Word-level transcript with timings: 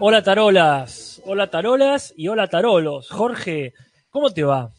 Hola 0.00 0.22
tarolas, 0.22 1.20
hola 1.24 1.50
tarolas 1.50 2.14
y 2.16 2.28
hola 2.28 2.46
tarolos. 2.46 3.10
Jorge, 3.10 3.74
¿cómo 4.10 4.30
te 4.30 4.44
va? 4.44 4.72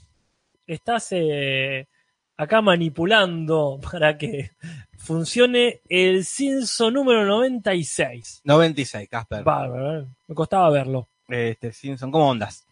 Estás 0.66 1.10
eh, 1.12 1.90
acá 2.38 2.62
manipulando 2.62 3.82
para 3.92 4.18
que 4.18 4.52
funcione 4.98 5.82
el 5.90 6.24
Simpson 6.24 6.94
número 6.94 7.26
96. 7.26 8.44
96, 8.46 9.10
Casper. 9.10 9.44
Bárbaro, 9.44 10.00
¿eh? 10.00 10.08
me 10.28 10.36
costaba 10.36 10.70
verlo. 10.70 11.10
Este, 11.28 11.74
Simpson, 11.74 12.12
¿cómo 12.12 12.32
andas? 12.32 12.66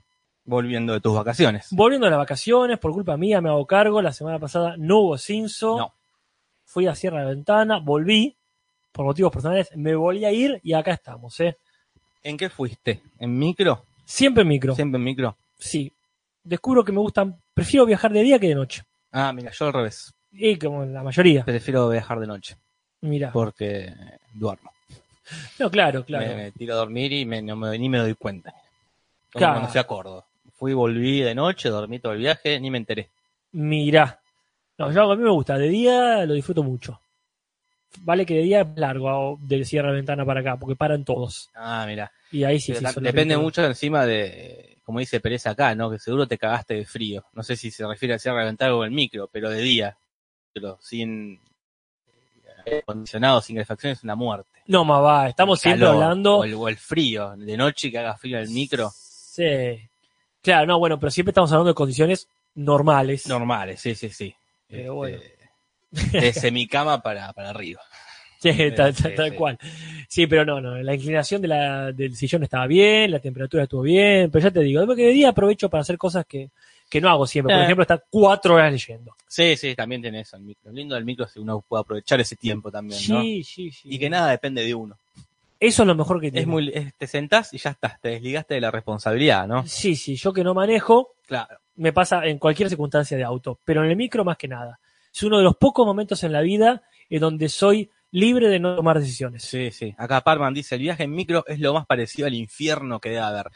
Volviendo 0.46 0.94
de 0.94 1.02
tus 1.02 1.14
vacaciones. 1.14 1.68
Volviendo 1.72 2.08
a 2.08 2.12
las 2.12 2.20
vacaciones, 2.20 2.80
por 2.80 2.94
culpa 2.94 3.18
mía 3.18 3.42
me 3.42 3.50
hago 3.50 3.66
cargo. 3.66 4.02
La 4.02 4.14
semana 4.14 4.40
pasada 4.40 4.76
no 4.78 5.00
hubo 5.00 5.18
Simpson. 5.18 5.80
No. 5.80 5.94
Fui 6.64 6.88
a 6.88 6.96
Sierra 6.96 7.20
de 7.20 7.24
la 7.26 7.30
Ventana, 7.32 7.80
volví 7.80 8.38
por 8.94 9.06
motivos 9.06 9.34
personales, 9.34 9.70
me 9.76 9.96
volví 9.96 10.24
a 10.24 10.32
ir 10.32 10.60
y 10.64 10.74
acá 10.74 10.94
estamos, 10.94 11.40
¿eh? 11.42 11.58
¿En 12.24 12.38
qué 12.38 12.50
fuiste? 12.50 13.02
¿En 13.20 13.38
micro? 13.38 13.84
Siempre 14.06 14.42
en 14.44 14.48
micro. 14.50 14.76
¿Siempre 14.76 14.98
en 14.98 15.04
micro? 15.04 15.38
Sí. 15.58 15.92
Descubro 16.44 16.84
que 16.84 16.92
me 16.92 17.00
gustan, 17.00 17.36
prefiero 17.54 17.86
viajar 17.86 18.12
de 18.12 18.22
día 18.24 18.40
que 18.40 18.48
de 18.48 18.56
noche. 18.56 18.84
Ah, 19.12 19.34
mira, 19.34 19.52
yo 19.52 19.66
al 19.68 19.74
revés. 19.74 20.14
Y 20.32 20.58
como 20.58 20.86
la 20.86 21.04
mayoría. 21.04 21.44
Prefiero 21.44 21.90
viajar 21.90 22.20
de 22.20 22.28
noche 22.28 22.56
Mira. 23.02 23.32
porque 23.32 23.94
duermo. 24.34 24.72
No, 25.60 25.70
claro, 25.70 26.06
claro. 26.06 26.26
Me, 26.28 26.36
me 26.36 26.52
tiro 26.52 26.74
a 26.74 26.78
dormir 26.78 27.12
y 27.12 27.26
me, 27.26 27.42
no 27.42 27.56
me- 27.58 27.78
ni 27.78 27.90
me 27.90 27.98
doy 27.98 28.14
cuenta. 28.16 28.52
Como 28.52 29.40
Claro. 29.40 29.54
cuando 29.56 29.70
fui 29.72 29.80
a 29.80 29.88
Córdoba. 29.88 30.26
Fui, 30.58 30.74
volví 30.74 31.20
de 31.22 31.36
noche, 31.36 31.70
dormí 31.70 32.00
todo 32.00 32.14
el 32.14 32.20
viaje, 32.20 32.60
ni 32.60 32.72
me 32.72 32.78
enteré. 32.78 33.10
Mira. 33.52 34.20
No, 34.78 34.92
yo 34.92 35.12
a 35.12 35.16
mí 35.16 35.24
me 35.24 35.32
gusta. 35.32 35.58
De 35.58 35.68
día 35.70 36.26
lo 36.26 36.34
disfruto 36.34 36.64
mucho. 36.64 37.00
Vale 38.02 38.26
que 38.26 38.36
de 38.36 38.42
día 38.44 38.62
es 38.62 38.68
largo 38.76 39.10
o 39.10 39.40
de 39.42 39.66
Sierra 39.66 39.90
de 39.90 39.98
Ventana 39.98 40.26
para 40.26 40.42
acá, 40.42 40.58
porque 40.58 40.76
paran 40.76 41.04
todos. 41.04 41.50
Ah, 41.56 41.86
mira. 41.88 42.12
Y 42.32 42.44
ahí 42.44 42.60
sí, 42.60 42.74
sí. 42.76 42.86
depende 43.02 43.38
mucho 43.38 43.64
encima 43.66 44.06
de, 44.06 44.78
como 44.84 45.00
dice 45.00 45.20
Pérez 45.20 45.48
acá, 45.48 45.74
¿no? 45.76 45.90
Que 45.90 46.00
seguro 46.00 46.28
te 46.28 46.38
cagaste 46.38 46.76
de 46.76 46.86
frío. 46.86 47.26
No 47.34 47.44
sé 47.44 47.56
si 47.56 47.72
se 47.72 47.88
refiere 47.88 48.16
a 48.16 48.20
Sierra 48.20 48.40
de 48.40 48.46
Ventana 48.46 48.76
o 48.76 48.84
el 48.84 48.92
micro, 48.92 49.30
pero 49.32 49.50
de 49.50 49.62
día. 49.62 49.98
Pero 50.54 50.78
sin 50.82 51.40
acondicionado, 52.82 53.42
sin 53.42 53.56
calefacción 53.56 53.94
es 53.94 54.04
una 54.04 54.16
muerte. 54.16 54.50
No, 54.68 54.84
más 54.84 55.02
va. 55.02 55.30
Estamos 55.30 55.60
siempre 55.60 55.86
Calor, 55.86 56.04
hablando. 56.04 56.38
O 56.40 56.44
el, 56.44 56.54
o 56.54 56.68
el 56.68 56.78
frío, 56.78 57.36
de 57.38 57.58
noche 57.58 57.90
que 57.90 58.00
haga 58.00 58.18
frío 58.18 58.40
el 58.40 58.50
micro. 58.50 58.92
Sí. 58.94 59.80
Claro, 60.42 60.66
no, 60.66 60.80
bueno, 60.80 61.00
pero 61.00 61.12
siempre 61.12 61.32
estamos 61.32 61.52
hablando 61.52 61.70
de 61.70 61.76
condiciones 61.76 62.28
normales. 62.56 63.28
Normales, 63.28 63.80
sí, 63.80 63.96
sí, 63.96 64.10
sí. 64.10 64.36
Pero 64.68 65.06
Este, 65.92 66.20
De 66.22 66.34
semicama 66.34 67.02
para, 67.02 67.32
para 67.34 67.50
arriba. 67.50 67.82
Sí, 68.40 68.52
tal, 68.76 68.94
Sí, 68.94 69.04
cual. 69.36 69.58
Sí, 70.08 70.28
pero 70.28 70.46
no, 70.46 70.62
no. 70.62 70.78
La 70.78 70.94
inclinación 70.94 71.42
de 71.42 71.48
la, 71.48 71.92
del 71.92 72.16
sillón 72.16 72.44
estaba 72.44 72.68
bien, 72.68 73.10
la 73.12 73.20
temperatura 73.20 73.64
estuvo 73.64 73.82
bien, 73.82 74.30
pero 74.30 74.44
ya 74.44 74.52
te 74.52 74.60
digo, 74.60 74.80
después 74.80 74.96
que 74.96 75.06
de 75.08 75.12
día 75.12 75.30
aprovecho 75.30 75.70
para 75.70 75.82
hacer 75.82 75.98
cosas 75.98 76.26
que, 76.28 76.50
que 76.88 77.02
no 77.02 77.10
hago 77.10 77.26
siempre. 77.26 77.54
Por 77.56 77.62
Eh. 77.62 77.66
ejemplo, 77.66 77.82
estar 77.82 78.04
cuatro 78.10 78.54
horas 78.56 78.72
leyendo. 78.72 79.16
Sí, 79.28 79.58
sí, 79.58 79.74
también 79.76 80.02
tiene 80.04 80.20
eso 80.22 80.38
el 80.38 80.44
micro. 80.44 80.70
Lo 80.70 80.72
lindo 80.72 80.94
del 80.96 81.04
micro 81.04 81.26
es 81.26 81.32
que 81.34 81.40
uno 81.40 81.62
puede 81.68 81.82
aprovechar 81.82 82.20
ese 82.22 82.36
tiempo 82.36 82.70
también, 82.70 83.02
¿no? 83.10 83.22
Sí, 83.22 83.44
sí, 83.44 83.72
sí. 83.72 83.90
Y 83.92 83.98
que 83.98 84.10
nada 84.10 84.30
depende 84.30 84.64
de 84.64 84.76
uno. 84.76 84.96
Eso 85.60 85.82
es 85.82 85.88
lo 85.88 85.96
mejor 85.96 86.22
que 86.22 86.30
tiene. 86.30 86.42
Es 86.42 86.48
muy, 86.48 86.70
es- 86.72 86.94
te 86.94 87.08
sentás 87.08 87.52
y 87.56 87.58
ya 87.58 87.72
estás, 87.72 88.00
te 88.00 88.10
desligaste 88.10 88.54
de 88.54 88.62
la 88.62 88.70
responsabilidad, 88.70 89.48
¿no? 89.48 89.66
Sí, 89.66 89.96
sí, 89.96 90.16
yo 90.16 90.32
que 90.32 90.44
no 90.44 90.54
manejo, 90.54 91.16
Claro. 91.26 91.58
me 91.78 91.92
pasa 91.92 92.24
en 92.28 92.38
cualquier 92.38 92.70
circunstancia 92.70 93.18
de 93.18 93.24
auto, 93.24 93.58
pero 93.66 93.84
en 93.84 93.90
el 93.90 93.96
micro 93.98 94.24
más 94.24 94.38
que 94.38 94.48
nada. 94.48 94.80
Es 95.14 95.24
uno 95.24 95.38
de 95.38 95.44
los 95.44 95.56
pocos 95.58 95.86
momentos 95.86 96.24
en 96.24 96.32
la 96.34 96.42
vida 96.42 96.84
en 97.10 97.20
donde 97.22 97.50
soy 97.50 97.90
libre 98.12 98.50
de 98.50 98.60
no 98.60 98.76
tomar 98.76 99.00
decisiones. 99.00 99.44
Sí, 99.44 99.72
sí. 99.72 99.94
Acá 99.98 100.22
Parman 100.22 100.54
dice, 100.54 100.76
el 100.76 100.82
viaje 100.82 101.04
en 101.04 101.12
micro 101.12 101.44
es 101.48 101.60
lo 101.60 101.74
más 101.74 101.86
parecido 101.86 102.28
al 102.28 102.34
infierno 102.36 103.00
que 103.00 103.10
debe 103.10 103.22
haber. 103.22 103.48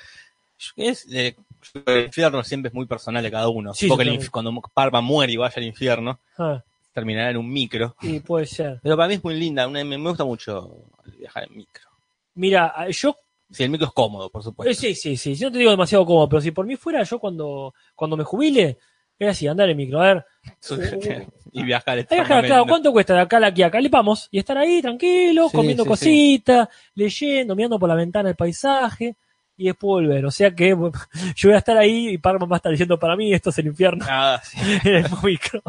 Yo- 0.59 0.73
Es, 0.77 1.07
eh, 1.11 1.35
yo 1.73 1.81
el 1.85 2.05
infierno 2.05 2.43
siempre 2.43 2.69
es 2.69 2.73
muy 2.73 2.85
personal 2.85 3.23
de 3.23 3.31
cada 3.31 3.49
uno. 3.49 3.73
Sí, 3.73 3.87
Porque 3.87 4.03
el 4.03 4.31
cuando 4.31 4.53
Parman 4.73 5.03
muere 5.03 5.33
y 5.33 5.37
vaya 5.37 5.53
al 5.57 5.63
infierno, 5.63 6.19
Ah, 6.37 6.61
terminará 6.93 7.31
en 7.31 7.37
un 7.37 7.51
micro. 7.51 7.95
y 8.01 8.19
puede 8.19 8.45
ser. 8.45 8.79
Pero 8.83 8.95
para 8.97 9.07
mí 9.07 9.15
es 9.15 9.23
muy 9.23 9.35
linda, 9.39 9.67
una- 9.67 9.83
me, 9.83 9.97
gusta 9.97 10.23
mucho 10.25 10.85
viajar 11.17 11.45
en 11.49 11.57
micro. 11.57 11.89
Mira, 12.35 12.73
yo 12.89 13.15
Si 13.53 13.63
el 13.63 13.69
micro 13.69 13.87
es 13.87 13.93
cómodo, 13.93 14.29
por 14.29 14.41
Eh, 14.41 14.43
supuesto. 14.45 14.81
sí, 14.81 14.95
sí, 14.95 15.17
sí. 15.17 15.35
Si 15.35 15.43
no 15.43 15.51
te 15.51 15.57
digo 15.57 15.71
demasiado 15.71 16.05
cómodo, 16.05 16.29
pero 16.29 16.41
si 16.41 16.51
por 16.51 16.65
mí 16.65 16.77
fuera, 16.77 17.03
yo 17.03 17.19
cuando, 17.19 17.73
cuando 17.95 18.15
me 18.15 18.23
jubile, 18.23 18.77
era 19.23 19.31
así, 19.31 19.47
andar 19.47 19.69
en 19.69 19.77
micro. 19.77 20.01
A 20.01 20.13
ver, 20.13 20.25
y 21.51 21.63
viajar 21.63 21.97
hay 21.97 22.03
que 22.05 22.15
dejar 22.15 22.21
eternamente. 22.25 22.47
claro, 22.47 22.65
¿cuánto 22.65 22.91
cuesta 22.91 23.13
de 23.13 23.19
acá 23.21 23.37
a 23.37 23.47
aquí 23.47 23.61
a 23.63 23.67
acá? 23.67 23.79
Le 23.79 23.89
vamos 23.89 24.27
y 24.31 24.39
estar 24.39 24.57
ahí 24.57 24.81
tranquilo, 24.81 25.49
Sí, 25.49 25.55
comiendo 25.57 25.83
sí, 25.83 25.89
cositas, 25.89 26.67
leyendo, 26.95 27.55
mirando 27.55 27.77
por 27.79 27.89
la 27.89 27.95
ventana 27.95 28.29
el 28.29 28.35
paisaje 28.35 29.15
y 29.57 29.65
después 29.65 30.05
volver. 30.05 30.25
O 30.25 30.31
sea 30.31 30.51
que 30.55 30.69
yo 31.35 31.49
voy 31.49 31.53
a 31.55 31.57
estar 31.59 31.77
ahí 31.77 32.09
y 32.09 32.17
Parma 32.17 32.45
va 32.45 32.55
a 32.55 32.57
estar 32.57 32.71
diciendo 32.71 32.97
para 32.97 33.15
mí 33.15 33.33
esto 33.33 33.49
es 33.51 33.57
el 33.59 33.67
infierno 33.67 34.05
Ah, 34.09 34.41
sí. 34.43 34.57
en 34.83 34.95
el 34.95 35.05
micro. 35.23 35.61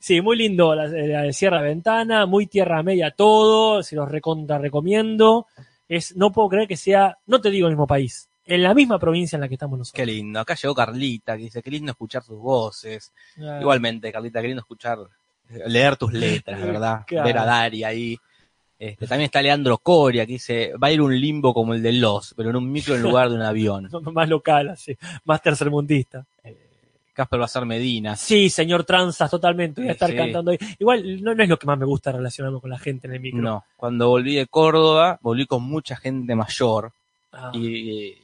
Sí, 0.00 0.20
muy 0.20 0.36
lindo 0.36 0.74
la, 0.74 0.86
la 0.88 1.22
de 1.22 1.32
Sierra 1.32 1.60
Ventana, 1.60 2.26
muy 2.26 2.46
tierra 2.48 2.82
media 2.82 3.12
todo, 3.12 3.82
se 3.82 3.94
los 3.94 4.10
recontra 4.10 4.58
recomiendo. 4.58 5.46
Es, 5.88 6.16
no 6.16 6.32
puedo 6.32 6.48
creer 6.48 6.66
que 6.66 6.76
sea, 6.76 7.16
no 7.26 7.40
te 7.40 7.50
digo 7.50 7.68
el 7.68 7.74
mismo 7.74 7.86
país, 7.86 8.28
en 8.46 8.62
la 8.62 8.74
misma 8.74 8.98
provincia 8.98 9.36
en 9.36 9.40
la 9.42 9.48
que 9.48 9.54
estamos 9.54 9.78
nosotros. 9.78 9.96
Qué 9.96 10.06
lindo. 10.06 10.40
Acá 10.40 10.54
llegó 10.54 10.74
Carlita, 10.74 11.36
que 11.36 11.44
dice, 11.44 11.62
qué 11.62 11.70
lindo 11.70 11.92
escuchar 11.92 12.22
sus 12.22 12.38
voces. 12.38 13.12
Igualmente, 13.36 14.12
Carlita, 14.12 14.40
qué 14.40 14.48
lindo 14.48 14.60
escuchar, 14.60 14.98
leer 15.66 15.96
tus 15.96 16.12
letras, 16.12 16.60
¿verdad? 16.60 17.04
Claro. 17.06 17.26
Ver 17.26 17.38
a 17.38 17.44
Dari 17.44 17.84
ahí. 17.84 18.18
Este, 18.78 19.06
también 19.06 19.26
está 19.26 19.40
Leandro 19.40 19.78
Coria, 19.78 20.26
que 20.26 20.32
dice, 20.32 20.72
va 20.82 20.88
a 20.88 20.92
ir 20.92 21.00
un 21.00 21.18
limbo 21.18 21.54
como 21.54 21.72
el 21.72 21.82
de 21.82 21.92
Los, 21.92 22.34
pero 22.36 22.50
en 22.50 22.56
un 22.56 22.70
micro 22.70 22.94
en 22.94 23.02
lugar 23.02 23.30
de 23.30 23.36
un 23.36 23.42
avión. 23.42 23.88
Más 24.12 24.28
local, 24.28 24.68
así, 24.68 24.96
más 25.24 25.40
tercermundista. 25.40 26.26
Casper 27.14 27.40
Bazar 27.40 27.64
Medina. 27.64 28.14
Sí, 28.14 28.50
señor 28.50 28.84
Tranzas, 28.84 29.30
totalmente. 29.30 29.80
Voy 29.80 29.88
a 29.88 29.92
estar 29.92 30.10
Sí. 30.10 30.16
cantando 30.16 30.50
ahí. 30.50 30.58
Igual 30.78 31.22
no, 31.24 31.34
no 31.34 31.42
es 31.42 31.48
lo 31.48 31.58
que 31.58 31.66
más 31.66 31.78
me 31.78 31.86
gusta 31.86 32.12
relacionarme 32.12 32.60
con 32.60 32.68
la 32.68 32.78
gente 32.78 33.06
en 33.06 33.14
el 33.14 33.20
micro. 33.20 33.40
No, 33.40 33.64
cuando 33.78 34.10
volví 34.10 34.34
de 34.34 34.46
Córdoba, 34.46 35.18
volví 35.22 35.46
con 35.46 35.62
mucha 35.62 35.96
gente 35.96 36.34
mayor 36.34 36.92
Ah, 37.32 37.50
y 37.54 38.16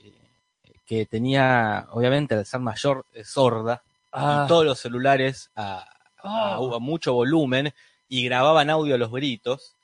que 0.86 1.06
tenía, 1.06 1.86
obviamente, 1.92 2.34
al 2.34 2.44
ser 2.46 2.60
mayor, 2.60 3.04
sorda, 3.24 3.82
ah, 4.12 4.42
y 4.44 4.48
todos 4.48 4.64
los 4.64 4.78
celulares 4.78 5.50
a, 5.56 5.84
a- 6.22 6.58
Oh. 6.60 6.74
a 6.76 6.78
mucho 6.78 7.12
volumen 7.14 7.72
y 8.08 8.24
grababan 8.24 8.70
audio 8.70 8.94
a 8.94 8.98
los 8.98 9.10
gritos. 9.10 9.74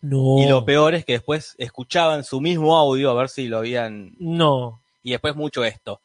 no. 0.00 0.38
Y 0.38 0.46
lo 0.48 0.64
peor 0.64 0.94
es 0.94 1.04
que 1.04 1.12
después 1.14 1.54
escuchaban 1.58 2.24
su 2.24 2.40
mismo 2.40 2.76
audio 2.76 3.10
a 3.10 3.14
ver 3.14 3.28
si 3.28 3.46
lo 3.48 3.58
habían. 3.58 4.14
No. 4.18 4.80
Y 5.02 5.12
después 5.12 5.34
mucho 5.36 5.64
esto. 5.64 6.00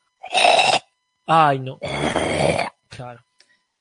Ay, 1.26 1.60
no. 1.60 1.80
Claro. 2.90 3.22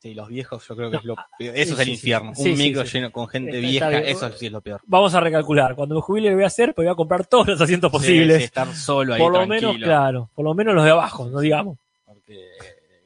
Sí, 0.00 0.14
los 0.14 0.28
viejos 0.28 0.64
yo 0.68 0.76
creo 0.76 0.90
que 0.92 0.98
es 0.98 1.04
lo 1.04 1.16
peor. 1.38 1.56
Eso 1.56 1.70
Sí, 1.70 1.72
es 1.74 1.78
el 1.80 1.84
sí, 1.86 1.90
infierno. 1.92 2.32
sí. 2.34 2.52
Un 2.52 2.58
micro 2.58 2.84
lleno 2.84 3.10
con 3.10 3.26
gente 3.26 3.58
vieja, 3.58 3.88
bien. 3.88 4.04
eso 4.06 4.30
sí 4.32 4.46
es 4.46 4.52
lo 4.52 4.60
peor. 4.60 4.80
Vamos 4.86 5.12
a 5.14 5.20
recalcular. 5.20 5.74
Cuando 5.74 5.96
me 5.96 6.00
jubile, 6.00 6.28
lo 6.30 6.36
voy 6.36 6.44
a 6.44 6.46
hacer, 6.46 6.72
pues 6.72 6.86
voy 6.86 6.92
a 6.92 6.94
comprar 6.94 7.26
todos 7.26 7.48
los 7.48 7.60
asientos 7.60 7.90
posibles. 7.90 8.42
estar 8.44 8.72
solo 8.74 9.14
ahí 9.14 9.20
por 9.20 9.32
lo 9.32 9.38
tranquilo. 9.44 9.72
menos, 9.72 9.84
claro. 9.84 10.30
Por 10.34 10.44
lo 10.44 10.54
menos 10.54 10.74
los 10.76 10.84
de 10.84 10.90
abajo, 10.92 11.28
no 11.28 11.40
digamos. 11.40 11.78
Porque 12.06 12.48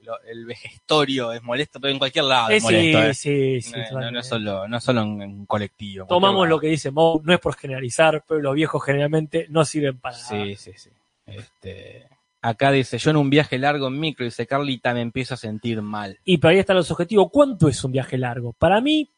lo- 0.02 0.20
el 0.24 0.44
vejestorio 0.44 1.32
es 1.32 1.42
molesto, 1.42 1.80
pero 1.80 1.92
en 1.92 1.98
cualquier 1.98 2.26
lado 2.26 2.50
Eh, 2.50 2.56
es 2.56 2.62
molesto. 2.62 2.98
sí, 3.14 3.30
eh. 3.30 3.60
sí, 3.62 3.62
sí, 3.62 3.70
No, 3.72 3.78
no, 3.78 3.84
totalmente. 3.84 4.12
no 4.12 4.20
es 4.20 4.26
solo, 4.26 4.68
no 4.68 4.76
es 4.76 4.84
solo 4.84 5.00
en, 5.00 5.46
colectivo. 5.46 6.06
Tomamos 6.06 6.46
lo 6.46 6.60
que 6.60 6.66
dice 6.66 6.90
Mo, 6.90 7.22
no 7.24 7.32
es 7.32 7.40
por 7.40 7.56
generalizar, 7.56 8.22
pero 8.28 8.40
los 8.42 8.54
viejos 8.54 8.84
generalmente 8.84 9.46
no 9.48 9.64
sirven 9.64 9.98
para 9.98 10.14
nada. 10.18 10.28
Sí, 10.28 10.56
sí, 10.56 10.72
sí. 10.76 10.90
Este, 11.24 12.06
acá 12.42 12.70
dice, 12.72 12.98
yo 12.98 13.10
en 13.10 13.16
un 13.16 13.30
viaje 13.30 13.58
largo 13.58 13.86
en 13.88 13.98
micro, 13.98 14.24
dice 14.24 14.46
Carlita, 14.46 14.92
me 14.92 15.00
empiezo 15.00 15.34
a 15.34 15.36
sentir 15.38 15.80
mal. 15.80 16.18
Y 16.24 16.38
para 16.38 16.52
ahí 16.52 16.58
están 16.58 16.76
los 16.76 16.90
objetivos. 16.90 17.28
¿Cuánto 17.32 17.68
es 17.68 17.82
un 17.84 17.92
viaje 17.92 18.18
largo? 18.18 18.52
Para 18.52 18.80
mí, 18.80 19.08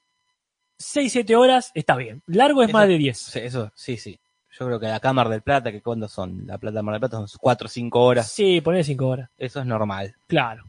6-7 0.78 1.34
horas 1.36 1.70
está 1.74 1.96
bien. 1.96 2.22
Largo 2.26 2.62
es 2.62 2.68
Eso- 2.68 2.78
más 2.78 2.88
de 2.88 2.98
10. 2.98 3.18
Sí, 3.18 3.38
eso, 3.40 3.70
sí, 3.74 3.96
sí. 3.96 4.18
Yo 4.58 4.66
creo 4.66 4.78
que 4.78 4.86
la 4.86 5.00
Cámara 5.00 5.30
del 5.30 5.42
Plata, 5.42 5.72
que 5.72 5.82
cuando 5.82 6.06
son, 6.06 6.46
la 6.46 6.58
Plata 6.58 6.80
Mar 6.82 6.92
del 6.94 7.00
Plata 7.00 7.16
son 7.26 7.38
4 7.40 7.66
o 7.66 7.68
5 7.68 8.00
horas, 8.04 8.30
Sí, 8.30 8.60
poner 8.60 8.84
5 8.84 9.06
horas. 9.08 9.30
eso 9.36 9.60
es 9.60 9.66
normal. 9.66 10.14
Claro. 10.28 10.64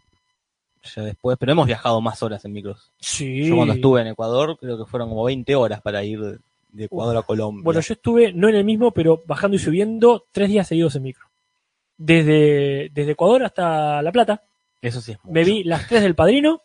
Ya 0.96 1.01
después, 1.04 1.38
pero 1.40 1.51
hemos 1.51 1.66
viajado 1.68 2.00
más 2.01 2.22
horas 2.24 2.46
en 2.46 2.54
micros. 2.54 2.92
Sí. 3.00 3.46
Yo 3.48 3.56
cuando 3.56 3.74
estuve 3.74 4.01
en 4.01 4.08
Ecuador, 4.08 4.58
creo 4.60 4.78
que 4.78 4.86
fueron 4.86 5.10
como 5.10 5.24
20 5.24 5.56
horas 5.56 5.81
para 5.81 6.04
ir 6.04 6.19
de, 6.19 6.38
de 6.69 6.86
Ecuador 6.86 7.18
a 7.18 7.24
Colombia. 7.24 7.63
Bueno, 7.63 7.80
yo 7.81 7.94
estuve, 7.94 8.34
no 8.34 8.48
en 8.50 8.56
el 8.56 8.63
mismo, 8.63 8.92
pero 8.92 9.24
bajando 9.25 9.56
y 9.56 9.60
subiendo 9.60 10.25
tres 10.31 10.50
días 10.50 10.68
seguidos 10.68 10.96
en 10.96 11.04
micro. 11.04 11.25
Desde, 11.97 12.89
desde 12.94 13.12
Ecuador 13.13 13.44
hasta 13.44 14.01
La 14.01 14.12
Plata. 14.12 14.44
Eso 14.81 15.01
sí 15.01 15.13
es 15.13 15.18
mucho. 15.24 15.33
Me 15.33 15.44
vi 15.44 15.63
las 15.63 15.88
tres 15.88 16.01
del 16.03 16.15
padrino. 16.15 16.62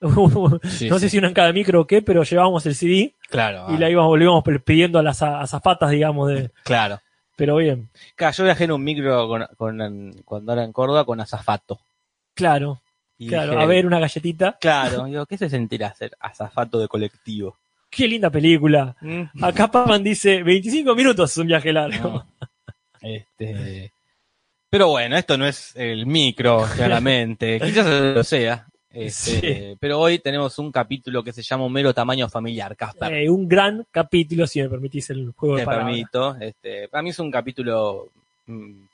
Sí, 0.64 0.88
no 0.90 0.98
sé 0.98 1.06
sí. 1.08 1.10
si 1.10 1.18
una 1.18 1.28
en 1.28 1.34
cada 1.34 1.52
micro 1.52 1.80
o 1.80 1.86
qué, 1.86 2.02
pero 2.02 2.24
llevábamos 2.24 2.66
el 2.66 2.74
CD 2.74 3.14
Claro, 3.30 3.66
y 3.70 3.74
ah, 3.76 3.78
la 3.78 3.88
íbamos, 3.90 4.18
le 4.18 4.24
íbamos 4.24 4.44
pidiendo 4.62 4.98
a 4.98 5.02
las 5.02 5.22
azafatas, 5.22 5.90
digamos, 5.90 6.28
de. 6.28 6.50
claro. 6.64 7.00
Pero 7.36 7.56
bien, 7.56 7.88
Claro, 8.14 8.34
yo 8.36 8.44
viajé 8.44 8.64
en 8.64 8.72
un 8.72 8.84
micro 8.84 9.26
con, 9.28 9.46
con- 9.56 10.12
cuando 10.24 10.52
era 10.52 10.62
en 10.62 10.72
Córdoba 10.72 11.04
con 11.06 11.20
azafato. 11.20 11.80
claro, 12.34 12.80
Y 13.18 13.28
claro. 13.28 13.52
dije, 13.52 13.62
A 13.62 13.66
ver, 13.66 13.86
una 13.86 13.98
galletita. 13.98 14.58
Claro, 14.60 15.04
digo, 15.06 15.24
¿qué 15.26 15.38
se 15.38 15.48
sentirá 15.48 15.94
ser 15.94 16.12
azafato 16.20 16.78
de 16.78 16.86
colectivo? 16.86 17.56
Qué 17.90 18.06
linda 18.06 18.28
película. 18.30 18.94
Mm. 19.00 19.42
Acá 19.42 19.68
Paman 19.70 20.04
dice 20.04 20.42
25 20.42 20.94
minutos 20.94 21.30
es 21.32 21.38
un 21.38 21.46
viaje 21.46 21.72
largo. 21.72 22.08
No. 22.10 22.26
Este, 23.00 23.92
pero 24.74 24.88
bueno, 24.88 25.16
esto 25.16 25.38
no 25.38 25.46
es 25.46 25.70
el 25.76 26.04
micro, 26.04 26.66
claramente. 26.74 27.60
Quizás 27.60 27.86
lo 27.86 28.24
sea. 28.24 28.66
Este, 28.90 29.40
Sí. 29.70 29.76
Pero 29.78 30.00
hoy 30.00 30.18
tenemos 30.18 30.58
un 30.58 30.72
capítulo 30.72 31.22
que 31.22 31.32
se 31.32 31.42
llama 31.42 31.68
mero 31.68 31.94
tamaño 31.94 32.28
familiar, 32.28 32.74
Casper. 32.76 33.12
Eh, 33.14 33.30
un 33.30 33.46
gran 33.48 33.86
capítulo, 33.90 34.48
si 34.48 34.60
me 34.62 34.68
permitís 34.68 35.10
el 35.10 35.32
juego 35.36 35.54
de 35.54 35.62
Te 35.62 35.66
palabras. 35.66 35.86
permito. 35.88 36.36
Este, 36.40 36.88
para 36.88 37.02
mí 37.02 37.10
es 37.10 37.18
un 37.20 37.30
capítulo 37.30 38.08
mm, 38.46 38.84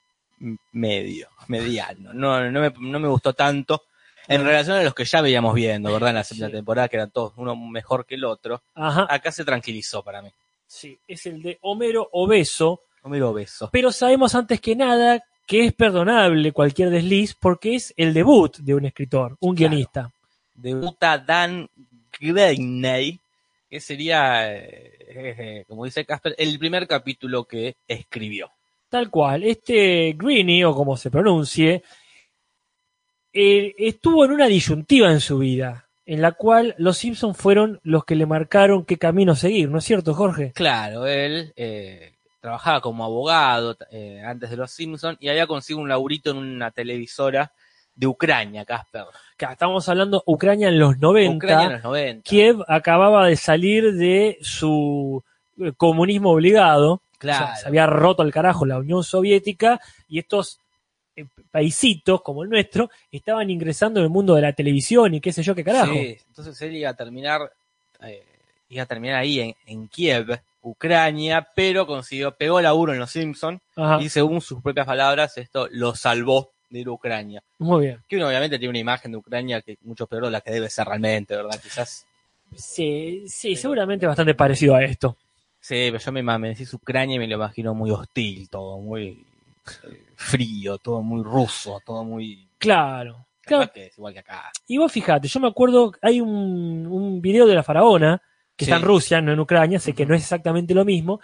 mm, 0.40 0.56
medio, 0.72 1.28
mediano. 1.48 2.12
No, 2.12 2.50
no, 2.50 2.60
me, 2.60 2.72
no 2.78 3.00
me 3.00 3.08
gustó 3.08 3.32
tanto 3.32 3.84
en 4.28 4.44
relación 4.44 4.76
a 4.76 4.82
los 4.82 4.94
que 4.94 5.04
ya 5.06 5.22
veíamos 5.22 5.54
viendo, 5.54 5.90
¿verdad? 5.92 6.10
En 6.10 6.16
la 6.16 6.24
segunda 6.24 6.48
Sí. 6.48 6.52
temporada, 6.52 6.88
que 6.88 6.96
eran 6.96 7.10
todos 7.10 7.32
uno 7.36 7.56
mejor 7.56 8.04
que 8.04 8.16
el 8.16 8.24
otro. 8.24 8.62
Ajá, 8.74 9.06
Acá 9.08 9.32
se 9.32 9.44
tranquilizó 9.46 10.02
para 10.04 10.20
mí. 10.20 10.28
sí, 10.66 10.98
es 11.08 11.24
el 11.26 11.40
de 11.42 11.58
Homero 11.62 12.08
Obeso, 12.12 12.82
Homero 13.02 13.30
Obeso. 13.30 13.70
pero 13.72 13.90
sabemos 13.92 14.34
antes 14.34 14.60
que 14.60 14.76
nada 14.76 15.22
que 15.50 15.64
es 15.64 15.72
perdonable 15.72 16.52
cualquier 16.52 16.90
desliz 16.90 17.34
porque 17.34 17.74
es 17.74 17.92
el 17.96 18.14
debut 18.14 18.56
de 18.58 18.72
un 18.72 18.84
escritor, 18.84 19.36
un 19.40 19.56
Claro. 19.56 19.70
guionista. 19.70 20.12
Debuta 20.54 21.18
Dan 21.18 21.68
Greaney, 22.20 23.18
que 23.68 23.80
sería, 23.80 24.54
eh, 24.56 24.92
eh, 25.08 25.64
como 25.66 25.86
dice 25.86 26.04
Casper, 26.04 26.36
el 26.38 26.56
primer 26.56 26.86
capítulo 26.86 27.42
que 27.42 27.74
escribió. 27.88 28.48
Tal 28.88 29.10
cual, 29.10 29.42
este 29.42 30.14
Greeny, 30.16 30.62
o 30.62 30.72
como 30.72 30.96
se 30.96 31.10
pronuncie, 31.10 31.82
eh, 33.32 33.74
estuvo 33.76 34.24
en 34.24 34.30
una 34.30 34.46
disyuntiva 34.46 35.10
en 35.10 35.18
su 35.18 35.38
vida, 35.38 35.88
en 36.06 36.22
la 36.22 36.30
cual 36.30 36.76
los 36.78 36.96
Simpsons 36.98 37.36
fueron 37.36 37.80
los 37.82 38.04
que 38.04 38.14
le 38.14 38.24
marcaron 38.26 38.84
qué 38.84 38.98
camino 38.98 39.34
seguir, 39.34 39.68
¿no 39.68 39.78
es 39.78 39.84
cierto, 39.84 40.14
Jorge? 40.14 40.52
Claro, 40.54 41.08
él 41.08 41.52
eh, 41.56 42.12
trabajaba 42.40 42.80
como 42.80 43.04
abogado 43.04 43.76
eh, 43.90 44.22
antes 44.24 44.50
de 44.50 44.56
Los 44.56 44.70
Simpsons 44.70 45.18
y 45.20 45.28
había 45.28 45.46
conseguido 45.46 45.82
un 45.82 45.88
laburito 45.88 46.30
en 46.30 46.38
una 46.38 46.70
televisora 46.70 47.52
de 47.94 48.06
Ucrania, 48.06 48.64
Casper. 48.64 49.04
Estamos 49.38 49.88
hablando 49.88 50.22
Ucrania 50.26 50.68
en 50.68 50.78
los 50.78 50.98
90. 50.98 51.36
Ucrania 51.36 51.66
en 51.66 51.72
los 51.72 51.82
90. 51.82 52.22
Kiev 52.28 52.62
acababa 52.66 53.26
de 53.26 53.36
salir 53.36 53.92
de 53.94 54.38
su 54.40 55.22
eh, 55.58 55.72
comunismo 55.76 56.30
obligado. 56.32 56.94
O 56.94 57.00
Claro. 57.18 57.46
sea, 57.48 57.56
se 57.56 57.68
había 57.68 57.86
roto 57.86 58.22
al 58.22 58.32
carajo 58.32 58.64
la 58.64 58.78
Unión 58.78 59.04
Soviética 59.04 59.78
y 60.08 60.18
estos 60.18 60.58
eh, 61.16 61.26
paisitos 61.50 62.22
como 62.22 62.42
el 62.42 62.48
nuestro 62.48 62.88
estaban 63.12 63.50
ingresando 63.50 64.00
en 64.00 64.04
el 64.04 64.10
mundo 64.10 64.34
de 64.34 64.40
la 64.40 64.54
televisión 64.54 65.12
y 65.12 65.20
qué 65.20 65.30
sé 65.30 65.42
yo 65.42 65.54
qué 65.54 65.62
carajo. 65.62 65.92
Sí, 65.92 66.16
entonces 66.28 66.62
él 66.62 66.76
iba 66.76 66.88
a 66.88 66.94
terminar, 66.94 67.52
eh, 68.02 68.24
iba 68.70 68.84
a 68.84 68.86
terminar 68.86 69.16
ahí 69.16 69.40
en, 69.40 69.54
en 69.66 69.88
Kiev, 69.88 70.40
Ucrania, 70.62 71.48
pero 71.54 71.86
consiguió, 71.86 72.36
pegó 72.36 72.60
laburo 72.60 72.92
en 72.92 72.98
Los 72.98 73.10
Simpsons 73.10 73.60
y 74.00 74.08
según 74.08 74.40
sus 74.40 74.62
propias 74.62 74.86
palabras, 74.86 75.36
esto 75.38 75.68
lo 75.70 75.94
salvó 75.94 76.52
de 76.68 76.80
ir 76.80 76.88
a 76.88 76.92
Ucrania. 76.92 77.42
muy 77.58 77.86
bien. 77.86 78.02
Que 78.08 78.16
uno 78.16 78.28
obviamente 78.28 78.58
tiene 78.58 78.70
una 78.70 78.78
imagen 78.78 79.12
de 79.12 79.18
Ucrania 79.18 79.62
que 79.62 79.76
mucho 79.82 80.06
peor 80.06 80.26
de 80.26 80.30
la 80.30 80.40
que 80.40 80.52
debe 80.52 80.70
ser 80.70 80.86
realmente, 80.86 81.34
¿verdad? 81.34 81.58
Quizás. 81.60 82.06
Sí, 82.54 83.24
sí, 83.26 83.56
seguramente 83.56 84.06
bastante 84.06 84.34
parecido 84.34 84.74
a 84.74 84.84
esto. 84.84 85.16
Sí, 85.60 85.88
pero 85.90 85.98
yo 85.98 86.12
me, 86.12 86.22
me 86.22 86.48
decís 86.48 86.72
Ucrania 86.72 87.16
y 87.16 87.18
me 87.18 87.26
lo 87.26 87.34
imagino 87.34 87.74
muy 87.74 87.90
hostil, 87.90 88.48
todo 88.48 88.78
muy 88.78 89.24
eh, 89.84 90.04
frío, 90.16 90.78
todo 90.78 91.02
muy 91.02 91.22
ruso, 91.22 91.80
todo 91.84 92.04
muy. 92.04 92.48
Claro. 92.58 93.26
claro. 93.42 93.70
Que 93.72 93.86
es 93.86 93.98
igual 93.98 94.12
que 94.12 94.20
acá. 94.20 94.50
Y 94.66 94.78
vos 94.78 94.90
fijate, 94.90 95.28
yo 95.28 95.40
me 95.40 95.48
acuerdo, 95.48 95.92
hay 96.02 96.20
un, 96.20 96.86
un 96.86 97.20
video 97.20 97.46
de 97.46 97.54
la 97.54 97.62
faraona 97.62 98.20
que 98.60 98.66
Sí. 98.66 98.70
está 98.70 98.76
en 98.80 98.86
Rusia, 98.86 99.20
no 99.20 99.32
en 99.32 99.40
Ucrania, 99.40 99.78
sé 99.80 99.92
que 99.94 100.06
no 100.06 100.14
es 100.14 100.22
exactamente 100.22 100.74
lo 100.74 100.84
mismo, 100.84 101.20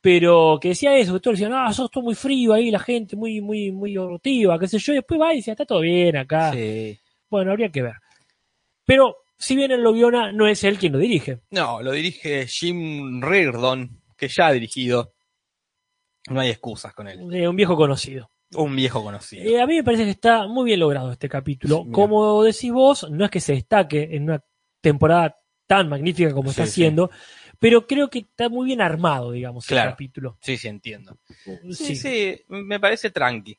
pero 0.00 0.58
que 0.60 0.68
decía 0.68 0.96
eso, 0.98 1.14
que 1.14 1.20
todos 1.20 1.38
decían, 1.38 1.54
ah, 1.54 1.72
sos 1.72 1.90
todo 1.90 2.04
muy 2.04 2.14
frío 2.14 2.52
ahí, 2.52 2.70
la 2.70 2.78
gente 2.78 3.16
muy, 3.16 3.40
muy, 3.40 3.72
muy 3.72 3.96
hortiva, 3.96 4.58
qué 4.58 4.68
sé 4.68 4.78
yo, 4.78 4.92
y 4.92 4.96
después 4.96 5.20
va 5.20 5.32
y 5.32 5.36
dice, 5.36 5.50
está 5.52 5.64
todo 5.64 5.80
bien 5.80 6.16
acá. 6.16 6.52
Sí. 6.52 6.98
Bueno, 7.30 7.50
habría 7.52 7.70
que 7.70 7.82
ver. 7.82 7.94
Pero, 8.84 9.16
si 9.38 9.56
bien 9.56 9.70
él 9.72 9.82
lo 9.82 9.92
guiona, 9.94 10.30
no 10.30 10.46
es 10.46 10.62
él 10.62 10.78
quien 10.78 10.92
lo 10.92 10.98
dirige. 10.98 11.40
No, 11.50 11.80
lo 11.80 11.92
dirige 11.92 12.46
Jim 12.46 13.20
Reardon, 13.22 14.02
que 14.16 14.28
ya 14.28 14.48
ha 14.48 14.52
dirigido. 14.52 15.14
No 16.28 16.40
hay 16.40 16.50
excusas 16.50 16.92
con 16.94 17.08
él. 17.08 17.20
Eh, 17.34 17.48
un 17.48 17.56
viejo 17.56 17.74
conocido. 17.76 18.30
Un 18.54 18.76
viejo 18.76 19.02
conocido. 19.02 19.42
Eh, 19.42 19.60
a 19.60 19.66
mí 19.66 19.76
me 19.76 19.84
parece 19.84 20.04
que 20.04 20.10
está 20.10 20.46
muy 20.46 20.66
bien 20.66 20.80
logrado 20.80 21.10
este 21.10 21.28
capítulo. 21.28 21.86
Como 21.90 22.42
decís 22.44 22.70
vos, 22.70 23.10
no 23.10 23.24
es 23.24 23.30
que 23.30 23.40
se 23.40 23.54
destaque 23.54 24.10
en 24.12 24.24
una 24.24 24.44
temporada 24.80 25.34
tan 25.66 25.88
magnífica 25.88 26.32
como 26.32 26.50
está 26.50 26.64
sí. 26.66 26.70
haciendo, 26.72 27.10
pero 27.58 27.86
creo 27.86 28.08
que 28.10 28.20
está 28.20 28.48
muy 28.48 28.66
bien 28.66 28.80
armado, 28.80 29.32
digamos, 29.32 29.66
Claro. 29.66 29.88
el 29.90 29.92
capítulo. 29.94 30.38
Sí, 30.40 30.56
sí, 30.56 30.68
entiendo. 30.68 31.18
Sí, 31.72 31.96
Sí, 31.96 32.40
me 32.48 32.78
parece 32.80 33.10
tranqui. 33.10 33.58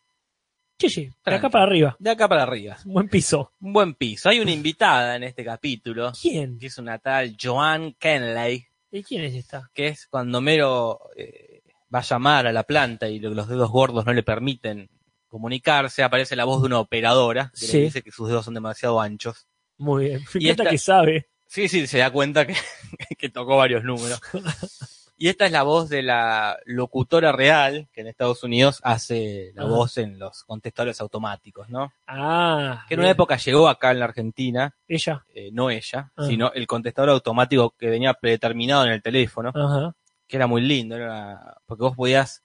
Sí, 0.78 0.90
sí, 0.90 1.10
de 1.25 1.36
acá 1.36 1.50
para 1.50 1.63
arriba. 1.63 1.96
De 2.00 2.10
acá 2.10 2.28
para 2.28 2.44
arriba. 2.44 2.78
Un 2.86 2.94
buen 2.94 3.07
piso. 3.10 3.54
Un 3.62 3.72
buen 3.72 3.94
piso. 3.94 4.28
Hay 4.30 4.42
una 4.42 4.52
invitada 4.52 5.16
en 5.16 5.24
este 5.24 5.44
capítulo, 5.46 6.12
¿Quién? 6.22 6.60
que 6.60 6.68
es 6.68 6.78
una 6.78 7.00
tal 7.00 7.36
Joan 7.42 7.94
Kenley, 7.94 8.68
¿Y 8.92 9.02
quién 9.04 9.24
es 9.24 9.36
esta? 9.36 9.69
que 9.74 9.88
es 9.88 10.06
cuando 10.07 10.42
Mero 10.42 11.00
eh, 11.16 11.62
va 11.94 12.00
a 12.00 12.04
llamar 12.04 12.48
a 12.48 12.52
la 12.52 12.63
planta 12.63 13.07
y 13.07 13.19
lo- 13.19 13.30
los 13.34 13.48
dedos 13.48 13.72
gordos 13.72 14.06
no 14.06 14.12
le 14.12 14.22
permiten 14.24 14.90
comunicarse, 15.30 16.04
aparece 16.04 16.36
la 16.36 16.44
voz 16.46 16.62
de 16.62 16.68
una 16.68 16.80
operadora 16.80 17.52
que 17.54 17.66
Sí. 17.68 17.78
le 17.78 17.84
dice 17.86 18.02
que 18.02 18.12
sus 18.12 18.28
dedos 18.28 18.44
son 18.44 18.54
demasiado 18.54 19.00
anchos. 19.00 19.48
Muy 19.78 20.06
bien. 20.10 20.24
Esta- 20.66 20.69
que 20.69 20.78
sabe. 20.78 21.30
Sí, 21.47 21.68
sí, 21.68 21.88
se 21.88 22.00
da 22.00 22.12
cuenta 22.12 22.45
que, 22.45 22.56
que 23.18 23.30
tocó 23.30 23.57
varios 23.57 23.83
números. 23.83 24.21
Y 25.18 25.30
esta 25.30 25.45
es 25.45 25.53
la 25.53 25.63
voz 25.63 25.88
de 25.88 26.03
la 26.03 26.59
locutora 26.65 27.31
real, 27.31 27.88
que 27.94 28.01
en 28.01 28.07
Estados 28.07 28.44
Unidos 28.44 28.81
hace 28.83 29.53
la 29.56 29.62
Ajá. 29.62 29.71
voz 29.71 29.97
en 29.97 30.19
los 30.19 30.44
contestadores 30.44 31.00
automáticos, 31.00 31.69
¿no? 31.69 31.94
Ah, 32.06 32.83
Que 32.89 32.95
en 32.95 33.00
una 33.00 33.12
época 33.12 33.38
llegó 33.38 33.69
acá 33.69 33.92
en 33.92 34.00
la 34.00 34.06
Argentina, 34.06 34.75
Ella. 34.89 35.24
eh, 35.33 35.51
no 35.53 35.69
ella, 35.69 36.12
Ah. 36.18 36.25
sino 36.27 36.51
el 36.51 36.68
contestador 36.68 37.12
automático 37.12 37.74
que 37.80 37.89
venía 37.89 38.13
predeterminado 38.13 38.83
en 38.83 38.92
el 38.92 39.01
teléfono, 39.01 39.53
Ajá. 39.56 39.95
que 40.27 40.36
era 40.36 40.47
muy 40.47 40.59
lindo, 40.62 40.97
era- 40.97 41.62
porque 41.65 41.83
vos 41.83 41.95
podías 41.95 42.44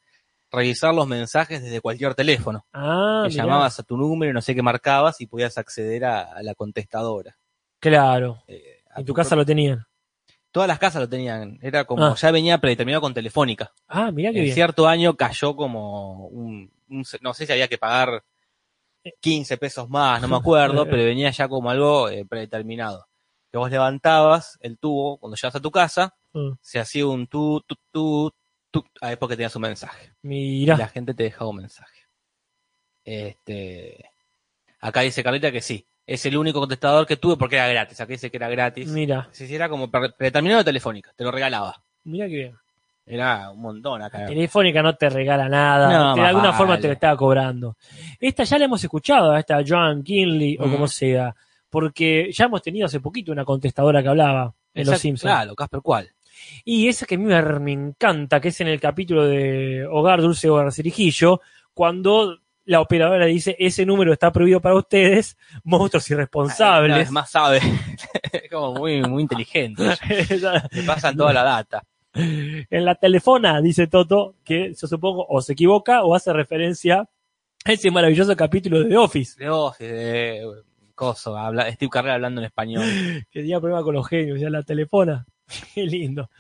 revisar 0.53 0.95
los 0.95 1.09
mensajes 1.09 1.61
desde 1.65 1.81
cualquier 1.81 2.15
teléfono. 2.15 2.65
Ah, 2.73 3.23
que 3.25 3.31
mirá. 3.33 3.43
llamabas 3.47 3.81
a 3.81 3.83
tu 3.83 3.97
número, 3.97 4.33
no 4.33 4.43
sé 4.43 4.55
qué 4.55 4.63
marcabas 4.63 5.21
y 5.21 5.27
podías 5.27 5.59
acceder 5.59 6.05
a, 6.05 6.21
a 6.23 6.41
la 6.45 6.55
contestadora. 6.55 7.37
Claro. 7.81 8.45
Eh, 8.47 8.80
En 8.97 9.05
tu 9.05 9.15
casa 9.15 9.37
lo 9.37 9.45
tenían. 9.47 9.87
Todas 10.53 10.67
las 10.67 10.79
casas 10.81 11.03
lo 11.03 11.09
tenían, 11.09 11.59
era 11.63 11.85
como, 11.85 12.05
Ah. 12.05 12.15
ya 12.17 12.31
venía 12.33 12.59
predeterminado 12.59 13.01
con 13.03 13.15
Telefónica. 13.15 13.73
Ah, 13.87 14.11
mirá 14.11 14.33
qué 14.33 14.39
En 14.39 14.45
bien. 14.45 14.55
cierto 14.55 14.89
año 14.89 15.17
cayó 15.17 15.55
como 15.55 16.27
un, 16.27 16.73
un- 16.89 17.05
no 17.21 17.35
sé 17.35 17.47
si 17.47 17.53
había 17.53 17.69
que 17.69 17.79
pagar 17.79 18.25
15 19.21 19.57
pesos 19.59 19.89
más, 19.89 20.21
no 20.21 20.27
me 20.29 20.37
acuerdo, 20.85 20.85
pero 20.89 21.05
venía 21.05 21.31
ya 21.31 21.49
como 21.49 21.71
algo 21.71 22.09
eh, 22.09 22.25
predeterminado. 22.25 23.07
Que 23.53 23.59
vos 23.59 23.71
levantabas 23.71 24.59
el 24.61 24.77
tubo, 24.79 25.19
cuando 25.19 25.37
llegas 25.37 25.55
a 25.57 25.61
tu 25.61 25.71
casa, 25.71 26.15
Mm, 26.33 26.53
se 26.61 26.79
hacía 26.79 27.07
un 27.09 27.27
tu, 27.27 27.61
tu, 27.63 27.75
tu, 27.91 28.33
tu, 28.71 28.85
ah, 29.01 29.11
es 29.11 29.19
porque 29.19 29.35
tenías 29.37 29.57
un 29.57 29.63
mensaje. 29.63 30.13
Y 30.23 30.29
Mirá. 30.29 30.77
la 30.77 30.87
gente 30.87 31.13
te 31.13 31.25
dejaba 31.25 31.51
un 31.51 31.57
mensaje. 31.57 32.07
Este, 33.05 34.11
acá 34.81 35.01
dice 35.01 35.23
Carlita 35.25 35.51
que 35.51 35.61
sí, 35.61 35.87
es 36.13 36.27
el 36.27 36.37
único 36.37 36.59
contestador 36.61 37.07
que 37.07 37.17
tuve 37.17 37.37
porque 37.37 37.57
era 37.57 37.69
gratis. 37.69 38.01
Acá 38.01 38.13
dice 38.13 38.31
que 38.31 38.37
era 38.37 38.49
gratis. 38.49 38.89
Mira. 38.89 39.29
Si 39.31 39.47
sí, 39.47 39.55
era 39.55 39.69
como 39.69 39.91
pre- 39.91 40.11
predeterminado 40.11 40.59
de 40.61 40.65
telefónica, 40.65 41.13
te 41.15 41.23
lo 41.25 41.31
regalaba. 41.31 41.81
Mirá 42.05 42.27
qué 42.27 42.35
bien. 42.35 42.57
Era 43.07 43.51
un 43.51 43.61
montón 43.61 44.03
acá. 44.03 44.27
Telefónica 44.27 44.83
no 44.83 44.95
te 44.95 45.09
regala 45.09 45.49
nada, 45.49 45.89
No, 45.91 46.15
de 46.15 46.21
alguna 46.23 46.47
vale. 46.49 46.57
forma 46.59 46.79
te 46.81 46.87
lo 46.89 46.93
estaba 46.95 47.17
cobrando. 47.17 47.77
Esta 48.19 48.45
ya 48.45 48.59
la 48.59 48.65
hemos 48.67 48.83
escuchado, 48.83 49.33
a 49.33 49.41
esta 49.41 49.61
Joan 49.67 50.03
Kinley 50.03 50.57
o 50.61 50.71
como 50.71 50.87
sea, 50.89 51.35
porque 51.69 52.31
ya 52.33 52.45
hemos 52.47 52.63
tenido 52.63 52.87
hace 52.87 53.01
poquito 53.01 53.33
una 53.33 53.45
contestadora 53.45 54.03
que 54.03 54.09
hablaba 54.09 54.53
en 54.75 54.87
Los 54.87 54.99
Simpsons. 54.99 55.33
Claro, 55.33 55.55
Casper, 55.55 55.81
¿cuál? 55.81 56.09
Y 56.65 56.89
esa 56.89 57.07
que 57.07 57.17
a 57.17 57.19
mí 57.19 57.25
me, 57.25 57.43
me 57.61 57.73
encanta, 57.73 58.41
que 58.41 58.49
es 58.49 58.61
en 58.61 58.69
el 58.69 58.81
capítulo 58.81 59.27
de 59.27 59.87
Hogar 59.91 60.21
Dulce 60.21 60.49
Hogar 60.49 60.73
Cerijillo, 60.73 61.41
cuando 61.75 62.39
la 62.65 62.81
operadora 62.81 63.27
dice, 63.27 63.57
ese 63.59 63.85
número 63.85 64.13
está 64.13 64.31
prohibido 64.31 64.61
para 64.61 64.77
ustedes, 64.77 65.37
monstruos 65.65 66.11
irresponsables. 66.11 66.97
vez 66.97 67.11
más 67.11 67.31
sabe. 67.31 67.59
es 68.33 68.51
como 68.51 68.75
muy, 68.75 69.03
muy 69.03 69.23
inteligente. 69.23 69.83
Le 70.71 70.83
pasan 70.83 71.17
toda 71.17 71.33
la 71.33 71.43
data. 71.43 71.85
en 72.13 72.85
la 72.85 72.95
telefona, 72.95 73.61
dice 73.61 73.87
Toto, 73.87 74.37
que 74.45 74.75
yo 74.75 74.87
supongo 74.87 75.27
o 75.29 75.41
se 75.41 75.53
equivoca 75.53 76.03
o 76.03 76.15
hace 76.15 76.33
referencia 76.33 77.09
a 77.65 77.73
ese 77.73 77.91
maravilloso 77.91 78.35
capítulo 78.37 78.83
de 78.83 78.89
The 78.89 78.97
Office, 78.97 79.39
De 79.39 79.51
vos, 79.51 79.79
de 79.79 80.43
Coso, 80.95 81.37
habla, 81.37 81.71
Steve 81.73 81.91
Carrera 81.91 82.15
hablando 82.15 82.41
en 82.41 82.47
español. 82.47 82.85
que 83.31 83.41
tenía 83.41 83.61
problema 83.61 83.83
con 83.83 83.95
los 83.95 84.07
genios, 84.07 84.41
ya 84.41 84.51
la 84.51 84.63
telefona. 84.63 85.27
Qué 85.75 85.83
lindo. 85.85 86.31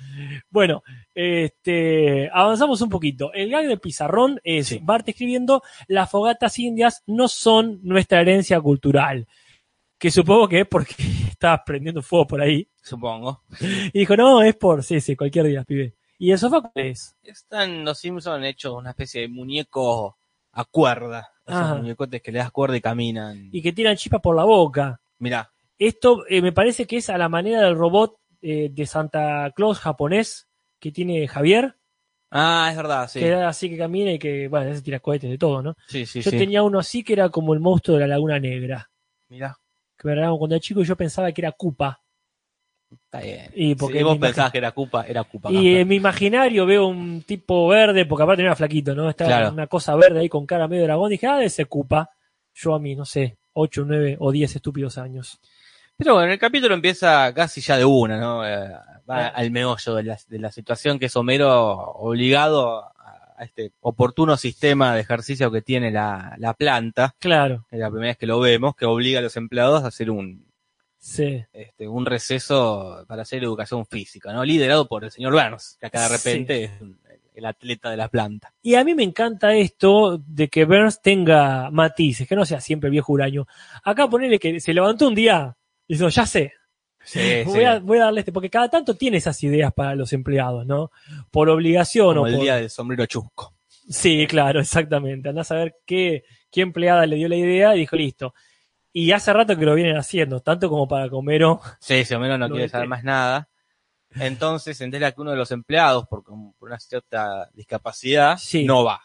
Bueno, 0.50 0.83
este, 1.14 2.31
avanzamos 2.33 2.81
un 2.81 2.88
poquito. 2.88 3.33
El 3.33 3.50
gag 3.50 3.67
del 3.67 3.81
pizarrón 3.81 4.40
es 4.45 4.69
Sí. 4.69 4.81
Bart 4.83 5.09
escribiendo, 5.09 5.62
las 5.88 6.11
fogatas 6.11 6.59
indias 6.59 7.02
no 7.07 7.29
son 7.29 7.81
nuestra 7.83 8.21
herencia 8.21 8.61
cultural. 8.61 9.26
Que 9.99 10.11
supongo 10.11 10.49
que 10.49 10.61
es 10.61 10.67
porque 10.67 10.95
estaba 11.31 11.62
prendiendo 11.64 12.02
fuego 12.02 12.26
por 12.26 12.40
ahí. 12.40 12.69
Supongo. 12.83 13.43
Y 13.93 14.00
dijo, 14.00 14.17
no, 14.17 14.43
es 14.43 14.57
por, 14.57 14.83
sí, 14.83 15.00
sí, 15.00 15.14
cualquier 15.17 15.47
día, 15.47 15.64
pibe. 15.64 15.95
¿Y 16.19 16.33
el 16.33 16.38
sofá 16.38 16.61
cuál 16.61 16.73
es? 16.75 17.17
Están 17.23 17.85
los 17.85 17.99
Simpsons 17.99 18.45
hechos 18.45 18.75
una 18.75 18.90
especie 18.90 19.23
de 19.23 19.29
muñeco 19.29 20.19
a 20.52 20.64
cuerda. 20.64 21.29
Esos 21.47 21.61
Ajá. 21.61 21.75
muñecotes 21.76 22.21
que 22.23 22.31
le 22.33 22.38
das 22.38 22.50
cuerda 22.50 22.76
y 22.76 22.81
caminan. 22.81 23.49
Y 23.52 23.62
que 23.62 23.73
tiran 23.73 23.97
chispas 23.97 24.21
por 24.21 24.37
la 24.37 24.45
boca. 24.45 25.00
Mirá, 25.19 25.50
Esto 25.79 26.25
eh, 26.29 26.43
me 26.43 26.52
parece 26.52 26.87
que 26.87 26.99
es 26.99 27.09
a 27.11 27.17
la 27.19 27.29
manera 27.29 27.62
del 27.62 27.75
robot 27.76 28.20
eh, 28.43 28.69
de 28.73 28.87
Santa 28.87 29.51
Claus 29.55 29.79
japonés 29.79 30.49
que 30.79 30.93
tiene 30.93 31.27
Javier, 31.29 31.77
Ah, 32.33 32.69
es 32.71 32.77
verdad, 32.77 33.09
sí. 33.09 33.19
que 33.19 33.29
da 33.31 33.49
así 33.49 33.69
que 33.69 33.77
camina 33.77 34.13
y 34.13 34.19
que, 34.19 34.47
bueno, 34.47 34.71
ese 34.71 34.83
tira 34.83 35.01
cohetes 35.01 35.29
de 35.29 35.37
todo, 35.37 35.63
¿no? 35.63 35.75
Sí, 35.89 36.07
sí, 36.07 36.21
yo 36.23 36.31
sí. 36.31 36.39
tenía 36.39 36.63
uno 36.63 36.79
así 36.79 37.03
que 37.03 37.13
era 37.15 37.29
como 37.29 37.55
el 37.55 37.61
monstruo 37.61 37.97
de 37.97 38.03
la 38.03 38.15
Laguna 38.15 38.39
Negra, 38.39 38.89
Mirá, 39.29 39.57
que 39.99 40.07
me 40.07 40.15
regalaron 40.15 40.39
cuando 40.39 40.55
era 40.55 40.61
chico 40.63 40.81
y 40.81 40.85
yo 40.85 40.97
pensaba 40.97 41.33
que 41.33 41.41
era 41.41 41.51
Koopa. 41.51 42.01
está 42.89 43.21
bien. 43.21 43.51
Y 43.57 43.75
porque 43.75 43.99
si 43.99 44.05
vos 44.05 44.17
pensabas 44.19 44.53
que 44.53 44.59
era 44.59 44.71
Cupa, 44.71 45.05
era 45.09 45.25
Cupa. 45.25 45.51
Y 45.51 45.77
en 45.77 45.89
mi 45.89 45.97
imaginario 45.97 46.65
veo 46.67 46.87
un 46.87 47.23
tipo 47.23 47.67
verde, 47.67 48.07
porque 48.07 48.23
aparte 48.23 48.43
era 48.43 48.55
flaquito, 48.55 48.95
¿no? 48.95 49.13
Claro. 49.15 49.51
una 49.53 49.67
cosa 49.67 49.97
verde 49.97 50.21
ahí 50.21 50.29
con 50.29 50.47
cara 50.47 50.69
medio 50.69 50.85
dragón. 50.85 51.11
Dije, 51.11 51.27
ah, 51.27 51.37
de 51.39 51.47
ese 51.47 51.65
Koopa. 51.65 52.11
Yo 52.55 52.75
a 52.75 52.79
mí, 52.79 52.95
no 52.95 53.05
sé, 53.05 53.39
8, 53.55 53.85
9 53.87 54.17
o 54.21 54.31
10 54.31 54.55
estúpidos 54.57 54.99
años. 54.99 55.41
Pero 56.00 56.14
bueno, 56.14 56.33
el 56.33 56.38
capítulo 56.38 56.75
empieza 56.75 57.33
casi 57.35 57.61
ya 57.61 57.76
de 57.76 57.85
una, 57.85 58.19
¿no? 58.19 58.47
Eh, 58.47 58.71
va 59.09 59.26
Eh. 59.28 59.33
al 59.35 59.50
meollo 59.50 59.95
de 59.97 60.02
la, 60.02 60.19
de 60.28 60.38
la 60.38 60.50
situación 60.50 60.99
que 60.99 61.07
es 61.07 61.16
Homero 61.16 61.50
obligado 61.95 62.78
a, 62.99 63.35
a 63.37 63.45
este 63.45 63.73
oportuno 63.80 64.37
sistema 64.38 64.95
de 64.95 65.02
ejercicio 65.02 65.50
que 65.50 65.61
tiene 65.62 65.90
la, 65.90 66.35
la 66.38 66.54
planta. 66.54 67.14
Claro, 67.19 67.66
Es 67.71 67.78
la 67.78 67.90
primera 67.90 68.11
vez 68.12 68.16
que 68.19 68.26
lo 68.26 68.40
vemos, 68.40 68.75
que 68.75 68.87
obliga 68.87 69.19
a 69.19 69.23
los 69.23 69.37
empleados 69.37 69.85
a 69.85 69.88
hacer 69.88 70.11
un, 70.11 70.47
sí. 70.99 71.45
este, 71.52 71.87
un 71.87 72.07
receso 72.07 73.04
para 73.07 73.23
hacer 73.23 73.45
educación 73.45 73.85
física, 73.85 74.33
¿no? 74.33 74.42
Liderado 74.45 74.88
por 74.88 75.04
el 75.04 75.11
señor 75.11 75.33
Burns, 75.35 75.76
que 75.78 75.87
acá 75.87 76.09
de 76.09 76.09
Sí. 76.09 76.12
repente 76.30 76.64
es 76.64 76.80
un- 76.80 76.99
el 77.35 77.47
atleta 77.47 77.90
de 77.90 77.97
la 77.97 78.09
planta. 78.09 78.52
Y 78.61 78.75
a 78.75 78.85
mí 78.85 78.95
me 78.95 79.02
encanta 79.02 79.54
esto 79.54 80.19
de 80.26 80.49
que 80.49 80.64
Burns 80.66 81.00
tenga 81.00 81.71
matices, 81.71 82.28
que 82.28 82.37
no 82.37 82.45
sea 82.45 82.61
siempre 82.61 82.90
viejo 82.90 83.12
huraño. 83.12 83.47
Acá 83.85 84.09
ponerle 84.09 84.38
que 84.38 84.61
se 84.61 84.75
levantó 84.75 85.09
un 85.09 85.14
día 85.14 85.57
y 85.91 85.95
dijo, 85.95 86.09
ya 86.09 86.25
sé, 86.25 86.53
Sí, 87.03 87.43
voy, 87.47 87.65
a, 87.65 87.79
voy 87.81 87.99
a 87.99 88.05
darle 88.05 88.21
este, 88.21 88.31
porque 88.31 88.51
cada 88.51 88.69
tanto 88.69 88.95
tiene 88.95 89.17
esas 89.17 89.43
ideas 89.43 89.73
para 89.73 89.95
los 89.95 90.13
empleados, 90.13 90.67
¿no? 90.67 90.93
Por 91.31 91.49
obligación 91.49 92.09
Como 92.15 92.21
o 92.23 92.27
el 92.27 92.35
por... 92.35 92.43
día 92.43 92.57
del 92.57 92.71
sombrero 92.71 93.07
chusco. 93.07 93.55
Sí, 93.89 94.27
claro, 94.29 94.61
exactamente. 94.61 95.29
Andás 95.31 95.51
a 95.51 95.57
ver 95.57 95.77
qué, 95.87 96.25
qué 96.51 96.61
empleada 96.61 97.07
le 97.07 97.17
dio 97.17 97.27
la 97.29 97.37
idea 97.37 97.75
y 97.75 97.81
dijo, 97.81 97.97
listo. 97.97 98.35
Y 98.93 99.11
hace 99.13 99.33
rato 99.33 99.57
que 99.57 99.65
lo 99.65 99.75
vienen 99.75 99.97
haciendo, 99.97 100.41
tanto 100.41 100.69
como 100.69 100.87
para 100.87 101.09
Comero. 101.09 101.61
Sí, 101.81 102.05
si 102.05 102.15
Homero 102.15 102.39
no 102.39 102.49
quiere 102.51 102.69
saber 102.69 102.87
más 102.87 103.03
nada. 103.03 103.49
Entonces 104.15 104.77
se 104.77 104.85
entera 104.85 105.11
que 105.11 105.21
uno 105.23 105.31
de 105.31 105.37
los 105.39 105.51
empleados, 105.51 106.07
por, 106.07 106.23
por 106.23 106.69
una 106.69 106.79
cierta 106.79 107.49
discapacidad, 107.55 108.37
Sí. 108.37 108.65
no 108.65 108.85
va. 108.85 109.01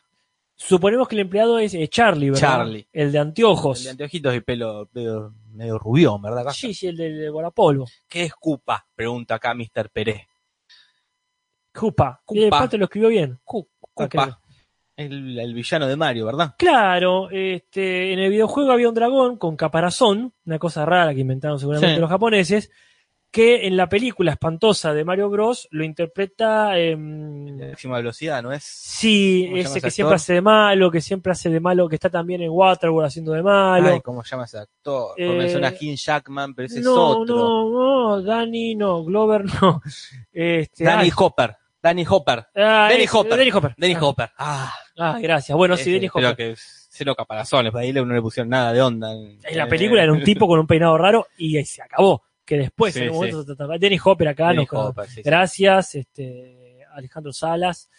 Suponemos 0.55 1.07
que 1.07 1.15
el 1.15 1.21
empleado 1.21 1.59
es 1.59 1.73
eh, 1.73 1.87
Charlie, 1.87 2.29
¿verdad? 2.29 2.41
Charlie. 2.41 2.87
El 2.93 3.11
de 3.11 3.19
anteojos. 3.19 3.79
El 3.79 3.83
de 3.85 3.89
anteojitos 3.91 4.35
y 4.35 4.41
pelo, 4.41 4.87
pelo 4.93 5.33
medio 5.55 5.77
rubión, 5.79 6.21
¿verdad? 6.21 6.45
Sí, 6.51 6.73
sí, 6.73 6.87
el 6.87 6.97
del 6.97 7.19
de 7.19 7.29
guardapolvo. 7.29 7.85
¿Qué 8.07 8.23
es 8.23 8.33
Cupa? 8.35 8.85
Pregunta 8.95 9.35
acá 9.35 9.53
Mr. 9.53 9.89
Pérez. 9.91 10.21
Cupa. 11.73 12.21
Cupa. 12.25 12.39
Y 12.39 12.45
aparte 12.45 12.77
lo 12.77 12.85
escribió 12.85 13.09
bien. 13.09 13.39
Cu- 13.43 13.67
Ah, 13.97 14.07
Cupa. 14.09 14.41
El, 14.97 15.37
el 15.39 15.53
villano 15.53 15.87
de 15.87 15.95
Mario, 15.97 16.25
¿verdad? 16.25 16.55
Claro, 16.57 17.29
este, 17.29 18.13
en 18.13 18.19
el 18.19 18.29
videojuego 18.29 18.71
había 18.71 18.87
un 18.89 18.95
dragón 18.95 19.37
con 19.37 19.55
caparazón, 19.57 20.33
una 20.45 20.57
cosa 20.59 20.85
rara 20.85 21.13
que 21.13 21.19
inventaron 21.21 21.59
seguramente 21.59 21.95
Sí. 21.95 22.01
los 22.01 22.09
japoneses, 22.09 22.71
que 23.35 23.67
en 23.67 23.75
la 23.75 23.89
película 23.89 24.31
espantosa 24.31 24.93
de 24.93 25.03
Mario 25.03 25.29
Bros. 25.29 25.67
lo 25.71 25.83
interpreta... 25.83 26.73
La 26.77 27.67
máxima 27.67 27.97
velocidad, 27.97 28.41
¿no 28.41 28.53
es? 28.53 28.63
Sí, 28.63 29.47
¿Cómo 29.49 29.55
se 29.57 29.63
llama 29.63 29.69
ese 29.69 29.81
que 29.81 29.91
siempre 29.91 30.15
hace 30.15 30.33
de 30.35 30.41
malo, 30.41 30.89
que 30.91 31.01
siempre 31.01 31.31
hace 31.33 31.49
de 31.49 31.59
malo, 31.59 31.89
que 31.89 31.95
está 31.95 32.09
también 32.09 32.41
en 32.41 32.49
Waterworld 32.49 33.07
haciendo 33.07 33.33
de 33.33 33.43
malo. 33.43 33.89
Ay, 33.93 33.99
¿cómo 33.99 34.23
llama 34.23 34.45
ese 34.45 34.59
actor? 34.59 35.07
Porque 35.09 35.25
Eh, 35.25 35.37
menciona 35.37 35.67
a 35.67 35.71
Hugh 35.71 35.95
Jackman, 35.97 36.55
pero 36.55 36.65
ese 36.67 36.79
es 36.79 36.85
no, 36.85 37.07
otro. 37.09 37.35
no, 37.35 37.69
no, 38.17 38.21
Danny 38.21 38.75
no, 38.75 39.03
Glover 39.03 39.43
no. 39.61 39.81
Este, 40.31 40.85
Danny 40.85 41.03
ay, 41.03 41.11
Hopper. 41.17 41.55
Danny 41.83 42.05
Hopper. 42.07 42.39
ah, 42.55 42.87
Danny 42.89 43.03
ese, 43.03 43.17
Hopper. 43.17 43.37
Danny 43.37 43.51
Hopper. 43.51 43.75
Danny 43.77 43.93
Ah, 43.95 43.99
Hopper. 44.01 44.29
Ah, 44.37 44.73
Ah, 44.97 45.19
gracias. 45.21 45.57
Bueno, 45.57 45.75
sí, 45.75 45.93
Danny 45.93 46.07
Hopper. 46.07 46.35
que 46.37 46.51
es 46.51 46.87
cero 46.89 47.13
caparazones. 47.15 47.73
Para 47.73 47.83
ahí 47.83 47.91
no 47.91 48.05
le 48.05 48.21
pusieron 48.21 48.47
nada 48.49 48.71
de 48.71 48.81
onda. 48.81 49.11
En, 49.11 49.39
En 49.43 49.57
la 49.57 49.67
película 49.67 50.01
era 50.03 50.13
un 50.13 50.23
tipo 50.23 50.47
con 50.47 50.57
un 50.57 50.67
peinado 50.67 50.97
raro 50.97 51.27
y 51.37 51.57
ahí 51.57 51.65
se 51.65 51.81
acabó. 51.83 52.23
Que 52.45 52.57
después, 52.57 52.93
Sí, 52.93 52.99
en 52.99 53.07
un 53.09 53.13
sí. 53.13 53.17
momento, 53.17 53.39
se 53.41 53.45
trataba- 53.47 53.77
Danny 53.79 53.97
Hopper 54.03 54.27
acá, 54.27 54.53
Hopper, 54.71 55.07
sí, 55.07 55.15
sí. 55.15 55.21
gracias, 55.23 55.95
este, 55.95 56.79
Alejandro 56.93 57.33
Salas. 57.33 57.89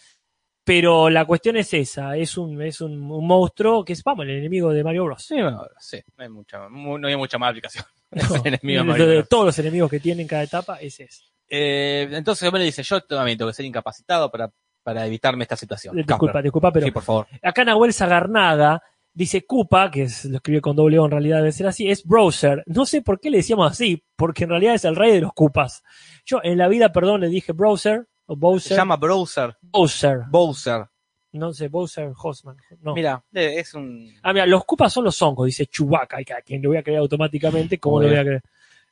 Pero 0.65 1.09
la 1.11 1.25
cuestión 1.25 1.57
es 1.57 1.73
esa, 1.75 2.17
es 2.17 2.37
un, 2.37 2.61
es 2.61 2.81
un, 2.81 3.09
un 3.11 3.25
monstruo 3.27 3.85
que 3.85 3.93
es, 3.93 4.03
vamos, 4.03 4.25
el 4.25 4.33
enemigo 4.39 4.73
de 4.73 4.83
Mario 4.83 5.05
Bros. 5.05 5.23
Sí, 5.23 5.37
sí, 5.79 5.99
no 6.17 6.25
hay 6.25 6.29
mucha, 6.29 6.69
mu- 6.69 6.99
no 6.99 7.07
hay 7.07 7.17
mucha 7.17 7.39
más 7.39 7.51
aplicación. 7.51 7.85
No, 8.11 8.37
el 8.45 8.55
enemigo 8.55 8.79
de 8.81 8.85
de- 8.85 8.85
Mario 8.85 9.07
de 9.09 9.17
Bros. 9.19 9.29
todos 9.29 9.47
los 9.47 9.59
enemigos 9.59 9.91
que 9.91 10.01
tiene 10.01 10.23
en 10.23 10.29
cada 10.29 10.43
etapa, 10.45 10.77
ese 10.81 11.05
es. 11.05 11.25
Eh, 11.49 12.09
entonces 12.13 12.49
Homero 12.49 12.65
dice, 12.65 12.83
yo 12.83 13.01
también 13.03 13.37
tengo 13.39 13.51
que 13.51 13.55
ser 13.55 13.65
incapacitado 13.67 14.31
para, 14.31 14.51
para 14.83 15.07
evitarme 15.07 15.43
esta 15.45 15.57
situación. 15.57 15.95
Disculpa, 15.97 16.41
disculpa, 16.43 16.73
pero 16.73 16.87
Sí, 16.87 16.93
por 16.93 17.03
favor. 17.05 17.27
acá 17.43 17.65
Nahuel 17.65 17.93
Zagarnaga 17.93 18.83
dice 19.17 19.45
Cupa, 19.45 19.91
que 19.91 20.03
es, 20.03 20.25
lo 20.27 20.37
escribe 20.37 20.61
con 20.61 20.77
doble 20.77 20.99
O, 20.99 21.05
en 21.07 21.11
realidad 21.11 21.39
debe 21.39 21.51
ser 21.53 21.67
así, 21.67 21.91
es 21.91 22.05
browser. 22.05 22.63
No 22.67 22.87
sé 22.87 23.03
por 23.03 23.19
qué 23.19 23.31
le 23.31 23.39
decíamos 23.39 23.71
así, 23.73 24.05
porque 24.15 24.45
en 24.45 24.51
realidad 24.51 24.75
es 24.75 24.85
el 24.85 24.95
rey 24.95 25.13
de 25.13 25.23
los 25.23 25.33
Cupas. 25.33 25.83
Yo 26.25 26.41
en 26.43 26.59
la 26.59 26.69
vida, 26.69 26.93
perdón, 26.93 27.23
le 27.23 27.29
dije 27.29 27.53
browser 27.53 28.07
o 28.27 28.35
Se 28.35 28.39
Bowser. 28.41 28.77
llama 28.77 28.97
Browser. 28.97 29.57
Bowser. 29.63 30.21
Bowser. 30.29 30.87
No 31.33 31.53
sé, 31.53 31.69
Bowser 31.69 32.13
Hosman. 32.17 32.57
No. 32.81 32.95
Mira, 32.95 33.23
es 33.33 33.75
un... 33.75 34.11
Ah, 34.23 34.33
mira, 34.33 34.47
los 34.47 34.65
Cupas 34.65 34.93
son 34.93 35.05
los 35.05 35.21
hongos, 35.21 35.47
dice 35.47 35.67
Chewbacca, 35.67 36.19
a 36.19 36.41
quien 36.43 36.63
lo 36.63 36.71
voy 36.71 36.79
a 36.79 36.83
creer 36.83 36.99
automáticamente, 37.01 37.79
¿cómo 37.79 38.01
lo 38.01 38.09
voy 38.09 38.17
a 38.17 38.23
creer? 38.23 38.43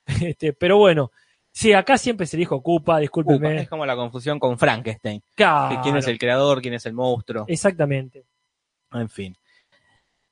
Este, 0.23 0.53
pero 0.53 0.77
bueno, 0.77 1.11
sí, 1.51 1.73
acá 1.73 1.97
siempre 1.97 2.27
se 2.27 2.37
dijo 2.37 2.63
Cupa, 2.63 2.83
Cupa. 2.83 3.01
discúlpeme. 3.01 3.63
Es 3.63 3.69
como 3.71 3.87
la 3.87 3.97
confusión 3.97 4.39
con 4.39 4.59
Frankenstein. 4.59 5.23
Claro, 5.35 5.81
¿Quién 5.83 5.97
es 5.97 6.07
el 6.07 6.19
creador? 6.19 6.61
¿Quién 6.61 6.75
es 6.75 6.85
el 6.85 6.93
monstruo? 6.93 7.47
Exactamente. 7.49 8.27
En 8.93 9.09
fin. 9.09 9.35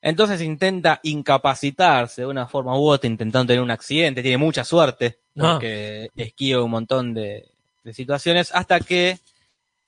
Entonces 0.03 0.43
intenta 0.43 0.99
incapacitarse 1.05 2.23
de 2.23 2.27
una 2.27 2.47
forma 2.49 2.77
u 2.79 2.89
otra, 2.89 3.09
intentando 3.09 3.47
tener 3.47 3.63
un 3.63 3.71
accidente. 3.71 4.21
Tiene 4.23 4.37
mucha 4.39 4.65
suerte, 4.65 5.21
Ah. 5.39 5.53
porque 5.55 6.11
esquiva 6.17 6.63
un 6.63 6.71
montón 6.73 7.15
de, 7.15 7.49
de 7.85 7.95
situaciones, 7.95 8.51
hasta 8.53 8.81
que 8.81 9.19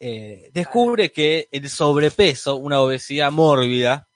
eh, 0.00 0.50
descubre 0.52 1.10
que 1.12 1.48
el 1.52 1.68
sobrepeso, 1.68 2.56
una 2.56 2.80
obesidad 2.80 3.30
mórbida, 3.32 4.06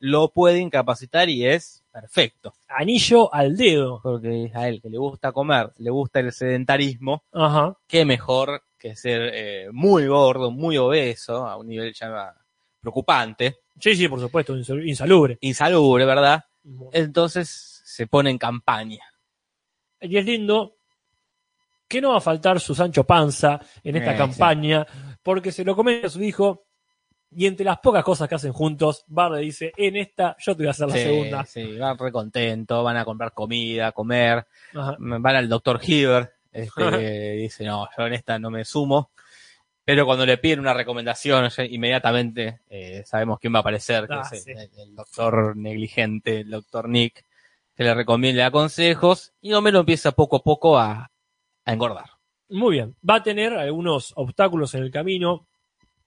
lo 0.00 0.28
puede 0.30 0.58
incapacitar 0.58 1.28
y 1.28 1.46
es 1.46 1.82
perfecto. 1.92 2.54
Anillo 2.68 3.32
al 3.32 3.56
dedo. 3.56 4.00
Porque 4.02 4.50
a 4.54 4.68
él 4.68 4.80
que 4.82 4.88
le 4.90 4.98
gusta 4.98 5.30
comer, 5.32 5.70
le 5.78 5.90
gusta 5.90 6.20
el 6.20 6.32
sedentarismo, 6.32 7.22
Ajá. 7.32 7.76
qué 7.86 8.04
mejor 8.04 8.62
que 8.78 8.96
ser 8.96 9.30
eh, 9.34 9.68
muy 9.72 10.06
gordo, 10.06 10.50
muy 10.50 10.78
obeso, 10.78 11.46
a 11.46 11.56
un 11.56 11.66
nivel 11.68 11.92
ya 11.92 12.34
preocupante, 12.80 13.58
Sí, 13.80 13.94
sí, 13.94 14.08
por 14.08 14.18
supuesto, 14.20 14.56
insal- 14.56 14.86
insalubre. 14.88 15.38
insalubre, 15.40 16.04
¿verdad? 16.04 16.44
Entonces 16.92 17.80
se 17.84 18.06
pone 18.08 18.30
en 18.30 18.38
campaña. 18.38 19.02
Y 20.00 20.16
es 20.16 20.24
lindo 20.24 20.76
que 21.86 22.00
no 22.00 22.10
va 22.10 22.18
a 22.18 22.20
faltar 22.20 22.60
su 22.60 22.74
Sancho 22.74 23.04
Panza 23.04 23.60
en 23.82 23.96
esta 23.96 24.14
Eh, 24.14 24.16
campaña, 24.16 24.86
porque 25.22 25.52
se 25.52 25.64
lo 25.64 25.74
comenta 25.74 26.08
a 26.08 26.10
su 26.10 26.22
hijo, 26.22 26.66
y 27.30 27.46
entre 27.46 27.64
las 27.64 27.78
pocas 27.78 28.04
cosas 28.04 28.28
que 28.28 28.34
hacen 28.34 28.52
juntos, 28.52 29.04
Bart 29.06 29.34
le 29.34 29.40
dice, 29.40 29.72
en 29.76 29.96
esta 29.96 30.36
yo 30.38 30.54
te 30.56 30.62
voy 30.62 30.68
a 30.68 30.70
hacer 30.72 30.88
la 30.88 30.94
Sí, 30.94 31.00
segunda. 31.00 31.44
sí, 31.44 31.78
van 31.78 31.96
re 31.98 32.10
contentos, 32.12 32.84
van 32.84 32.96
a 32.96 33.04
comprar 33.04 33.32
comida, 33.32 33.92
comer, 33.92 34.46
Ajá. 34.74 34.96
van 34.98 35.36
al 35.36 35.48
doctor 35.48 35.78
Hiver, 35.82 36.32
este, 36.50 37.32
dice, 37.32 37.64
no, 37.64 37.88
yo 37.96 38.06
en 38.06 38.14
esta 38.14 38.38
no 38.38 38.50
me 38.50 38.64
sumo. 38.64 39.12
Pero 39.88 40.04
cuando 40.04 40.26
le 40.26 40.36
piden 40.36 40.60
una 40.60 40.74
recomendación, 40.74 41.48
inmediatamente 41.70 42.60
eh, 42.68 43.02
sabemos 43.06 43.38
quién 43.40 43.54
va 43.54 43.60
a 43.60 43.60
aparecer, 43.60 44.06
que 44.06 44.12
Ah, 44.12 44.28
es 44.30 44.44
sí. 44.44 44.52
el, 44.52 44.94
doctor 44.94 45.56
negligente, 45.56 46.40
el 46.40 46.50
doctor 46.50 46.90
Nick, 46.90 47.24
que 47.74 47.84
le 47.84 47.94
recomienda 47.94 48.36
le 48.36 48.42
da 48.42 48.50
consejos, 48.50 49.32
y 49.40 49.54
Homero 49.54 49.80
empieza 49.80 50.12
poco 50.12 50.36
a 50.36 50.42
poco 50.42 50.76
a, 50.78 51.10
a 51.64 51.72
engordar. 51.72 52.04
Muy 52.50 52.74
bien. 52.74 52.96
Va 53.08 53.14
a 53.14 53.22
tener 53.22 53.54
algunos 53.54 54.12
obstáculos 54.16 54.74
en 54.74 54.82
el 54.82 54.90
camino, 54.90 55.46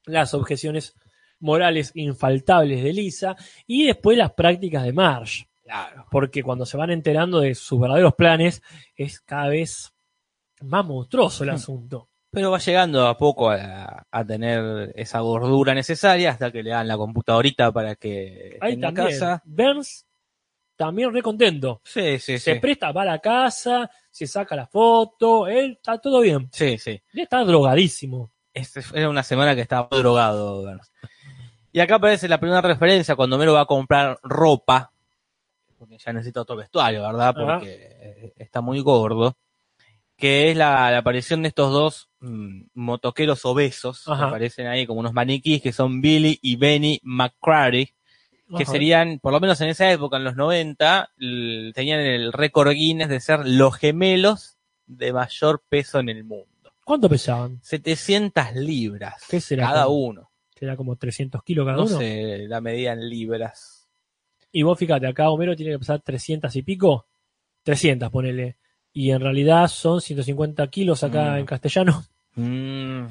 las 0.05 0.35
objeciones 0.35 0.93
morales 1.39 1.91
infaltables 1.95 2.83
de 2.83 2.93
Lisa 2.93 3.35
y 3.65 3.87
después 3.87 4.15
las 4.15 4.33
prácticas 4.33 4.83
de 4.83 4.93
Marge. 4.93 5.47
Claro. 5.63 6.05
Porque 6.11 6.43
cuando 6.43 6.67
se 6.67 6.77
van 6.77 6.91
enterando 6.91 7.39
de 7.39 7.55
sus 7.55 7.79
verdaderos 7.79 8.13
planes, 8.13 8.61
es 8.95 9.21
cada 9.21 9.47
vez 9.47 9.91
más 10.61 10.85
monstruoso 10.85 11.43
el 11.43 11.49
asunto. 11.59 12.10
Pero 12.31 12.49
va 12.51 12.59
llegando 12.59 13.07
a 13.07 13.17
poco 13.17 13.49
a, 13.49 14.05
a 14.09 14.25
tener 14.25 14.93
esa 14.95 15.19
gordura 15.19 15.73
necesaria 15.73 16.31
hasta 16.31 16.49
que 16.51 16.63
le 16.63 16.69
dan 16.69 16.87
la 16.87 16.95
computadorita 16.97 17.71
para 17.73 17.95
que 17.95 18.57
Ahí 18.61 18.73
en 18.73 18.81
la 18.81 18.87
también. 18.93 19.07
casa. 19.19 19.41
Burns 19.45 20.05
también 20.77 21.13
re 21.13 21.21
contento. 21.21 21.81
Sí, 21.83 22.17
sí, 22.19 22.39
Se 22.39 22.53
sí. 22.53 22.59
presta, 22.59 22.91
va 22.93 23.01
a 23.01 23.05
la 23.05 23.19
casa, 23.19 23.91
se 24.09 24.25
saca 24.27 24.55
la 24.55 24.65
foto, 24.65 25.45
él 25.47 25.73
está 25.73 25.99
todo 25.99 26.21
bien. 26.21 26.49
Sí, 26.53 26.77
sí. 26.77 26.91
Él 27.13 27.19
está 27.19 27.43
drogadísimo. 27.43 28.31
Este 28.53 28.81
era 28.93 29.09
una 29.09 29.23
semana 29.23 29.53
que 29.53 29.61
estaba 29.61 29.87
drogado. 29.91 30.61
Burns. 30.63 30.91
Y 31.73 31.79
acá 31.81 31.95
aparece 31.95 32.27
la 32.29 32.39
primera 32.39 32.61
referencia 32.61 33.15
cuando 33.15 33.35
Homero 33.35 33.53
va 33.53 33.61
a 33.61 33.65
comprar 33.65 34.19
ropa, 34.23 34.91
porque 35.77 35.97
ya 35.97 36.13
necesita 36.13 36.41
otro 36.41 36.55
vestuario, 36.55 37.01
¿verdad? 37.01 37.33
Porque 37.35 37.77
eh, 38.01 38.33
está 38.37 38.61
muy 38.61 38.79
gordo. 38.81 39.35
Que 40.21 40.51
es 40.51 40.57
la, 40.57 40.89
la 40.91 40.99
aparición 40.99 41.41
de 41.41 41.47
estos 41.49 41.71
dos 41.73 42.09
mm, 42.19 42.61
motoqueros 42.75 43.43
obesos, 43.45 44.03
que 44.05 44.11
aparecen 44.13 44.67
ahí 44.67 44.85
como 44.85 44.99
unos 44.99 45.13
maniquís, 45.13 45.61
que 45.61 45.73
son 45.73 45.99
Billy 46.01 46.37
y 46.41 46.55
Benny 46.55 46.99
McCrary, 47.03 47.93
que 48.55 48.63
Ajá. 48.63 48.71
serían, 48.71 49.19
por 49.19 49.33
lo 49.33 49.39
menos 49.39 49.59
en 49.61 49.69
esa 49.69 49.91
época, 49.91 50.17
en 50.17 50.23
los 50.25 50.35
90, 50.35 51.09
l- 51.17 51.73
tenían 51.73 51.99
el 52.01 52.31
récord 52.33 52.71
Guinness 52.73 53.09
de 53.09 53.19
ser 53.19 53.47
los 53.47 53.75
gemelos 53.75 54.57
de 54.85 55.11
mayor 55.13 55.63
peso 55.67 55.99
en 55.99 56.09
el 56.09 56.23
mundo. 56.23 56.47
¿Cuánto 56.83 57.07
pesaban? 57.09 57.59
700 57.63 58.53
libras 58.55 59.23
¿Qué 59.29 59.39
será? 59.41 59.67
cada 59.67 59.85
Como- 59.85 59.97
uno. 59.97 60.31
Será 60.55 60.75
como 60.77 60.95
300 60.97 61.41
kilos 61.43 61.65
cada 61.65 61.77
No 61.77 61.85
uno. 61.85 61.97
sé 61.97 62.45
la 62.47 62.61
medida 62.61 62.93
en 62.93 63.09
libras. 63.09 63.87
Y 64.51 64.61
vos 64.63 64.77
fíjate, 64.77 65.07
acá 65.07 65.29
Homero 65.31 65.55
tiene 65.55 65.71
que 65.71 65.79
pesar 65.79 66.01
300 66.01 66.53
y 66.55 66.61
pico. 66.61 67.07
300, 67.63 68.09
ponele. 68.11 68.57
Y 68.93 69.11
en 69.11 69.21
realidad 69.21 69.67
son 69.67 70.01
150 70.01 70.67
kilos 70.67 71.03
acá 71.03 71.33
Mm. 71.33 71.37
en 71.37 71.45
castellano. 71.45 72.03
Mm, 72.35 73.05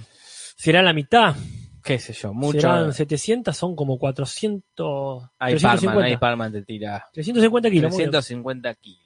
Será 0.56 0.82
la 0.82 0.92
mitad. 0.92 1.34
qué 1.82 1.98
sé 1.98 2.12
yo, 2.12 2.34
mucho. 2.34 2.60
Serán 2.60 2.92
700, 2.92 3.56
son 3.56 3.74
como 3.74 3.98
400. 3.98 5.24
Hay 5.38 5.52
350. 5.54 5.86
Parman, 5.94 6.04
hay 6.04 6.16
Parman 6.18 6.52
te 6.52 6.62
tira 6.62 7.06
350 7.12 7.70
kilos. 7.70 7.90
muy 7.90 7.98
bien. 7.98 8.10
350 8.10 8.74
kilos. 8.74 9.00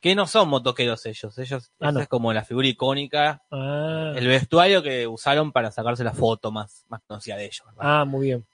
Que 0.00 0.14
no 0.14 0.26
son 0.26 0.48
motoqueros 0.48 1.04
ellos, 1.06 1.36
ellos 1.38 1.70
Ah, 1.78 1.84
esa 1.88 1.92
no. 1.92 2.00
es 2.00 2.08
como 2.08 2.32
la 2.32 2.42
figura 2.44 2.66
icónica, 2.66 3.42
Ah, 3.50 4.12
el 4.16 4.26
vestuario 4.26 4.82
que 4.82 5.06
usaron 5.06 5.52
para 5.52 5.70
sacarse 5.70 6.02
la 6.02 6.12
foto 6.14 6.50
más, 6.50 6.84
más 6.88 7.02
conocida 7.06 7.36
de 7.36 7.44
ellos. 7.44 7.62
¿verdad? 7.66 8.00
ah, 8.00 8.04
muy 8.04 8.26
bien. 8.28 8.44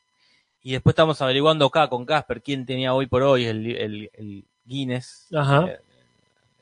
Y 0.62 0.72
después 0.72 0.92
estamos 0.92 1.22
averiguando 1.22 1.64
acá 1.66 1.88
con 1.88 2.04
Casper 2.04 2.42
quién 2.42 2.66
tenía 2.66 2.92
hoy 2.92 3.06
por 3.06 3.22
hoy 3.22 3.44
el, 3.46 3.64
el, 3.76 4.10
el 4.12 4.44
Guinness, 4.64 5.28
Ajá. 5.32 5.66
eh, 5.68 5.78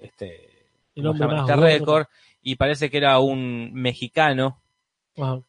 este, 0.01 0.51
El 0.95 1.07
este 1.07 1.57
récord, 1.57 2.07
y 2.41 2.57
parece 2.57 2.91
que 2.91 2.97
era 2.99 3.19
un 3.19 3.73
mexicano, 3.73 4.63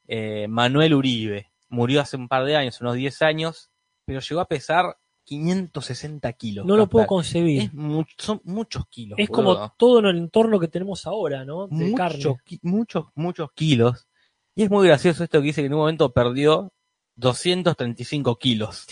eh, 0.08 0.48
Manuel 0.48 0.94
Uribe. 0.94 1.52
Murió 1.70 2.02
hace 2.02 2.18
un 2.18 2.28
par 2.28 2.46
de 2.46 2.56
años, 2.56 2.80
unos 2.82 2.96
10 2.96 3.22
años, 3.22 3.70
pero 4.06 4.20
llegó 4.20 4.42
a 4.42 4.48
pesar 4.48 4.98
560 5.24 6.32
kilos. 6.34 6.66
No 6.66 6.78
lo 6.78 6.88
puedo 6.88 7.08
concebir. 7.08 7.64
Es 7.64 7.72
son 8.18 8.42
muchos 8.44 8.88
kilos. 8.88 9.18
Es 9.20 9.28
boludo. 9.30 9.56
como 9.56 9.74
todo 9.78 10.00
en 10.00 10.06
el 10.06 10.18
entorno 10.18 10.60
que 10.60 10.68
tenemos 10.68 11.06
ahora, 11.08 11.44
¿no? 11.44 11.68
De 11.68 11.76
muchos, 11.76 11.98
carne. 11.98 12.42
ki- 12.46 12.60
muchos, 12.62 13.06
muchos 13.16 13.52
kilos. 13.54 14.08
Y 14.56 14.64
es 14.64 14.70
muy 14.70 14.88
gracioso 14.88 15.24
esto 15.24 15.40
que 15.42 15.48
dice 15.48 15.62
que 15.62 15.68
en 15.68 15.74
un 15.74 15.80
momento 15.80 16.14
perdió 16.14 16.72
235 17.16 18.38
kilos. 18.38 18.86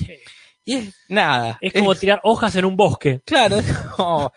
Y 0.65 0.73
es 0.75 0.95
nada. 1.09 1.57
Es 1.61 1.73
como 1.73 1.93
tirar 1.95 2.19
hojas 2.23 2.55
en 2.55 2.65
un 2.65 2.75
bosque. 2.75 3.21
Claro, 3.25 3.57
como, 3.97 4.31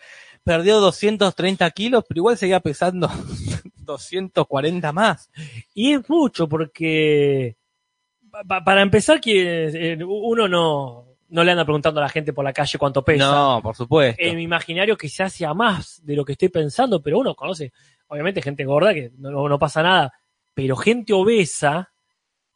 perdió 0.47 0.79
230 0.79 1.69
kilos, 1.71 2.05
pero 2.07 2.19
igual 2.19 2.37
seguía 2.37 2.61
pesando 2.61 3.09
240 3.75 4.91
más. 4.93 5.29
Y 5.73 5.93
es 5.93 6.09
mucho 6.09 6.47
porque, 6.47 7.57
pa- 8.31 8.43
pa- 8.43 8.63
para 8.63 8.81
empezar, 8.81 9.19
que 9.19 9.67
eh, 9.93 9.97
uno 10.03 10.47
no, 10.47 11.05
no 11.29 11.43
le 11.43 11.51
anda 11.51 11.65
preguntando 11.65 11.99
a 11.99 12.03
la 12.03 12.09
gente 12.09 12.33
por 12.33 12.45
la 12.45 12.53
calle 12.53 12.77
cuánto 12.77 13.03
pesa. 13.03 13.29
No, 13.29 13.59
por 13.61 13.75
supuesto. 13.75 14.21
En 14.23 14.37
mi 14.37 14.43
imaginario 14.43 14.97
quizás 14.97 15.33
sea 15.33 15.53
más 15.53 16.01
de 16.05 16.15
lo 16.15 16.23
que 16.25 16.31
estoy 16.31 16.49
pensando, 16.49 17.01
pero 17.01 17.19
uno 17.19 17.35
conoce, 17.35 17.71
obviamente, 18.07 18.41
gente 18.41 18.63
gorda 18.65 18.93
que 18.93 19.11
no, 19.17 19.47
no- 19.49 19.59
pasa 19.59 19.83
nada, 19.83 20.13
pero 20.53 20.75
gente 20.75 21.13
obesa 21.13 21.91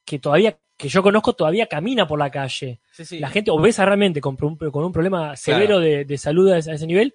que 0.06 0.18
todavía, 0.18 0.58
que 0.78 0.90
yo 0.90 1.04
conozco, 1.04 1.34
todavía 1.34 1.68
camina 1.68 2.08
por 2.08 2.18
la 2.20 2.32
calle. 2.32 2.80
Sí, 2.92 3.06
sí. 3.06 3.20
La 3.20 3.30
gente 3.30 3.52
obesa 3.52 3.86
realmente 3.86 4.20
con, 4.22 4.36
con 4.36 4.84
un 4.84 4.92
problema 4.92 5.36
severo 5.36 5.80
de, 5.80 6.06
de 6.06 6.18
salud 6.18 6.50
a 6.52 6.58
ese 6.58 6.88
nivel, 6.88 7.14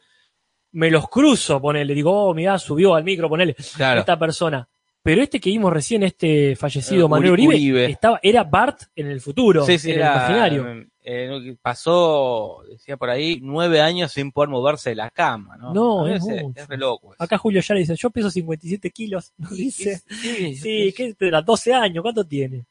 me 0.76 0.90
los 0.90 1.08
cruzo, 1.08 1.60
ponele, 1.60 1.94
digo, 1.94 2.12
oh, 2.12 2.34
mirá, 2.34 2.58
subió 2.58 2.94
al 2.94 3.04
micro, 3.04 3.28
ponele, 3.28 3.54
Claro. 3.76 4.00
esta 4.00 4.18
persona. 4.18 4.68
Pero 5.02 5.22
este 5.22 5.38
que 5.38 5.50
vimos 5.50 5.72
recién, 5.72 6.02
este 6.02 6.56
fallecido 6.56 7.06
Eh, 7.06 7.08
Manuel 7.08 7.32
Uri- 7.34 7.46
Uribe, 7.46 7.54
Uribe. 7.54 7.84
estaba, 7.86 8.18
era 8.22 8.42
Bart 8.42 8.80
en 8.96 9.06
el 9.06 9.20
futuro, 9.20 9.64
Sí, 9.64 9.78
sí, 9.78 9.92
en 9.92 10.00
el 10.00 10.06
imaginario. 10.06 10.86
eh, 11.04 11.56
pasó, 11.62 12.62
decía 12.68 12.96
por 12.96 13.10
ahí, 13.10 13.38
nueve 13.40 13.80
años 13.80 14.10
sin 14.12 14.32
poder 14.32 14.48
moverse 14.50 14.90
de 14.90 14.96
la 14.96 15.10
cama, 15.10 15.56
¿no? 15.56 15.72
No, 15.72 16.06
A 16.06 16.12
es 16.16 16.24
es 16.26 16.66
re 16.68 16.76
loco. 16.76 17.14
eso. 17.14 17.22
Acá 17.22 17.38
Julio 17.38 17.60
ya 17.60 17.74
le 17.74 17.80
dice, 17.80 17.94
yo 17.96 18.10
peso 18.10 18.30
57 18.30 18.90
kilos, 18.90 19.32
nos 19.38 19.52
dice. 19.52 20.02
Sí, 20.10 20.56
Sí, 20.56 20.92
¿qué 20.96 21.06
espera? 21.06 21.40
12 21.40 21.72
años, 21.72 22.02
¿cuánto 22.02 22.24
tiene? 22.26 22.66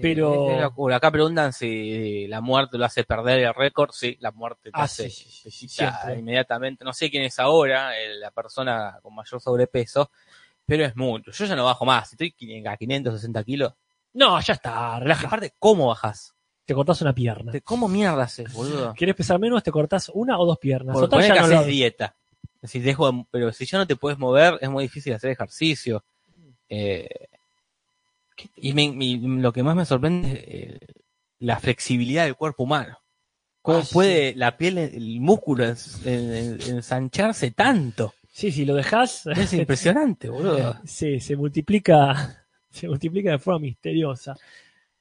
Pero- 0.00 0.50
Es 0.50 0.60
locura. 0.62 0.96
Acá 0.96 1.10
preguntan 1.10 1.52
si 1.52 2.26
la 2.28 2.40
muerte 2.40 2.78
lo 2.78 2.84
hace 2.84 3.04
perder 3.04 3.40
el 3.40 3.54
récord. 3.54 3.90
Sí, 3.92 4.16
la 4.20 4.30
muerte 4.30 4.70
te 4.70 4.78
Ah, 4.80 4.84
hace 4.84 5.10
sí, 5.10 5.50
inmediatamente. 6.18 6.84
No 6.84 6.92
sé 6.92 7.10
quién 7.10 7.24
es 7.24 7.38
ahora 7.38 7.98
eh, 7.98 8.14
la 8.18 8.30
persona 8.30 8.98
con 9.02 9.14
mayor 9.14 9.40
sobrepeso, 9.40 10.10
pero 10.64 10.84
es 10.84 10.96
mucho. 10.96 11.30
Yo 11.32 11.44
ya 11.44 11.56
no 11.56 11.64
bajo 11.64 11.84
más. 11.84 12.08
Si 12.08 12.14
estoy 12.14 12.64
a 12.66 12.76
560 12.76 13.44
kilos. 13.44 13.74
No, 14.14 14.40
ya 14.40 14.54
está, 14.54 14.98
relaja. 15.00 15.26
Aparte, 15.26 15.52
¿cómo 15.58 15.88
bajas? 15.88 16.34
Te 16.64 16.74
cortás 16.74 17.00
una 17.02 17.12
pierna. 17.14 17.50
¿De 17.52 17.60
¿Cómo 17.60 17.88
mierda 17.88 18.22
haces, 18.22 18.52
boludo? 18.52 18.94
¿Querés 18.96 19.14
pesar 19.16 19.38
menos? 19.38 19.62
Te 19.62 19.72
cortás 19.72 20.10
una 20.14 20.38
o 20.38 20.46
dos 20.46 20.58
piernas. 20.58 20.94
Por 20.94 21.04
Total, 21.04 21.26
ya 21.26 21.34
que 21.34 21.40
no 21.40 21.46
haces 21.46 21.66
dieta. 21.66 22.14
Decir, 22.60 22.82
dejo 22.84 23.10
de- 23.10 23.26
pero 23.30 23.52
si 23.52 23.66
ya 23.66 23.78
no 23.78 23.86
te 23.86 23.96
puedes 23.96 24.18
mover, 24.18 24.58
es 24.60 24.70
muy 24.70 24.84
difícil 24.84 25.12
hacer 25.12 25.30
ejercicio. 25.30 26.04
Eh, 26.68 27.08
y 28.56 28.72
me- 28.72 29.40
lo 29.40 29.52
que 29.52 29.62
más 29.62 29.76
me 29.76 29.84
sorprende 29.84 30.32
es 30.32 30.44
eh, 30.46 30.78
la 31.38 31.58
flexibilidad 31.60 32.24
del 32.24 32.36
cuerpo 32.36 32.64
humano. 32.64 32.98
¿Cómo 33.62 33.78
Ah, 33.78 33.84
sí. 33.84 33.94
puede 33.94 34.34
la 34.34 34.56
piel, 34.56 34.78
el 34.78 35.20
músculo 35.20 35.64
ens- 35.64 36.04
en- 36.06 36.34
en- 36.34 36.76
ensancharse 36.76 37.50
tanto? 37.52 38.14
Sí, 38.32 38.50
si 38.50 38.64
lo 38.64 38.74
dejás, 38.74 39.26
Es 39.26 39.52
impresionante, 39.52 40.28
boludo. 40.28 40.76
sí, 40.84 41.20
se 41.20 41.36
multiplica, 41.36 42.44
se 42.70 42.88
multiplica 42.88 43.30
de 43.32 43.38
forma 43.38 43.60
misteriosa. 43.60 44.36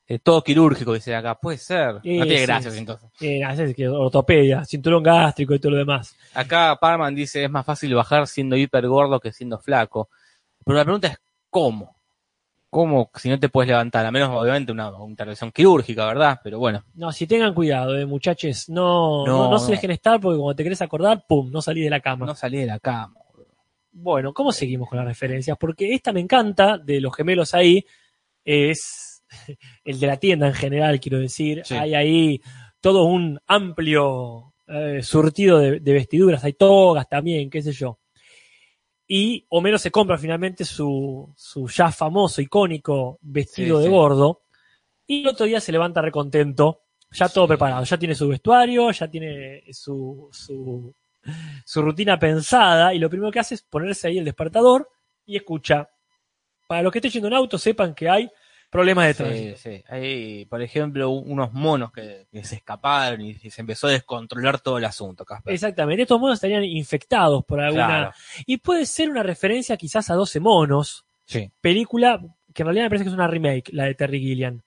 Eh, 0.07 0.19
todo 0.19 0.43
quirúrgico, 0.43 0.93
dice 0.93 1.15
acá. 1.15 1.35
Puede 1.35 1.57
ser. 1.57 2.01
Sí, 2.03 2.17
no 2.17 2.25
tiene 2.25 2.41
gracias 2.41 2.73
sí. 2.73 2.79
entonces. 2.79 3.09
Eh, 3.21 3.73
que 3.73 3.87
ortopedia, 3.87 4.65
cinturón 4.65 5.03
gástrico 5.03 5.53
y 5.55 5.59
todo 5.59 5.71
lo 5.71 5.77
demás. 5.77 6.15
Acá 6.33 6.77
Parman 6.81 7.15
dice 7.15 7.45
es 7.45 7.49
más 7.49 7.65
fácil 7.65 7.95
bajar 7.95 8.27
siendo 8.27 8.57
hipergordo 8.57 9.19
que 9.21 9.31
siendo 9.31 9.57
flaco. 9.57 10.09
Pero 10.65 10.77
la 10.77 10.83
pregunta 10.83 11.07
es 11.07 11.17
¿cómo? 11.49 11.95
¿Cómo 12.71 13.11
si 13.15 13.27
no 13.27 13.37
te 13.37 13.49
puedes 13.49 13.67
levantar? 13.67 14.05
A 14.05 14.11
menos 14.11 14.29
obviamente 14.29 14.71
una, 14.71 14.89
una 14.95 15.11
intervención 15.11 15.51
quirúrgica, 15.51 16.05
¿verdad? 16.05 16.39
Pero 16.41 16.57
bueno, 16.57 16.81
No, 16.93 17.11
si 17.11 17.27
tengan 17.27 17.53
cuidado, 17.53 17.97
eh, 17.99 18.05
muchachos, 18.05 18.69
no, 18.69 19.25
no, 19.25 19.43
No, 19.43 19.51
no 19.51 19.59
se 19.59 19.73
dejen 19.73 19.91
estar 19.91 20.21
porque 20.21 20.39
cuando 20.39 20.55
te 20.55 20.63
querés 20.63 20.81
acordar, 20.81 21.25
pum, 21.27 21.51
no 21.51 21.61
salís 21.61 21.83
de 21.83 21.89
la 21.89 21.99
cama. 21.99 22.25
no 22.25 22.33
salí 22.33 22.59
de 22.59 22.67
la 22.67 22.79
cama. 22.79 23.13
Bueno, 23.91 24.33
¿cómo 24.33 24.53
seguimos 24.53 24.87
con 24.87 24.97
las 24.97 25.05
referencias? 25.05 25.57
Porque 25.59 25.93
esta 25.93 26.13
me 26.13 26.21
encanta, 26.21 26.77
de 26.77 27.01
los 27.01 27.13
gemelos 27.13 27.53
ahí, 27.53 27.85
es 28.45 29.21
el 29.83 29.99
de 29.99 30.07
la 30.07 30.15
tienda 30.15 30.47
en 30.47 30.53
general, 30.53 31.01
quiero 31.01 31.19
decir. 31.19 31.63
Sí. 31.65 31.75
Hay 31.75 31.93
ahí 31.93 32.41
todo 32.79 33.03
un 33.03 33.37
amplio 33.47 34.53
eh, 34.67 35.01
surtido 35.03 35.59
de, 35.59 35.81
de 35.81 35.93
vestiduras, 35.93 36.41
hay 36.45 36.53
togas 36.53 37.09
también, 37.09 37.49
qué 37.49 37.61
sé 37.61 37.73
yo. 37.73 37.99
Y 39.13 39.45
Homero 39.49 39.77
se 39.77 39.91
compra 39.91 40.17
finalmente 40.17 40.63
su, 40.63 41.29
su 41.35 41.67
ya 41.67 41.91
famoso, 41.91 42.41
icónico 42.41 43.19
vestido 43.21 43.75
Sí, 43.77 43.83
de 43.83 43.89
sí. 43.89 43.93
gordo. 43.93 44.43
Y 45.05 45.23
el 45.23 45.27
otro 45.27 45.45
día 45.45 45.59
se 45.59 45.73
levanta 45.73 46.01
recontento, 46.01 46.83
ya 47.11 47.27
todo 47.27 47.43
Sí. 47.43 47.49
preparado, 47.49 47.83
ya 47.83 47.97
tiene 47.97 48.15
su 48.15 48.29
vestuario, 48.29 48.89
ya 48.91 49.09
tiene 49.09 49.63
su, 49.73 50.29
su, 50.31 50.93
su 51.65 51.81
rutina 51.81 52.17
pensada. 52.17 52.93
Y 52.93 52.99
lo 52.99 53.09
primero 53.09 53.31
que 53.33 53.41
hace 53.41 53.55
es 53.55 53.63
ponerse 53.63 54.07
ahí 54.07 54.17
el 54.17 54.23
despertador 54.23 54.87
y 55.25 55.35
escucha. 55.35 55.89
Para 56.65 56.81
los 56.81 56.93
que 56.93 56.99
estén 56.99 57.11
yendo 57.11 57.27
en 57.27 57.33
auto, 57.33 57.57
sepan 57.57 57.93
que 57.93 58.07
hay 58.07 58.31
problemas 58.71 59.05
de 59.05 59.13
Sí, 59.13 59.23
tránsito. 59.23 59.57
sí. 59.57 59.83
Hay, 59.89 60.45
por 60.45 60.61
ejemplo, 60.63 61.09
un- 61.11 61.31
unos 61.33 61.53
monos 61.53 61.91
que, 61.91 62.25
que 62.31 62.43
se 62.43 62.55
escaparon 62.55 63.21
y, 63.21 63.37
y 63.43 63.49
se 63.51 63.61
empezó 63.61 63.85
a 63.87 63.91
descontrolar 63.91 64.59
todo 64.61 64.79
el 64.79 64.85
asunto, 64.85 65.25
Casper. 65.25 65.53
Exactamente, 65.53 66.03
estos 66.03 66.19
monos 66.19 66.35
estarían 66.37 66.63
infectados 66.63 67.43
por 67.45 67.59
alguna. 67.61 67.85
Claro. 67.85 68.11
Y 68.47 68.57
puede 68.57 68.85
ser 68.87 69.09
una 69.11 69.21
referencia 69.21 69.77
quizás 69.77 70.09
a 70.09 70.15
12 70.15 70.39
monos, 70.39 71.05
Sí. 71.25 71.51
película 71.61 72.19
que 72.53 72.63
en 72.63 72.65
realidad 72.67 72.85
me 72.85 72.89
parece 72.89 73.03
que 73.05 73.09
es 73.09 73.13
una 73.15 73.27
remake, 73.27 73.69
la 73.73 73.85
de 73.85 73.93
Terry 73.95 74.19
Gilliam, 74.19 74.61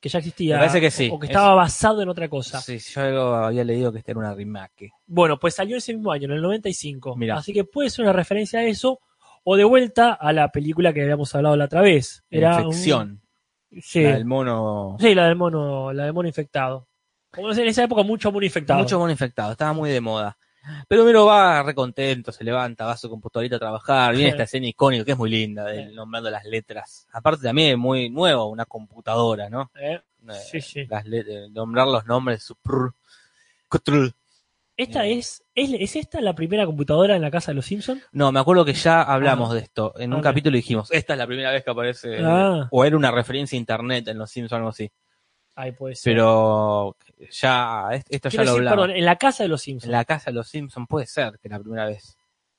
que 0.00 0.08
ya 0.08 0.18
existía. 0.18 0.54
Me 0.56 0.60
parece 0.60 0.80
que 0.80 0.90
sí. 0.90 1.08
O 1.12 1.18
que 1.18 1.26
Es- 1.26 1.30
estaba 1.30 1.54
basado 1.54 2.00
en 2.02 2.08
otra 2.08 2.28
cosa. 2.28 2.60
Sí, 2.60 2.78
yo 2.78 3.00
algo 3.02 3.34
había 3.34 3.64
leído 3.64 3.90
que 3.92 3.98
esta 3.98 4.12
era 4.12 4.20
una 4.20 4.34
remake. 4.34 4.90
Bueno, 5.06 5.38
pues 5.38 5.54
salió 5.54 5.76
ese 5.78 5.92
mismo 5.94 6.12
año, 6.12 6.26
en 6.26 6.32
el 6.32 6.42
95. 6.42 7.16
Mirá. 7.16 7.36
Así 7.36 7.52
que 7.52 7.64
puede 7.64 7.90
ser 7.90 8.04
una 8.04 8.12
referencia 8.12 8.60
a 8.60 8.64
eso, 8.64 9.00
o 9.44 9.56
de 9.56 9.64
vuelta 9.64 10.12
a 10.12 10.32
la 10.32 10.50
película 10.50 10.92
que 10.92 11.02
habíamos 11.02 11.34
hablado 11.34 11.56
la 11.56 11.64
otra 11.66 11.80
vez. 11.82 12.22
Era 12.30 12.56
un- 12.58 12.64
Infección. 12.66 13.20
Sí. 13.80 14.02
La 14.02 14.12
del 14.12 14.24
mono. 14.24 14.96
Sí, 15.00 15.14
la 15.14 15.26
del 15.26 15.36
mono, 15.36 15.92
la 15.92 16.04
del 16.04 16.12
mono 16.12 16.28
infectado. 16.28 16.86
Como 17.30 17.52
en 17.52 17.68
esa 17.68 17.84
época 17.84 18.02
mucho 18.02 18.32
mono 18.32 18.44
infectado. 18.44 18.80
Mucho 18.80 18.98
mono 18.98 19.10
infectado, 19.10 19.52
estaba 19.52 19.72
muy 19.72 19.90
de 19.90 20.00
moda. 20.00 20.36
Pero 20.88 21.02
Homero 21.02 21.26
va 21.26 21.62
recontento, 21.62 22.32
se 22.32 22.42
levanta, 22.42 22.86
va 22.86 22.92
a 22.92 22.96
su 22.96 23.08
computadorita 23.08 23.56
a 23.56 23.60
trabajar, 23.60 24.14
viene 24.14 24.30
esta 24.30 24.44
escena 24.44 24.66
icónica 24.66 25.04
que 25.04 25.12
es 25.12 25.18
muy 25.18 25.30
linda, 25.30 25.64
del 25.64 25.94
nombrando 25.94 26.28
las 26.30 26.44
letras. 26.44 27.06
Aparte 27.12 27.44
también 27.44 27.72
es 27.72 27.78
muy 27.78 28.10
nuevo, 28.10 28.46
una 28.46 28.64
computadora, 28.64 29.48
¿no? 29.48 29.70
¿eh? 29.76 30.00
Eh, 30.28 30.32
Sí, 30.50 30.60
sí. 30.60 30.86
las 30.86 31.04
nombrar 31.50 31.86
los 31.86 32.04
nombres, 32.06 32.42
su 32.42 32.56
prr, 32.56 32.92
cutrl. 33.68 34.12
¿Esta 34.76 35.06
Eh. 35.06 35.14
es, 35.18 35.42
es, 35.54 35.70
es 35.72 35.96
esta 35.96 36.20
la 36.20 36.34
primera 36.34 36.66
computadora 36.66 37.16
en 37.16 37.22
la 37.22 37.30
casa 37.30 37.50
de 37.50 37.54
los 37.56 37.66
Simpsons? 37.66 38.02
No, 38.12 38.30
me 38.32 38.40
acuerdo 38.40 38.64
que 38.64 38.74
ya 38.74 39.02
hablamos 39.02 39.50
Ah. 39.50 39.54
de 39.54 39.60
esto. 39.60 39.94
En 39.98 40.12
un 40.12 40.20
capítulo 40.20 40.54
dijimos, 40.56 40.90
esta 40.92 41.14
es 41.14 41.18
la 41.18 41.26
primera 41.26 41.50
vez 41.50 41.64
que 41.64 41.70
aparece, 41.70 42.18
Ah. 42.22 42.68
o 42.70 42.84
era 42.84 42.96
una 42.96 43.10
referencia 43.10 43.56
a 43.56 43.60
internet 43.60 44.08
en 44.08 44.18
los 44.18 44.30
Simpsons 44.30 44.52
o 44.52 44.56
algo 44.56 44.68
así. 44.68 44.90
Ay, 45.54 45.72
puede 45.72 45.94
ser. 45.94 46.12
Pero 46.12 46.94
ya, 47.30 47.88
est- 47.92 48.06
esto 48.10 48.28
ya 48.28 48.40
lo 48.40 48.50
decir, 48.52 48.58
hablamos. 48.58 48.82
perdón, 48.84 48.96
en 48.98 49.04
la 49.06 49.16
casa 49.16 49.42
de 49.44 49.48
los 49.48 49.62
Simpsons. 49.62 49.86
En 49.86 49.92
la 49.92 50.04
casa 50.04 50.30
de 50.30 50.34
los 50.34 50.48
Simpsons 50.48 50.86
puede 50.88 51.06
ser 51.06 51.38
que 51.42 51.48
la 51.48 51.58
primera 51.58 51.86
vez. 51.86 52.14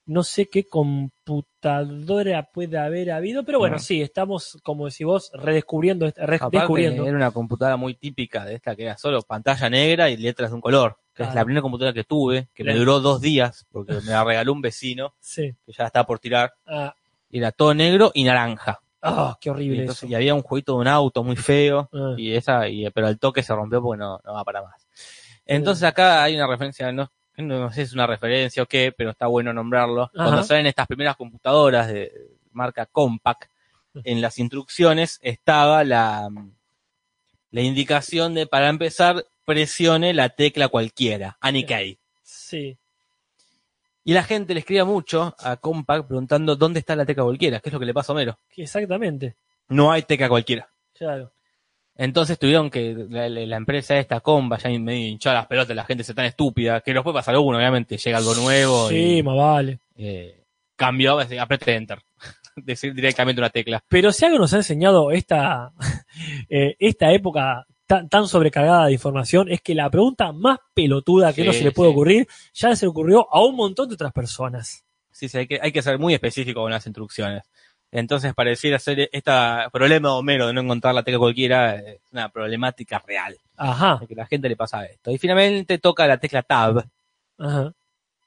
No 0.08 0.24
sé 0.24 0.48
qué 0.50 0.64
computadora 0.64 2.50
puede 2.52 2.78
haber 2.80 3.12
habido, 3.12 3.44
pero 3.44 3.60
bueno, 3.60 3.76
No. 3.76 3.80
sí, 3.80 4.02
estamos, 4.02 4.58
como 4.64 4.86
decís 4.88 5.06
vos, 5.06 5.32
redescubriendo, 5.34 6.06
este- 6.08 6.26
redescubriendo. 6.26 7.06
era 7.06 7.16
una 7.16 7.32
computadora 7.32 7.78
muy 7.78 7.94
típica 7.94 8.46
de 8.46 8.56
esta 8.56 8.76
que 8.76 8.84
era 8.84 8.98
solo 8.98 9.22
pantalla 9.22 9.70
negra 9.70 10.10
y 10.10 10.18
letras 10.18 10.50
de 10.50 10.56
un 10.56 10.62
color. 10.62 10.98
Que 11.18 11.24
es 11.24 11.34
la 11.36 11.44
primera 11.44 11.62
computadora 11.64 11.94
que 11.94 12.04
tuve, 12.04 12.48
que 12.54 12.64
me 12.64 12.76
duró 12.76 13.00
dos 13.00 13.20
días, 13.20 13.66
porque 13.72 13.94
me 13.94 14.12
la 14.12 14.24
regaló 14.24 14.54
un 14.54 14.62
vecino, 14.62 15.16
Sí. 15.20 15.54
que 15.66 15.74
ya 15.74 15.86
estaba 15.88 16.06
por 16.06 16.20
tirar. 16.20 16.54
Ah, 16.68 16.96
Y 17.30 17.40
era 17.40 17.52
todo 17.52 17.74
negro 17.74 18.12
y 18.14 18.24
naranja. 18.24 18.80
ah, 19.02 19.38
qué 19.42 19.50
Y, 19.50 19.52
horrible 19.52 19.80
entonces, 19.82 20.04
eso. 20.04 20.12
y 20.12 20.16
había 20.16 20.34
un 20.36 20.42
jueguito 20.44 20.74
de 20.74 20.80
un 20.80 20.88
auto 20.88 21.24
muy 21.24 21.36
feo. 21.36 21.90
Ah. 21.92 22.14
Y 22.18 22.34
esa, 22.34 22.68
y, 22.70 22.90
pero 22.92 23.08
al 23.08 23.18
toque 23.20 23.42
se 23.44 23.54
rompió 23.56 23.82
porque 23.82 24.00
no, 24.00 24.20
no 24.24 24.34
va 24.34 24.44
para 24.44 24.62
más. 24.62 24.88
Entonces 25.46 25.84
acá 25.84 26.24
hay 26.24 26.36
una 26.36 26.46
referencia, 26.48 26.92
no, 26.92 27.10
no 27.38 27.70
sé 27.70 27.76
si 27.76 27.82
es 27.82 27.94
una 27.94 28.06
referencia 28.08 28.62
o 28.64 28.66
qué, 28.66 28.94
pero 28.96 29.10
está 29.12 29.28
bueno 29.28 29.54
nombrarlo. 29.54 30.12
Cuando 30.14 30.44
salen 30.44 30.68
estas 30.68 30.88
primeras 30.88 31.16
computadoras 31.16 31.88
de 31.88 32.12
marca 32.52 32.86
Compaq, 32.86 33.50
en 34.04 34.22
las 34.22 34.38
instrucciones 34.40 35.20
estaba 35.24 35.84
la, 35.84 36.30
la 37.52 37.62
indicación 37.62 38.34
de, 38.34 38.46
para 38.48 38.70
empezar, 38.70 39.24
presione 39.48 40.14
la 40.14 40.28
tecla 40.28 40.68
cualquiera, 40.68 41.38
any 41.40 41.64
key. 41.64 41.98
Sí. 42.22 42.78
Y 44.04 44.14
la 44.14 44.24
gente 44.24 44.54
le 44.54 44.60
escribía 44.60 44.84
mucho 44.84 45.34
a 45.40 45.56
Compaq 45.56 46.06
preguntando 46.06 46.58
dónde 46.58 46.80
está 46.80 46.98
la 46.98 47.06
tecla 47.06 47.24
cualquiera, 47.24 47.62
qué 47.62 47.70
es 47.70 47.74
lo 47.74 47.80
que 47.80 47.86
le 47.86 47.94
pasa 47.94 48.12
a 48.12 48.16
Homero. 48.16 48.38
Exactamente. 48.58 49.38
No 49.70 49.90
hay 49.90 50.02
tecla 50.02 50.28
cualquiera. 50.28 50.70
Claro. 50.94 51.32
Entonces 51.96 52.38
tuvieron 52.38 52.70
que 52.70 53.08
la, 53.10 53.56
empresa 53.56 53.98
esta 53.98 54.20
comba 54.20 54.58
ya 54.58 54.70
medio 54.78 55.08
hinchada 55.08 55.38
las 55.38 55.48
pelotas, 55.48 55.76
la 55.76 55.86
gente 55.86 56.04
se 56.04 56.14
tan 56.14 56.26
estúpida, 56.26 56.82
que 56.82 56.94
nos 56.94 57.04
puede 57.04 57.16
pasar 57.16 57.38
uno, 57.38 57.58
obviamente, 57.58 57.98
llega 57.98 58.18
algo 58.18 58.36
nuevo 58.36 58.90
Sí, 58.90 59.20
y 59.20 59.24
más 59.24 59.38
vale. 59.38 59.80
eh, 59.96 60.44
cambió, 60.76 61.20
apriete 61.20 61.74
enter, 61.74 62.00
decir 62.58 62.94
directamente 62.94 63.40
una 63.40 63.50
tecla. 63.50 63.82
Pero 63.88 64.12
si 64.12 64.26
algo 64.26 64.40
nos 64.40 64.54
ha 64.54 64.58
enseñado 64.58 65.10
esta, 65.12 65.72
eh, 66.50 66.76
esta 66.80 67.12
época 67.14 67.66
tan, 67.88 68.10
tan 68.10 68.28
sobrecargada 68.28 68.86
de 68.86 68.94
información, 68.94 69.50
es 69.50 69.62
que 69.62 69.74
la 69.74 69.90
pregunta 69.90 70.32
más 70.32 70.60
pelotuda 70.74 71.34
que 71.34 71.42
Sí, 71.42 71.48
no 71.48 71.54
se 71.54 71.64
le 71.64 71.72
puede 71.72 71.90
sí. 71.90 71.94
ocurrir, 71.96 72.28
ya 72.54 72.76
se 72.76 72.86
le 72.86 72.90
ocurrió 72.90 73.28
a 73.34 73.44
un 73.44 73.56
montón 73.56 73.88
de 73.90 73.96
otras 73.96 74.14
personas. 74.14 74.84
Sí, 75.12 75.28
sí, 75.30 75.38
hay 75.40 75.48
que, 75.48 75.60
hay 75.62 75.72
que 75.72 75.82
ser 75.82 75.98
muy 75.98 76.14
específico 76.14 76.62
con 76.62 76.72
las 76.72 76.86
instrucciones. 76.86 77.44
Entonces 77.90 78.34
pareciera 78.36 78.78
ser 78.80 79.10
este 79.12 79.32
problema 79.72 80.10
de 80.10 80.14
Homero 80.16 80.48
de 80.48 80.54
no 80.54 80.62
encontrar 80.62 80.94
la 80.94 81.04
tecla 81.04 81.20
cualquiera, 81.20 81.76
es 81.78 82.00
una 82.12 82.30
problemática 82.30 83.02
real, 83.08 83.38
Ajá, 83.56 83.98
de 84.02 84.08
que 84.08 84.14
la 84.16 84.26
gente 84.26 84.50
le 84.50 84.58
pasa 84.58 84.86
esto. 84.86 85.10
Y 85.10 85.18
finalmente 85.18 85.78
toca 85.80 86.06
la 86.06 86.18
tecla 86.18 86.44
tab, 86.44 86.86
ajá. 87.40 87.72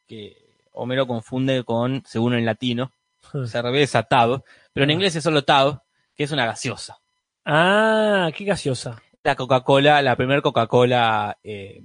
que 0.09 0.37
Homero 0.73 1.07
confunde 1.07 1.63
con, 1.63 2.03
según 2.07 2.35
en 2.35 2.47
latino, 2.47 2.91
cerveza 3.47 4.03
tab, 4.03 4.43
pero 4.73 4.85
en 4.85 4.91
inglés 4.93 5.15
es 5.15 5.23
solo 5.23 5.45
tab, 5.45 5.83
que 6.17 6.25
es 6.25 6.33
una 6.33 6.47
gaseosa. 6.47 6.99
Ah, 7.45 8.31
qué 8.35 8.45
gaseosa. 8.45 9.01
La 9.23 9.37
Coca-Cola, 9.37 10.03
la 10.03 10.17
primer 10.17 10.43
Coca-Cola 10.43 11.39
eh, 11.45 11.81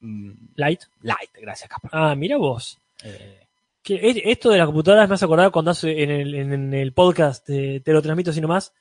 mm, 0.00 0.30
Light. 0.56 0.80
light, 1.02 1.30
gracias 1.40 1.68
Capra. 1.68 1.90
Ah, 1.92 2.14
mira 2.14 2.36
vos. 2.36 2.78
Eh, 3.04 3.40
Que 3.82 4.22
esto 4.26 4.50
de 4.50 4.58
las 4.58 4.66
computadoras 4.66 5.08
me 5.08 5.14
hace 5.16 5.24
acordar 5.24 5.50
cuando 5.50 5.70
hace 5.72 6.02
en 6.02 6.10
el, 6.10 6.34
en 6.34 6.74
el 6.74 6.92
podcast 6.92 7.46
de 7.48 7.80
Te 7.80 7.92
lo 7.92 8.00
transmito 8.02 8.30
así 8.30 8.40
nomás, 8.40 8.72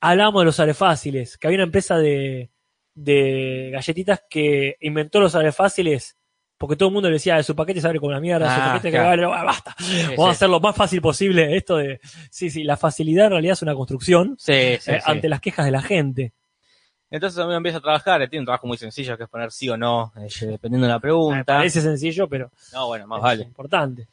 hablábamos 0.00 0.42
de 0.42 0.46
los 0.46 0.60
arefáciles, 0.60 1.38
que 1.38 1.46
había 1.46 1.56
una 1.58 1.64
empresa 1.64 1.98
de, 1.98 2.50
de 2.94 3.70
galletitas 3.72 4.22
que 4.28 4.76
inventó 4.80 5.20
los 5.20 5.34
arefáciles 5.34 6.16
porque 6.58 6.76
todo 6.76 6.90
el 6.90 6.92
mundo 6.92 7.08
le 7.08 7.14
decía 7.14 7.36
de 7.36 7.42
su 7.42 7.56
paquete 7.56 7.80
se 7.80 7.86
abre 7.86 7.98
con 8.00 8.12
la 8.12 8.20
mierda, 8.20 8.54
su 8.54 8.60
Ah, 8.60 8.66
paquete 8.74 8.90
claro. 8.90 9.30
que 9.30 9.34
"Ah, 9.38 9.44
basta. 9.44 9.74
Vamos 10.10 10.28
a 10.28 10.32
hacer 10.32 10.50
lo 10.50 10.60
más 10.60 10.76
fácil 10.76 11.00
posible. 11.00 11.56
Esto 11.56 11.78
de, 11.78 12.00
sí, 12.30 12.50
sí, 12.50 12.64
la 12.64 12.76
facilidad 12.76 13.26
en 13.26 13.30
realidad 13.32 13.54
es 13.54 13.62
una 13.62 13.74
construcción 13.74 14.36
sí, 14.38 14.52
eh, 14.52 14.78
ante 15.06 15.30
las 15.30 15.40
quejas 15.40 15.64
de 15.64 15.72
la 15.72 15.80
gente. 15.80 16.34
Entonces 17.10 17.38
Homero 17.40 17.56
empieza 17.56 17.78
a 17.78 17.80
trabajar, 17.80 18.20
tiene 18.28 18.40
un 18.42 18.46
trabajo 18.46 18.66
muy 18.68 18.76
sencillo 18.78 19.16
que 19.16 19.24
es 19.24 19.28
poner 19.28 19.50
sí 19.50 19.68
o 19.68 19.76
no, 19.76 20.12
eh, 20.16 20.28
dependiendo 20.46 20.86
de 20.86 20.92
la 20.92 20.98
Me 20.98 21.00
pregunta. 21.00 21.44
parece 21.56 21.80
sencillo, 21.80 22.28
pero 22.28 22.50
No, 22.72 22.86
bueno, 22.86 23.06
más 23.08 23.18
es 23.18 23.22
vale. 23.22 23.42
importante. 23.42 24.06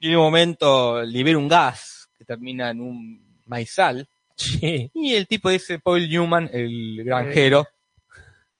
Y 0.00 0.10
en 0.10 0.16
un 0.16 0.22
momento 0.24 1.02
libera 1.02 1.38
un 1.38 1.48
gas 1.48 2.08
que 2.16 2.24
termina 2.24 2.70
en 2.70 2.80
un 2.80 3.40
maizal. 3.46 4.06
Sí. 4.36 4.90
Y 4.94 5.14
el 5.14 5.26
tipo 5.26 5.48
dice, 5.50 5.78
Paul 5.80 6.08
Newman, 6.08 6.48
el 6.52 7.02
granjero, 7.02 7.66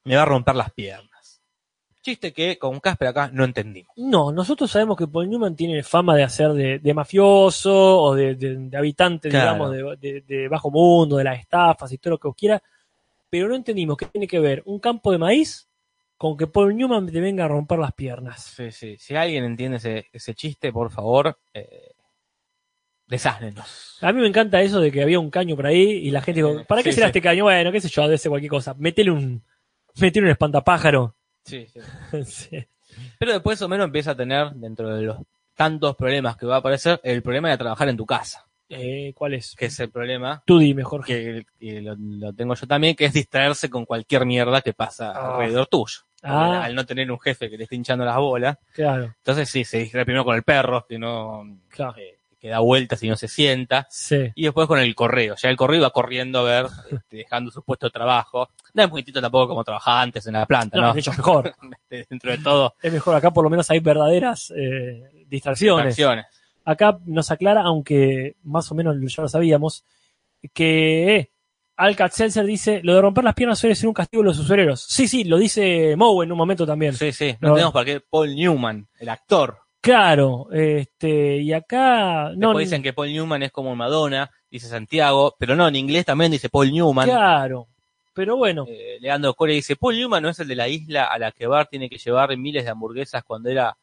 me 0.04 0.16
va 0.16 0.22
a 0.22 0.24
romper 0.24 0.57
las 0.57 0.72
piernas. 0.72 1.40
Chiste 2.02 2.33
que 2.33 2.59
con 2.59 2.81
Casper 2.81 3.09
acá 3.09 3.31
no 3.33 3.44
entendimos. 3.44 3.92
No, 3.96 4.33
nosotros 4.33 4.70
sabemos 4.70 4.96
que 4.96 5.07
Paul 5.07 5.28
Newman 5.28 5.54
tiene 5.54 5.83
fama 5.83 6.16
de 6.16 6.22
hacer 6.24 6.52
de, 6.52 6.78
de 6.78 6.94
mafioso 6.94 8.00
o 8.02 8.14
de, 8.14 8.35
de- 8.35 8.57
de 8.57 8.76
habitante, 8.78 9.28
Claro. 9.28 9.68
digamos, 9.68 10.00
de, 10.00 10.48
bajo 10.48 10.70
mundo, 10.70 11.16
de 11.18 11.24
las 11.24 11.38
estafas 11.38 11.92
y 11.92 11.98
todo 11.98 12.12
lo 12.12 12.18
que 12.18 12.28
vos 12.28 12.37
quieras, 12.37 12.62
pero 13.30 13.48
no 13.48 13.54
entendimos 13.54 13.96
qué 13.96 14.06
tiene 14.06 14.26
que 14.26 14.40
ver 14.40 14.62
un 14.66 14.78
campo 14.78 15.12
de 15.12 15.18
maíz 15.18 15.68
con 16.16 16.36
que 16.36 16.46
Paul 16.46 16.76
Newman 16.76 17.06
te 17.06 17.20
venga 17.20 17.44
a 17.44 17.48
romper 17.48 17.78
las 17.78 17.92
piernas. 17.92 18.42
Sí, 18.42 18.72
sí. 18.72 18.96
Si 18.98 19.14
alguien 19.14 19.44
entiende 19.44 19.76
ese, 19.76 20.06
ese 20.12 20.34
chiste, 20.34 20.72
por 20.72 20.90
favor, 20.90 21.38
eh. 21.54 21.92
A 24.02 24.12
mí 24.12 24.20
me 24.20 24.28
encanta 24.28 24.60
eso 24.60 24.80
de 24.80 24.92
que 24.92 25.02
había 25.02 25.18
un 25.18 25.30
caño 25.30 25.56
por 25.56 25.66
ahí 25.66 25.80
y 25.80 26.10
la 26.10 26.20
gente 26.20 26.42
dijo, 26.42 26.64
¿para 26.66 26.82
qué 26.82 26.90
sí, 26.90 26.96
será 26.96 27.06
sí. 27.06 27.10
este 27.10 27.22
caño? 27.22 27.44
Bueno, 27.44 27.72
qué 27.72 27.80
sé 27.80 27.88
yo, 27.88 28.02
debe 28.02 28.18
ser 28.18 28.28
cualquier 28.28 28.50
cosa. 28.50 28.74
Métele 28.74 29.10
un, 29.10 29.42
métele 29.98 30.26
un 30.26 30.32
espantapájaro. 30.32 31.14
Sí, 31.44 31.66
sí. 31.66 31.80
Sí. 32.24 32.66
Pero 33.18 33.32
después 33.32 33.60
o 33.62 33.68
menos 33.68 33.86
empieza 33.86 34.12
a 34.12 34.16
tener, 34.16 34.50
dentro 34.54 34.94
de 34.94 35.02
los 35.02 35.18
tantos 35.54 35.94
problemas 35.96 36.36
que 36.36 36.46
va 36.46 36.56
a 36.56 36.58
aparecer, 36.58 37.00
el 37.02 37.22
problema 37.22 37.50
de 37.50 37.58
trabajar 37.58 37.88
en 37.88 37.96
tu 37.96 38.06
casa. 38.06 38.47
Eh, 38.68 39.12
¿Cuál 39.14 39.35
es? 39.35 39.54
Que 39.57 39.66
es 39.66 39.81
el 39.81 39.90
problema 39.90 40.42
Tú 40.46 40.59
dime, 40.59 40.83
Jorge. 40.85 41.44
que, 41.59 41.66
que 41.66 41.81
lo, 41.81 41.94
lo 41.98 42.33
tengo 42.35 42.54
yo 42.54 42.66
también, 42.66 42.94
que 42.94 43.07
es 43.07 43.12
distraerse 43.12 43.70
con 43.70 43.85
cualquier 43.87 44.26
mierda 44.26 44.61
que 44.61 44.74
pasa 44.74 45.12
Ah. 45.14 45.35
alrededor 45.37 45.66
tuyo. 45.66 46.00
Ah. 46.22 46.64
Al 46.64 46.74
no 46.74 46.85
tener 46.85 47.11
un 47.11 47.18
jefe 47.20 47.48
que 47.48 47.57
le 47.57 47.62
esté 47.64 47.76
hinchando 47.76 48.04
las 48.04 48.16
bolas. 48.16 48.59
Claro, 48.74 49.04
Entonces 49.04 49.48
sí, 49.48 49.64
se 49.64 49.78
distrae 49.78 50.04
primero 50.04 50.24
con 50.24 50.35
el 50.37 50.42
perro, 50.42 50.85
que 50.88 50.98
no 50.98 51.44
claro. 51.68 51.94
eh, 51.96 52.16
que 52.40 52.48
da 52.50 52.59
vueltas 52.61 53.02
y 53.02 53.09
no 53.09 53.16
se 53.16 53.26
sienta. 53.26 53.87
Sí. 53.90 54.31
Y 54.35 54.44
después 54.44 54.66
con 54.68 54.78
el 54.78 54.94
correo. 54.94 55.35
Ya 55.37 55.48
el 55.48 55.57
correo 55.57 55.78
iba 55.78 55.90
corriendo 55.90 56.40
a 56.40 56.42
ver, 56.44 56.66
este, 56.90 57.16
dejando 57.18 57.50
su 57.50 57.62
puesto 57.62 57.87
de 57.87 57.90
trabajo. 57.90 58.48
No 58.74 58.83
es 58.85 58.90
muy 58.90 59.00
distinto 59.00 59.20
tampoco 59.20 59.48
como 59.48 59.64
trabajaba 59.64 60.02
antes 60.02 60.24
en 60.26 60.35
la 60.35 60.46
planta, 60.46 60.76
No, 60.78 60.92
¿no? 60.92 60.98
es 60.98 61.09
mejor. 61.09 61.54
Este, 61.90 62.07
Dentro 62.11 62.31
de 62.31 62.38
todo, 62.38 62.74
Es 62.83 62.92
mejor, 62.92 63.14
acá 63.16 63.31
por 63.33 63.42
lo 63.44 63.50
menos 63.50 63.68
hay 63.70 63.81
verdaderas 63.81 64.52
eh, 64.57 65.02
distracciones. 65.26 65.87
acciones. 65.94 66.26
Acá 66.70 66.98
nos 67.07 67.31
aclara, 67.31 67.62
aunque 67.62 68.37
más 68.42 68.70
o 68.70 68.74
menos 68.74 68.96
ya 69.00 69.22
lo 69.22 69.28
sabíamos, 69.28 69.85
que 70.52 71.16
eh, 71.16 71.31
Alcat 71.76 72.12
Seltzer 72.12 72.44
dice, 72.44 72.81
lo 72.83 72.94
de 72.94 73.00
romper 73.00 73.24
las 73.24 73.35
piernas 73.35 73.59
suele 73.59 73.74
ser 73.74 73.88
un 73.88 73.94
castigo 73.94 74.22
de 74.22 74.28
los 74.28 74.38
usureros. 74.38 74.85
Sí, 74.88 75.09
sí, 75.09 75.24
lo 75.24 75.38
dice 75.38 75.94
Moe 75.96 76.24
en 76.24 76.33
un 76.33 76.38
momento 76.38 76.66
también. 76.66 76.92
Sí, 76.94 77.12
sí. 77.12 77.35
No, 77.40 77.48
No. 77.50 77.54
tenemos 77.54 77.72
para 77.72 77.85
qué 77.87 78.00
Paul 78.00 78.35
Newman, 78.35 78.87
el 78.98 79.09
actor. 79.09 79.59
Claro, 79.81 80.48
este, 80.52 81.38
y 81.38 81.52
acá 81.52 82.33
no, 82.37 82.48
Después 82.48 82.66
dicen 82.66 82.83
que 82.83 82.92
Paul 82.92 83.12
Newman 83.12 83.44
es 83.44 83.52
como 83.52 83.74
Madonna, 83.76 84.28
dice 84.50 84.66
Santiago, 84.68 85.37
pero 85.38 85.54
no, 85.54 85.68
en 85.68 85.76
inglés 85.76 86.04
también 86.04 86.33
dice 86.33 86.48
Paul 86.48 86.72
Newman. 86.72 87.09
claro, 87.09 87.68
pero 88.12 88.37
bueno, 88.37 88.64
Eh, 88.68 88.98
Leandro 89.00 89.33
Core 89.35 89.54
dice, 89.54 89.76
Paul 89.76 89.94
Newman 89.96 90.22
no 90.24 90.28
es 90.31 90.38
el 90.40 90.48
de 90.48 90.57
la 90.57 90.66
isla 90.68 91.04
a 91.04 91.18
la 91.18 91.31
que 91.31 91.46
Bart 91.46 91.70
tiene 91.70 91.88
que 91.88 91.96
llevar 91.96 92.37
miles 92.37 92.64
de 92.64 92.70
hamburguesas 92.70 93.22
cuando 93.22 93.48
era 93.48 93.76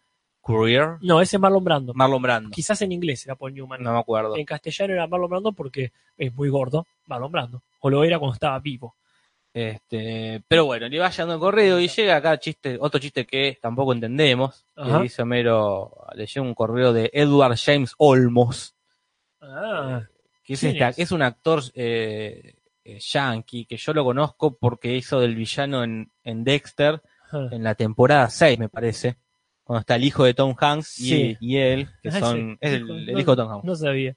courier. 0.46 0.98
no, 1.02 1.20
ese 1.22 1.38
es 1.38 1.40
Marlon 1.42 1.64
Brando. 1.64 1.94
Marlon 1.96 2.22
Brando. 2.22 2.50
Quizás 2.52 2.82
en 2.84 2.92
inglés 2.92 3.26
era 3.26 3.36
Paul 3.36 3.54
Newman. 3.54 3.82
No 3.82 3.94
me 3.94 4.00
acuerdo. 4.00 4.38
En 4.38 4.46
castellano 4.46 4.94
era 4.94 5.08
Marlon 5.08 5.30
Brando 5.30 5.52
porque 5.54 5.92
es 6.18 6.34
muy 6.34 6.50
gordo, 6.50 6.86
Marlon 7.08 7.32
Brando. 7.32 7.62
O 7.80 7.90
lo 7.90 8.04
era 8.04 8.20
cuando 8.20 8.34
estaba 8.36 8.60
vivo. 8.60 8.96
Este, 9.54 10.44
pero 10.50 10.66
bueno, 10.66 10.88
le 10.90 11.00
va 11.00 11.10
llegando 11.10 11.36
el 11.36 11.40
correo 11.40 11.80
y 11.80 11.88
llega 11.88 12.18
acá 12.18 12.38
chiste, 12.38 12.78
otro 12.80 13.00
chiste 13.00 13.26
que 13.26 13.58
tampoco 13.62 13.94
entendemos. 13.94 14.66
Que 14.76 15.04
dice 15.04 15.22
Homero, 15.22 15.96
le 16.14 16.26
llega 16.26 16.42
un 16.42 16.54
correo 16.54 16.92
de 16.92 17.10
Edward 17.14 17.56
James 17.58 17.94
Olmos, 17.98 18.76
Ah, 19.42 20.02
que 20.44 20.54
es, 20.54 20.60
¿Quién 20.60 20.74
este- 20.74 20.90
es? 20.90 21.00
es 21.00 21.12
un 21.12 21.22
actor 21.22 21.62
eh, 21.74 22.56
eh, 22.84 23.00
yankee, 23.00 23.66
que 23.66 23.78
yo 23.78 23.94
lo 23.94 24.04
conozco 24.04 24.58
porque 24.58 24.94
hizo 24.94 25.20
del 25.22 25.36
villano 25.36 25.84
en, 25.84 26.12
en 26.24 26.44
Dexter 26.44 27.02
en 27.32 27.64
la 27.64 27.76
temporada 27.76 28.30
6, 28.30 28.60
me 28.60 28.70
parece. 28.70 29.18
Cuando 29.66 29.82
está 29.82 29.96
el 29.96 30.06
hijo 30.06 30.24
de 30.24 30.34
Tom 30.34 30.56
Hanks 30.58 31.00
y, 31.00 31.04
Sí. 31.10 31.38
y 31.42 31.58
él, 31.58 31.90
que 32.02 32.10
Ah, 32.10 32.20
son, 32.22 32.58
es 32.62 32.72
el, 32.74 32.84
Hijo- 32.84 32.94
el 32.94 33.06
no- 33.14 33.20
hijo 33.20 33.32
de 33.32 33.38
Tom 33.44 33.52
Hanks, 33.52 33.66
No 33.66 33.76
sabía. 33.76 34.16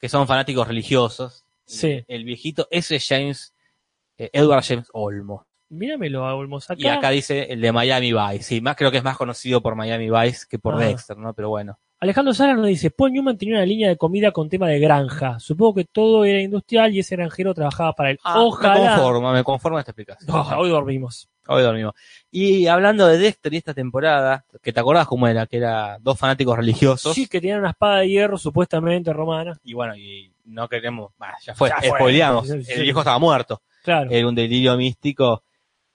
que 0.00 0.08
son 0.08 0.26
fanáticos 0.26 0.66
religiosos. 0.66 1.44
Sí. 1.66 2.04
El 2.08 2.24
viejito, 2.24 2.66
ese 2.70 2.96
es 2.96 3.06
James, 3.06 3.52
eh, 4.16 4.30
Edward 4.32 4.64
James 4.64 4.88
Olmos. 4.94 5.42
Míramelo, 5.68 6.24
Olmos. 6.24 6.70
Acá, 6.70 6.80
Y 6.80 6.86
acá 6.86 7.10
dice 7.10 7.52
el 7.52 7.60
de 7.60 7.72
Miami 7.72 8.12
Vice. 8.12 8.42
Sí, 8.44 8.60
más 8.60 8.76
creo 8.76 8.90
que 8.92 8.98
es 8.98 9.04
más 9.04 9.16
conocido 9.16 9.60
por 9.60 9.74
Miami 9.74 10.08
Vice 10.08 10.46
que 10.48 10.58
por 10.60 10.74
Ah. 10.76 10.78
Dexter, 10.78 11.16
¿no? 11.18 11.34
Pero 11.34 11.48
bueno. 11.48 11.78
Alejandro 11.98 12.32
Sara 12.34 12.54
nos 12.54 12.66
dice, 12.66 12.90
Paul 12.90 13.10
Newman 13.12 13.36
tenía 13.38 13.56
una 13.56 13.66
línea 13.66 13.88
de 13.88 13.96
comida 13.96 14.30
con 14.30 14.48
tema 14.48 14.68
de 14.68 14.78
granja. 14.78 15.40
Supongo 15.40 15.76
que 15.76 15.84
todo 15.86 16.24
era 16.24 16.40
industrial 16.40 16.94
y 16.94 17.00
ese 17.00 17.16
granjero 17.16 17.52
trabajaba 17.54 17.94
para 17.94 18.10
él. 18.10 18.18
Ah, 18.22 18.34
Me 18.36 18.40
Ojalá. 18.44 18.94
conformo, 18.96 19.32
me 19.32 19.42
conformo 19.42 19.78
a 19.78 19.80
esta 19.80 19.90
explicación. 19.92 20.30
Oh, 20.32 20.48
hoy 20.58 20.68
dormimos. 20.68 21.28
Hoy 21.48 21.62
dormimos. 21.62 21.94
Y 22.30 22.66
hablando 22.66 23.06
de 23.06 23.18
Dexter 23.18 23.54
y 23.54 23.58
esta 23.58 23.74
temporada, 23.74 24.44
que 24.62 24.72
te 24.72 24.80
acordás 24.80 25.06
cómo 25.06 25.28
era, 25.28 25.46
que 25.46 25.58
era 25.58 25.98
dos 26.00 26.18
fanáticos 26.18 26.56
religiosos. 26.56 27.14
Sí, 27.14 27.26
que 27.26 27.40
tenían 27.40 27.60
una 27.60 27.70
espada 27.70 27.98
de 28.00 28.08
hierro 28.08 28.36
supuestamente 28.38 29.12
romana. 29.12 29.58
Y 29.64 29.74
bueno, 29.74 29.96
y 29.96 30.32
no 30.44 30.68
queremos, 30.68 31.12
bah, 31.18 31.34
ya 31.44 31.54
fue, 31.54 31.68
Ya 31.70 31.76
fue. 31.78 31.88
spoileamos. 31.98 32.46
Sí. 32.46 32.72
El 32.72 32.82
viejo 32.82 33.00
estaba 33.00 33.18
muerto. 33.18 33.62
Claro. 33.82 34.10
Era 34.10 34.26
un 34.28 34.34
delirio 34.34 34.76
místico. 34.76 35.42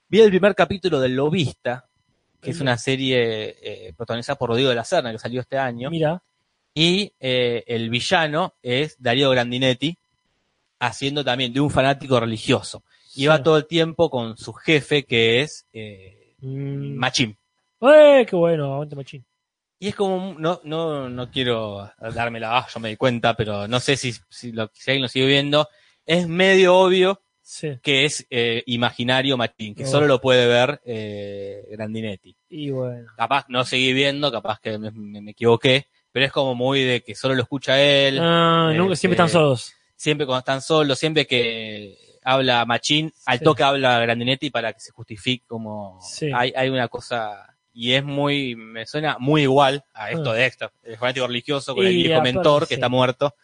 Vi 0.08 0.20
el 0.20 0.30
primer 0.30 0.54
capítulo 0.54 1.00
del 1.00 1.14
Lobista, 1.14 1.86
que 2.40 2.50
es 2.50 2.60
una 2.60 2.76
serie 2.76 3.56
eh, 3.62 3.92
protagonizada 3.96 4.36
por 4.36 4.48
Rodrigo 4.50 4.70
de 4.70 4.74
la 4.74 4.84
Serna, 4.84 5.12
que 5.12 5.18
salió 5.18 5.40
este 5.40 5.58
año. 5.58 5.90
Mira. 5.90 6.22
Y 6.74 7.12
eh, 7.20 7.62
el 7.66 7.90
villano 7.90 8.54
es 8.62 8.96
Darío 8.98 9.30
Grandinetti, 9.30 9.96
haciendo 10.80 11.22
también 11.22 11.52
de 11.52 11.60
un 11.60 11.70
fanático 11.70 12.18
religioso. 12.18 12.82
Y 13.14 13.26
va 13.26 13.42
todo 13.42 13.56
el 13.58 13.66
tiempo 13.66 14.08
con 14.10 14.36
su 14.36 14.52
jefe, 14.52 15.04
que 15.04 15.40
es 15.42 15.66
eh, 15.72 16.18
Mm. 16.40 16.96
Machín. 16.96 17.38
¡Eh, 17.80 18.26
qué 18.28 18.34
bueno! 18.34 18.72
Aguante 18.74 18.96
machín. 18.96 19.24
Y 19.78 19.88
es 19.88 19.94
como, 19.94 20.34
no, 20.38 20.60
no, 20.64 21.08
no 21.08 21.30
quiero 21.30 21.90
darme 22.14 22.40
la 22.40 22.48
baja, 22.50 22.68
yo 22.74 22.80
me 22.80 22.88
di 22.88 22.96
cuenta, 22.96 23.34
pero 23.34 23.68
no 23.68 23.78
sé 23.80 23.96
si, 23.96 24.12
si, 24.28 24.50
lo, 24.52 24.68
si 24.74 24.90
alguien 24.90 25.02
lo 25.02 25.08
sigue 25.08 25.26
viendo. 25.26 25.68
Es 26.06 26.26
medio 26.28 26.76
obvio 26.76 27.22
Sí. 27.44 27.78
que 27.82 28.04
es 28.04 28.24
eh, 28.30 28.62
imaginario 28.66 29.36
Machín, 29.36 29.74
que 29.74 29.84
Oh. 29.84 29.86
solo 29.88 30.06
lo 30.06 30.20
puede 30.20 30.46
ver 30.46 30.80
eh, 30.84 31.64
Grandinetti. 31.70 32.36
Y 32.48 32.70
bueno. 32.70 33.08
Capaz 33.16 33.46
no 33.48 33.64
seguí 33.64 33.92
viendo, 33.92 34.30
capaz 34.32 34.58
que 34.60 34.78
me, 34.78 34.90
me- 34.92 35.20
me 35.20 35.30
equivoqué, 35.32 35.86
pero 36.12 36.26
es 36.26 36.32
como 36.32 36.54
muy 36.56 36.82
de 36.82 37.02
que 37.02 37.14
solo 37.14 37.34
lo 37.34 37.42
escucha 37.42 37.80
él. 37.80 38.18
Ah, 38.20 38.72
nunca, 38.74 38.94
este, 38.94 39.00
siempre 39.02 39.14
están 39.14 39.28
solos. 39.28 39.72
siempre 39.96 40.26
cuando 40.26 40.40
están 40.40 40.60
solos, 40.62 40.98
siempre 40.98 41.26
que 41.26 41.96
habla 42.22 42.64
Machín, 42.64 43.12
al 43.26 43.38
Sí. 43.38 43.44
toque 43.44 43.62
habla 43.62 43.98
Grandinetti 44.00 44.50
para 44.50 44.72
que 44.72 44.80
se 44.80 44.90
justifique 44.92 45.44
como 45.46 45.98
Sí. 46.02 46.30
hay, 46.34 46.52
hay 46.56 46.68
una 46.68 46.88
cosa 46.88 47.56
y 47.74 47.92
es 47.92 48.04
muy, 48.04 48.54
me 48.54 48.84
suena 48.86 49.16
muy 49.18 49.42
igual 49.42 49.84
a 49.94 50.10
esto 50.10 50.30
Ah. 50.30 50.34
de 50.34 50.42
Dexter, 50.42 50.70
el 50.82 50.98
fanático 50.98 51.26
religioso 51.26 51.74
con 51.74 51.86
el 51.86 51.94
viejo 51.94 52.14
aparte, 52.14 52.32
mentor 52.34 52.62
que 52.62 52.68
sí. 52.68 52.74
está 52.74 52.88
muerto. 52.88 53.34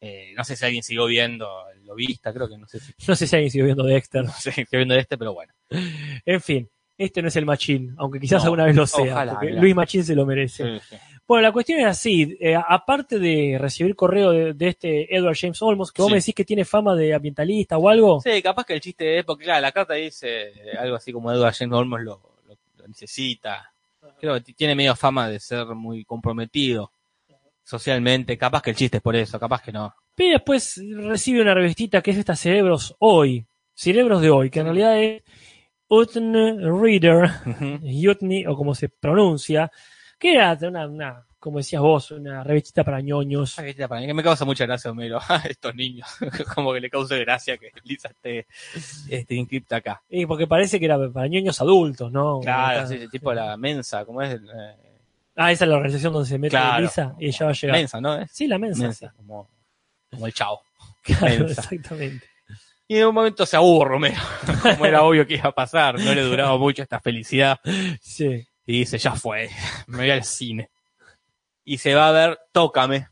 Eh, 0.00 0.32
no 0.36 0.44
sé 0.44 0.54
si 0.56 0.64
alguien 0.64 0.82
siguió 0.82 1.06
viendo 1.06 1.68
el 1.70 1.84
lobista, 1.84 2.32
creo 2.32 2.48
que 2.48 2.56
no 2.56 2.68
sé 2.68 2.78
si 2.78 2.92
No 3.06 3.16
sé 3.16 3.26
si 3.26 3.34
alguien 3.36 3.50
sigue 3.50 3.64
viendo 3.64 3.84
Dexter. 3.84 4.24
no 4.24 4.32
sé 4.32 4.52
si 4.52 4.62
siguió 4.64 4.78
viendo 4.78 4.94
este, 4.94 5.18
pero 5.18 5.34
bueno. 5.34 5.52
En 5.70 6.40
fin, 6.40 6.70
este 6.98 7.22
no 7.22 7.28
es 7.28 7.36
el 7.36 7.46
Machín, 7.46 7.94
aunque 7.96 8.18
quizás 8.20 8.40
No, 8.42 8.46
alguna 8.46 8.64
vez 8.64 8.76
lo 8.76 8.86
sea, 8.86 9.12
ojalá, 9.12 9.32
porque 9.34 9.46
mira. 9.46 9.60
Luis 9.62 9.74
Machín 9.74 10.04
se 10.04 10.14
lo 10.16 10.26
merece. 10.26 10.80
Bueno, 11.26 11.42
la 11.42 11.52
cuestión 11.52 11.78
es 11.80 11.86
así, 11.86 12.36
eh, 12.40 12.54
aparte 12.56 13.18
de 13.18 13.56
recibir 13.60 13.94
correo 13.94 14.30
de, 14.32 14.54
de 14.54 14.68
este 14.68 15.14
Edward 15.14 15.36
James 15.38 15.60
Olmos, 15.62 15.92
que 15.92 16.02
vos 16.02 16.08
Sí. 16.08 16.12
me 16.14 16.18
decís 16.20 16.34
que 16.34 16.44
tiene 16.44 16.64
fama 16.64 16.94
de 16.96 17.14
ambientalista 17.14 17.76
o 17.78 17.88
algo, 17.88 18.20
Sí, 18.20 18.42
capaz 18.42 18.64
que 18.64 18.72
el 18.74 18.80
chiste 18.80 19.18
es, 19.18 19.24
porque 19.24 19.44
claro, 19.44 19.60
la 19.60 19.70
carta 19.72 19.94
dice 19.94 20.48
eh, 20.48 20.76
algo 20.78 20.96
así 20.96 21.12
como 21.12 21.30
Edward 21.30 21.54
James 21.54 21.74
Olmos 21.76 22.00
lo, 22.00 22.20
lo- 22.48 22.56
lo 22.78 22.88
necesita. 22.88 23.70
Creo 24.20 24.34
que 24.42 24.52
tiene 24.54 24.74
medio 24.74 24.96
fama 24.96 25.28
de 25.28 25.38
ser 25.38 25.66
muy 25.66 26.04
comprometido 26.04 26.90
socialmente. 27.62 28.36
Capaz 28.38 28.62
que 28.62 28.70
el 28.70 28.76
chiste 28.76 28.96
es 28.96 29.02
por 29.02 29.14
eso, 29.14 29.38
capaz 29.38 29.62
que 29.62 29.72
no. 29.72 29.94
pero 30.14 30.32
después 30.32 30.80
recibe 30.96 31.42
una 31.42 31.54
revistita 31.54 32.00
que 32.02 32.10
es 32.12 32.16
esta 32.16 32.34
Cerebros 32.34 32.96
Hoy, 32.98 33.44
Cerebros 33.74 34.20
de 34.22 34.30
Hoy, 34.30 34.50
que 34.50 34.60
en 34.60 34.64
realidad 34.66 34.98
es 35.00 35.22
Utne 35.88 36.56
Reader, 36.60 37.30
Yutni, 37.82 38.46
o 38.46 38.56
como 38.56 38.74
se 38.74 38.88
pronuncia, 38.88 39.70
que 40.18 40.34
era 40.34 40.56
una, 40.62 40.86
una, 40.86 41.26
como 41.38 41.58
decías 41.58 41.80
vos, 41.80 42.10
una 42.10 42.42
revistita 42.44 42.84
para 42.84 43.00
ñoños. 43.00 43.52
Esa 43.58 43.64
que 43.64 43.88
para 43.88 44.04
que 44.04 44.12
me 44.14 44.22
causa 44.22 44.44
mucha 44.44 44.66
gracia, 44.66 44.90
Homero. 44.90 45.18
Estos 45.48 45.74
niños, 45.74 46.06
como 46.54 46.72
que 46.72 46.80
le 46.80 46.90
causa 46.90 47.16
gracia 47.16 47.56
que 47.56 47.72
Lisa 47.84 48.08
esté, 48.08 48.46
esté 49.08 49.34
inscripta 49.34 49.76
acá. 49.76 50.02
Y 50.08 50.26
porque 50.26 50.46
parece 50.46 50.78
que 50.78 50.84
era 50.86 50.98
para 51.10 51.28
ñoños 51.28 51.60
adultos, 51.60 52.10
¿no? 52.12 52.40
Claro, 52.40 52.86
sí, 52.86 52.98
sí, 52.98 53.08
tipo 53.08 53.32
la 53.32 53.56
mensa, 53.56 54.04
como 54.04 54.22
es? 54.22 54.34
Eh, 54.34 54.74
Ah, 55.40 55.52
esa 55.52 55.66
es 55.66 55.68
la 55.70 55.76
organización 55.76 56.12
donde 56.12 56.28
se 56.28 56.36
mete 56.36 56.50
Claro. 56.56 56.82
Lisa 56.82 57.14
y 57.16 57.26
ella 57.28 57.46
va 57.46 57.50
a 57.52 57.54
llegar. 57.54 57.76
mensa, 57.76 58.00
¿no? 58.00 58.26
Sí, 58.26 58.48
la 58.48 58.58
mensa. 58.58 58.82
mensa, 58.82 59.14
como, 59.16 59.48
como 60.10 60.26
el 60.26 60.32
chavo. 60.34 60.62
sí. 61.04 61.14
Claro, 61.14 61.44
mensa. 61.44 61.60
exactamente. 61.62 62.26
Y 62.88 62.96
en 62.98 63.06
un 63.06 63.14
momento 63.14 63.44
se 63.44 63.56
aburre, 63.56 63.96
Homero. 63.96 64.20
como 64.62 64.86
era 64.86 65.02
obvio 65.02 65.26
que 65.26 65.34
iba 65.34 65.50
a 65.50 65.54
pasar, 65.54 65.98
no 66.00 66.14
le 66.14 66.22
duraba 66.22 66.56
mucho 66.56 66.82
esta 66.82 67.00
felicidad. 67.00 67.58
Sí. 68.00 68.46
Y 68.66 68.78
dice, 68.80 68.98
ya 68.98 69.12
fue, 69.12 69.50
me 69.86 69.98
voy 69.98 70.10
al 70.10 70.24
cine. 70.24 70.70
Y 71.64 71.78
se 71.78 71.94
va 71.94 72.08
a 72.08 72.12
ver 72.12 72.38
Tócame, 72.50 73.08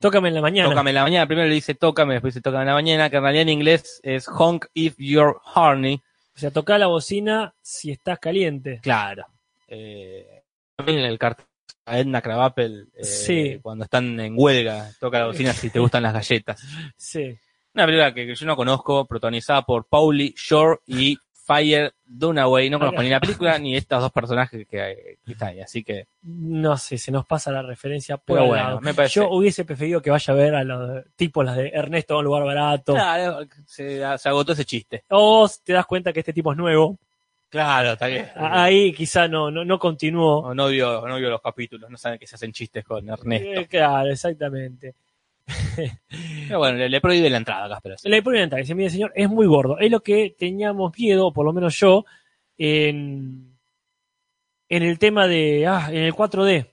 Tócame 0.00 0.28
en 0.28 0.34
la 0.34 0.40
mañana. 0.40 0.68
Tócame 0.70 0.90
en 0.90 0.94
la 0.94 1.02
mañana. 1.02 1.26
Primero 1.26 1.48
le 1.48 1.54
dice 1.54 1.74
Tócame, 1.74 2.14
después 2.14 2.34
dice 2.34 2.42
Tócame 2.42 2.62
en 2.62 2.68
la 2.68 2.74
mañana, 2.74 3.10
que 3.10 3.16
en 3.16 3.22
realidad 3.22 3.42
en 3.42 3.48
inglés 3.50 4.00
es 4.02 4.28
Honk 4.28 4.66
if 4.74 4.94
you're 4.98 5.34
horny. 5.54 6.02
O 6.36 6.38
sea, 6.38 6.50
toca 6.50 6.78
la 6.78 6.86
bocina 6.86 7.54
si 7.60 7.90
estás 7.90 8.18
caliente. 8.18 8.80
Claro. 8.82 9.26
Eh, 9.68 10.42
también 10.76 11.00
el 11.00 11.18
cartel 11.18 11.46
a 11.84 11.98
Edna 11.98 12.22
Krabappel 12.22 12.88
eh, 12.94 13.04
Sí. 13.04 13.58
cuando 13.62 13.84
están 13.84 14.18
en 14.20 14.34
huelga, 14.36 14.90
toca 15.00 15.18
la 15.18 15.26
bocina 15.26 15.52
si 15.52 15.68
te 15.70 15.78
gustan 15.80 16.02
las 16.02 16.12
galletas. 16.14 16.62
Sí. 16.96 17.36
Una 17.74 17.86
película 17.86 18.12
que 18.14 18.34
yo 18.34 18.46
no 18.46 18.56
conozco, 18.56 19.06
protagonizada 19.06 19.62
por 19.62 19.84
Pauli 19.86 20.34
Shore 20.36 20.80
y 20.86 21.16
Fire 21.32 21.92
Dunaway. 22.04 22.70
No 22.70 22.78
conozco 22.78 23.02
ni 23.02 23.08
la 23.10 23.18
película 23.20 23.58
ni 23.58 23.76
estos 23.76 24.00
dos 24.00 24.12
personajes 24.12 24.66
que, 24.68 25.16
que 25.24 25.32
están 25.32 25.48
ahí, 25.48 25.60
así 25.60 25.82
que 25.82 26.06
No 26.22 26.76
sé, 26.76 26.96
se 26.98 27.10
nos 27.10 27.26
pasa 27.26 27.50
la 27.50 27.62
referencia 27.62 28.16
por 28.18 28.36
Pero 28.36 28.46
bueno, 28.48 28.64
lado. 28.64 28.80
me 28.80 28.94
parece- 28.94 29.20
Yo 29.20 29.30
hubiese 29.30 29.64
preferido 29.64 30.00
que 30.00 30.10
vaya 30.10 30.32
a 30.32 30.36
ver 30.36 30.54
a 30.54 30.62
los 30.64 31.04
tipos 31.16 31.44
las 31.44 31.56
de 31.56 31.68
Ernesto 31.70 32.14
en 32.14 32.18
un 32.18 32.24
lugar 32.26 32.44
barato. 32.44 32.92
Claro, 32.94 33.40
se, 33.66 34.00
se 34.18 34.28
agotó 34.28 34.52
ese 34.52 34.64
chiste. 34.64 35.04
O 35.08 35.48
te 35.64 35.72
das 35.72 35.86
cuenta 35.86 36.12
que 36.12 36.20
este 36.20 36.32
tipo 36.32 36.52
es 36.52 36.58
nuevo. 36.58 36.98
Claro, 37.48 37.92
está 37.94 38.06
bien. 38.06 38.28
Ahí 38.36 38.92
quizá 38.92 39.26
no, 39.26 39.50
no, 39.50 39.64
no 39.64 39.76
continuó. 39.80 40.38
O 40.38 40.54
no 40.54 40.68
vio, 40.68 41.04
no 41.08 41.16
vio 41.16 41.30
los 41.30 41.42
capítulos, 41.42 41.90
no 41.90 41.96
saben 41.96 42.16
que 42.20 42.28
se 42.28 42.36
hacen 42.36 42.52
chistes 42.52 42.84
con 42.84 43.08
Ernesto. 43.08 43.60
Eh, 43.62 43.66
claro, 43.68 44.08
exactamente. 44.10 44.94
Pero 46.46 46.58
bueno, 46.58 46.78
le, 46.78 46.88
le 46.88 47.00
prohíbe 47.00 47.30
la 47.30 47.38
entrada 47.38 47.66
a 47.66 47.68
Casper. 47.68 47.92
así. 47.92 48.08
La 48.08 48.22
primera 48.22 48.56
dice, 48.56 48.74
mire 48.74 48.90
señor, 48.90 49.12
es 49.14 49.28
muy 49.28 49.46
gordo. 49.46 49.78
Es 49.78 49.90
lo 49.90 50.00
que 50.00 50.34
teníamos 50.38 50.92
miedo, 50.98 51.26
o 51.28 51.32
por 51.32 51.44
lo 51.44 51.52
menos 51.52 51.78
yo, 51.78 52.04
en, 52.58 53.56
en 54.68 54.82
el 54.82 54.98
tema 54.98 55.26
de, 55.26 55.66
ah, 55.66 55.88
en 55.90 56.02
el 56.02 56.14
4D. 56.14 56.66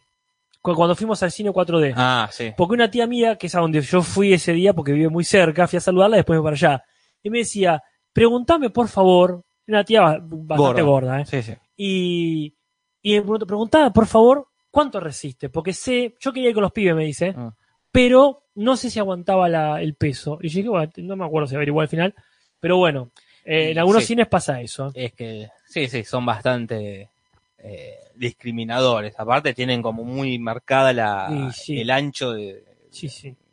Cu- 0.62 0.76
Cuando 0.76 0.96
fuimos 0.96 1.22
al 1.24 1.32
cine 1.32 1.50
4D. 1.52 1.94
Ah, 1.96 2.30
sí. 2.32 2.54
Porque 2.56 2.74
una 2.74 2.90
tía 2.92 3.08
mía, 3.08 3.36
que 3.38 3.48
es 3.48 3.56
a 3.56 3.60
donde 3.62 3.82
yo 3.82 4.02
fui 4.02 4.34
ese 4.34 4.54
día, 4.54 4.74
porque 4.74 4.92
vive 4.94 5.10
muy 5.10 5.24
cerca, 5.24 5.68
fui 5.68 5.78
a 5.78 5.82
saludarla 5.82 6.18
y 6.18 6.20
después 6.20 6.38
me 6.40 6.44
para 6.44 6.56
allá. 6.56 6.84
Y 7.24 7.30
me 7.30 7.40
decía, 7.40 7.82
pregúntame 8.14 8.70
por 8.70 8.88
favor, 8.88 9.44
una 9.68 9.84
tía 9.84 10.02
ba- 10.02 10.20
bastante 10.22 10.82
gorda, 10.82 11.22
¿eh? 11.22 11.26
Sí, 11.26 11.42
sí. 11.42 11.54
Y, 11.78 12.56
y 13.02 13.22
me 13.22 13.40
preguntaba 13.46 13.92
por 13.94 14.08
favor, 14.08 14.48
¿cuánto 14.72 15.00
resiste? 15.00 15.50
Porque 15.50 15.74
sé, 15.74 16.16
yo 16.20 16.34
quería 16.34 16.50
ir 16.50 16.56
con 16.56 16.64
los 16.64 16.72
pibes, 16.72 16.96
me 16.96 17.06
dice, 17.06 17.34
Ah. 17.38 17.54
Pero 17.98 18.44
no 18.54 18.78
sé 18.78 18.92
si 18.92 19.00
aguantaba 19.00 19.50
la- 19.50 19.82
el 19.82 19.96
peso. 19.96 20.38
Y 20.40 20.50
yo 20.50 20.58
dije, 20.58 20.70
bueno, 20.70 20.92
no 20.98 21.16
me 21.16 21.26
acuerdo 21.26 21.48
si 21.48 21.56
averiguó 21.56 21.82
al 21.82 21.88
final, 21.88 22.14
pero 22.60 22.78
bueno, 22.78 23.10
eh, 23.44 23.72
en 23.72 23.80
algunos 23.80 24.04
sí. 24.04 24.10
cines 24.10 24.28
pasa 24.28 24.62
eso. 24.62 24.92
Es 24.94 25.14
que, 25.14 25.50
sí, 25.68 25.88
sí, 25.88 26.04
son 26.04 26.24
bastante 26.24 27.10
eh, 27.58 27.96
discriminadores. 28.14 29.16
Aparte 29.20 29.56
tienen 29.56 29.82
como 29.82 30.04
muy 30.04 30.38
marcada 30.38 30.94
la, 30.94 31.52
sí. 31.56 31.80
el 31.80 31.90
ancho 31.90 32.34
de, 32.34 32.64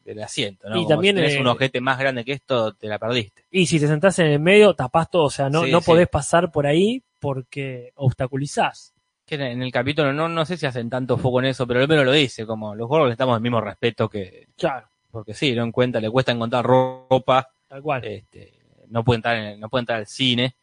del 0.04 0.22
asiento, 0.22 0.68
¿no? 0.68 0.76
Y 0.76 0.78
Como 0.80 0.88
también, 0.88 1.16
si 1.16 1.22
tenés 1.22 1.36
eh, 1.36 1.40
un 1.40 1.46
ojete 1.46 1.80
más 1.80 1.98
grande 1.98 2.22
que 2.22 2.32
esto, 2.32 2.74
te 2.74 2.86
la 2.86 2.98
perdiste. 2.98 3.44
Y 3.50 3.64
si 3.64 3.80
te 3.80 3.86
sentás 3.86 4.18
en 4.18 4.26
el 4.26 4.40
medio, 4.40 4.74
tapás 4.74 5.08
todo, 5.08 5.24
o 5.24 5.30
sea, 5.30 5.48
no, 5.48 5.66
no 5.66 5.80
podés 5.80 6.08
pasar 6.08 6.52
por 6.52 6.66
ahí 6.66 7.02
porque 7.18 7.92
obstaculizás. 7.94 8.93
Que 9.26 9.36
en 9.36 9.62
el 9.62 9.72
capítulo 9.72 10.12
no, 10.12 10.28
no 10.28 10.44
sé 10.44 10.56
si 10.58 10.66
hacen 10.66 10.90
tanto 10.90 11.16
foco 11.16 11.40
en 11.40 11.46
eso, 11.46 11.66
pero 11.66 11.80
el 11.80 11.88
menos 11.88 12.04
lo 12.04 12.12
dice, 12.12 12.44
como 12.44 12.74
los 12.74 12.86
gordos 12.88 13.08
les 13.08 13.16
damos 13.18 13.36
el 13.36 13.42
mismo 13.42 13.60
respeto 13.60 14.08
que, 14.08 14.48
Claro, 14.56 14.86
porque 15.10 15.32
sí, 15.32 15.54
no 15.54 15.64
encuentra, 15.64 16.00
le 16.00 16.10
cuesta 16.10 16.32
encontrar 16.32 16.64
ropa, 16.64 17.48
tal 17.68 17.82
cual. 17.82 18.04
este, 18.04 18.52
no 18.88 19.02
puede 19.02 19.16
entrar 19.16 19.36
en- 19.36 19.60
no 19.60 19.68
puede 19.70 19.80
entrar 19.80 19.98
al 20.00 20.06
cine, 20.06 20.54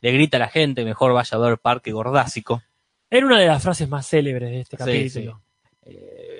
le 0.00 0.12
grita 0.12 0.36
a 0.36 0.40
la 0.40 0.48
gente, 0.48 0.84
mejor 0.84 1.12
vaya 1.12 1.36
a 1.36 1.40
ver 1.40 1.58
Parque 1.58 1.92
Gordásico. 1.92 2.62
Era 3.10 3.24
una 3.24 3.38
de 3.40 3.46
las 3.46 3.62
frases 3.62 3.88
más 3.88 4.06
célebres 4.06 4.50
de 4.50 4.60
este 4.60 4.76
Sí, 4.76 4.82
capítulo. 4.84 5.40
Eh, 5.86 6.37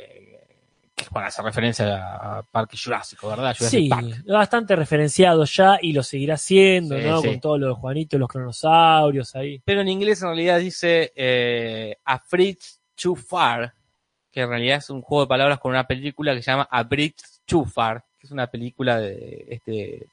bueno, 1.11 1.29
hace 1.29 1.42
referencia 1.42 2.38
a 2.38 2.42
Parque 2.42 2.77
Jurásico, 2.83 3.29
¿verdad? 3.29 3.55
Jurassic 3.57 3.81
Sí, 3.81 3.88
Park. 3.88 4.25
bastante 4.27 4.77
referenciado 4.77 5.44
ya 5.44 5.79
y 5.81 5.92
lo 5.92 6.03
seguirá 6.03 6.35
haciendo, 6.35 6.97
Sí, 6.99 7.05
¿no? 7.05 7.21
sí. 7.21 7.29
Con 7.29 7.40
todo 7.40 7.59
lo 7.59 7.68
de 7.68 7.75
Juanito 7.75 8.16
y 8.16 8.18
los 8.18 8.29
cronosaurios 8.29 9.35
ahí. 9.37 9.61
Pero 9.64 9.81
en 9.81 9.88
inglés 9.88 10.21
en 10.23 10.29
realidad 10.29 10.59
dice 10.59 11.12
eh, 11.16 11.97
a 12.05 12.18
Fritz 12.18 12.81
Too 12.94 13.14
Far, 13.16 13.73
que 14.31 14.40
en 14.42 14.49
realidad 14.49 14.79
es 14.79 14.90
un 14.90 15.01
juego 15.03 15.23
de 15.25 15.29
palabras 15.29 15.59
con 15.59 15.71
una 15.71 15.87
película 15.87 16.35
que 16.35 16.42
se 16.42 16.51
llama 16.51 16.68
A 16.71 16.83
Bridge 16.83 17.16
Too 17.47 17.64
Far, 17.64 18.05
que 18.18 18.27
es 18.27 18.31
una 18.31 18.47
película 18.47 18.99
de 18.99 19.47
este 19.49 20.07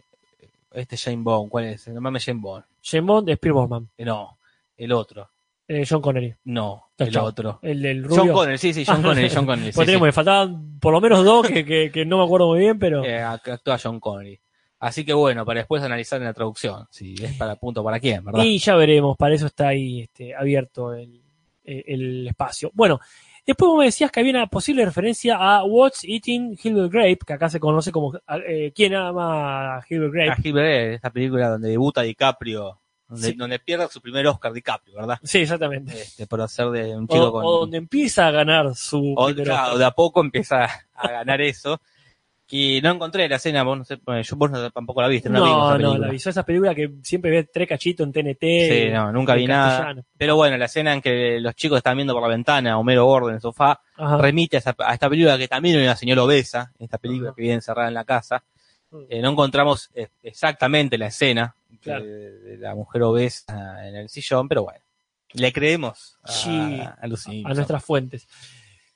este 0.74 0.98
Jane 0.98 1.22
Bond, 1.22 1.50
¿cuál 1.50 1.66
es? 1.66 1.88
No 1.88 2.02
mames 2.02 2.26
Jane 2.26 2.40
Bond. 2.42 2.64
James 2.84 3.06
Bond, 3.08 3.34
Spear 3.34 3.54
Bosman, 3.54 3.90
Eh, 3.98 4.04
No, 4.06 4.38
el 4.78 4.92
otro. 4.92 5.30
Eh, 5.68 5.86
John 5.90 6.02
Connery. 6.02 6.36
No, 6.46 6.86
el 6.98 7.18
otro. 7.18 7.60
El 7.62 7.82
del 7.82 8.04
rubio. 8.04 8.24
John 8.26 8.34
Connery, 8.34 8.58
sí, 8.58 8.74
sí, 8.74 8.84
John 8.86 9.02
Connery, 9.02 9.30
John 9.34 9.46
Connery. 9.46 9.72
Pues 9.72 9.86
sí, 9.86 9.88
tenemos, 9.88 10.06
me 10.08 10.12
faltaban 10.12 10.80
por 10.80 10.94
lo 10.94 11.02
menos 11.02 11.24
dos 11.26 11.48
que, 11.48 11.66
que, 11.66 11.92
que 11.92 12.06
no 12.06 12.18
me 12.20 12.24
acuerdo 12.26 12.48
muy 12.48 12.60
bien, 12.60 12.78
pero 12.80 13.04
sí. 13.04 13.10
Eh, 13.10 13.20
ac- 13.20 13.52
actúa 13.54 13.78
John 13.82 14.00
Connery. 14.00 14.40
Así 14.80 15.06
que 15.06 15.14
bueno, 15.14 15.46
para 15.46 15.60
después 15.62 15.82
analizar 15.82 16.20
en 16.20 16.26
la 16.28 16.34
traducción, 16.34 16.86
si 16.92 17.16
es 17.16 17.34
para 17.38 17.56
punto 17.56 17.84
para 17.84 18.00
quién, 18.00 18.24
¿verdad? 18.24 18.44
y 18.44 18.60
ya 18.60 18.76
veremos, 18.76 19.18
para 19.18 19.34
eso 19.34 19.48
está 19.48 19.70
ahí 19.70 20.02
este, 20.02 20.36
abierto 20.36 20.94
el, 20.94 22.28
espacio. 22.28 22.70
Bueno, 22.76 23.00
después 23.48 23.68
vos 23.70 23.80
me 23.80 23.86
decías 23.86 24.12
que 24.12 24.20
había 24.20 24.34
una 24.34 24.48
posible 24.48 24.86
referencia 24.86 25.38
a 25.38 25.64
What's 25.64 26.04
Eating 26.04 26.58
Hilbert 26.62 26.92
Grape, 26.92 27.20
que 27.26 27.34
acá 27.34 27.50
se 27.50 27.60
conoce 27.60 27.92
como 27.92 28.14
eh, 28.48 28.72
¿Quién 28.76 28.94
ama 28.94 29.78
a 29.78 29.86
Hilbert 29.90 30.14
Grape? 30.14 30.32
Ah, 30.32 30.36
Gilbert, 30.36 30.94
esta 30.96 31.10
película 31.10 31.50
donde 31.50 31.70
debuta 31.70 32.02
DiCaprio, 32.02 32.80
donde, 33.08 33.28
Sí. 33.30 33.34
donde 33.36 33.60
pierde 33.60 33.88
su 33.90 34.02
primer 34.02 34.26
Oscar 34.28 34.52
DiCaprio, 34.54 34.96
¿verdad? 34.96 35.20
Sí, 35.24 35.40
exactamente. 35.40 35.94
Este, 36.02 36.26
por 36.28 36.42
hacer 36.42 36.70
de 36.72 36.96
un 36.96 37.06
O, 37.06 37.08
chico 37.14 37.32
con... 37.32 37.46
o 37.46 37.52
donde 37.60 37.78
empieza 37.78 38.28
a 38.28 38.32
ganar 38.32 38.74
su 38.76 39.14
o, 39.16 39.26
primer 39.28 39.44
claro, 39.46 39.78
de 39.78 39.86
a 39.86 39.92
poco 39.92 40.22
empieza 40.22 40.66
a 40.96 41.08
ganar 41.12 41.42
eso. 41.42 41.80
Que 42.48 42.80
no 42.84 42.92
encontré 42.92 43.28
la 43.28 43.38
escena, 43.38 43.64
vos 43.64 43.76
no 43.76 43.84
sé, 43.84 43.98
yo 44.24 44.36
vos 44.36 44.52
no- 44.52 44.70
tampoco 44.70 45.02
la 45.02 45.08
viste, 45.08 45.30
no, 45.32 45.40
la 45.40 45.46
vimos 45.46 45.58
No, 45.58 45.66
esa 45.66 45.72
no, 45.74 45.78
película. 45.80 46.00
la 46.00 46.08
avisó 46.12 46.30
esa 46.30 46.44
película 46.46 46.76
que 46.76 46.92
siempre 47.02 47.32
ve 47.32 47.44
tres 47.52 47.68
cachitos 47.68 48.06
en 48.06 48.14
TNT. 48.14 48.40
Sí, 48.70 48.90
no, 48.92 49.12
nunca 49.12 49.34
vi 49.34 49.48
nada. 49.48 49.96
Pero 50.16 50.36
bueno, 50.36 50.56
la 50.56 50.66
escena 50.66 50.94
en 50.94 51.02
que 51.02 51.40
los 51.40 51.56
chicos 51.56 51.78
están 51.78 51.96
viendo 51.98 52.14
por 52.14 52.22
la 52.22 52.28
ventana 52.30 52.74
a 52.74 52.78
Homero 52.78 53.06
gordo 53.06 53.30
en 53.30 53.36
el 53.36 53.42
sofá, 53.42 53.82
Ajá. 53.98 54.18
remite 54.20 54.58
a, 54.58 54.60
esa- 54.60 54.76
a 54.78 54.94
esta 54.94 55.10
película 55.10 55.40
que 55.40 55.48
también 55.48 55.82
una 55.82 55.96
señora 55.96 56.24
obesa, 56.24 56.72
en 56.78 56.84
esta 56.84 57.00
película 57.00 57.30
Ajá. 57.30 57.36
que 57.36 57.42
vive 57.42 57.54
encerrada 57.56 57.88
en 57.88 57.96
la 57.96 58.04
casa. 58.06 58.44
Mm. 58.92 58.98
Eh, 59.10 59.22
no 59.24 59.32
encontramos 59.32 59.90
eh, 59.96 60.10
exactamente 60.22 61.00
la 61.00 61.08
escena 61.08 61.56
Claro. 61.82 62.06
de, 62.06 62.32
de 62.40 62.58
la 62.58 62.76
mujer 62.76 63.04
obesa 63.04 63.88
en 63.88 63.96
el 63.96 64.10
sillón, 64.10 64.48
pero 64.48 64.64
bueno, 64.64 64.80
le 65.34 65.52
creemos 65.52 66.18
a, 66.24 66.32
Sí, 66.32 66.50
a 66.50 67.08
los 67.08 67.28
a 67.28 67.32
Simpsons. 67.32 67.56
nuestras 67.56 67.84
fuentes. 67.84 68.28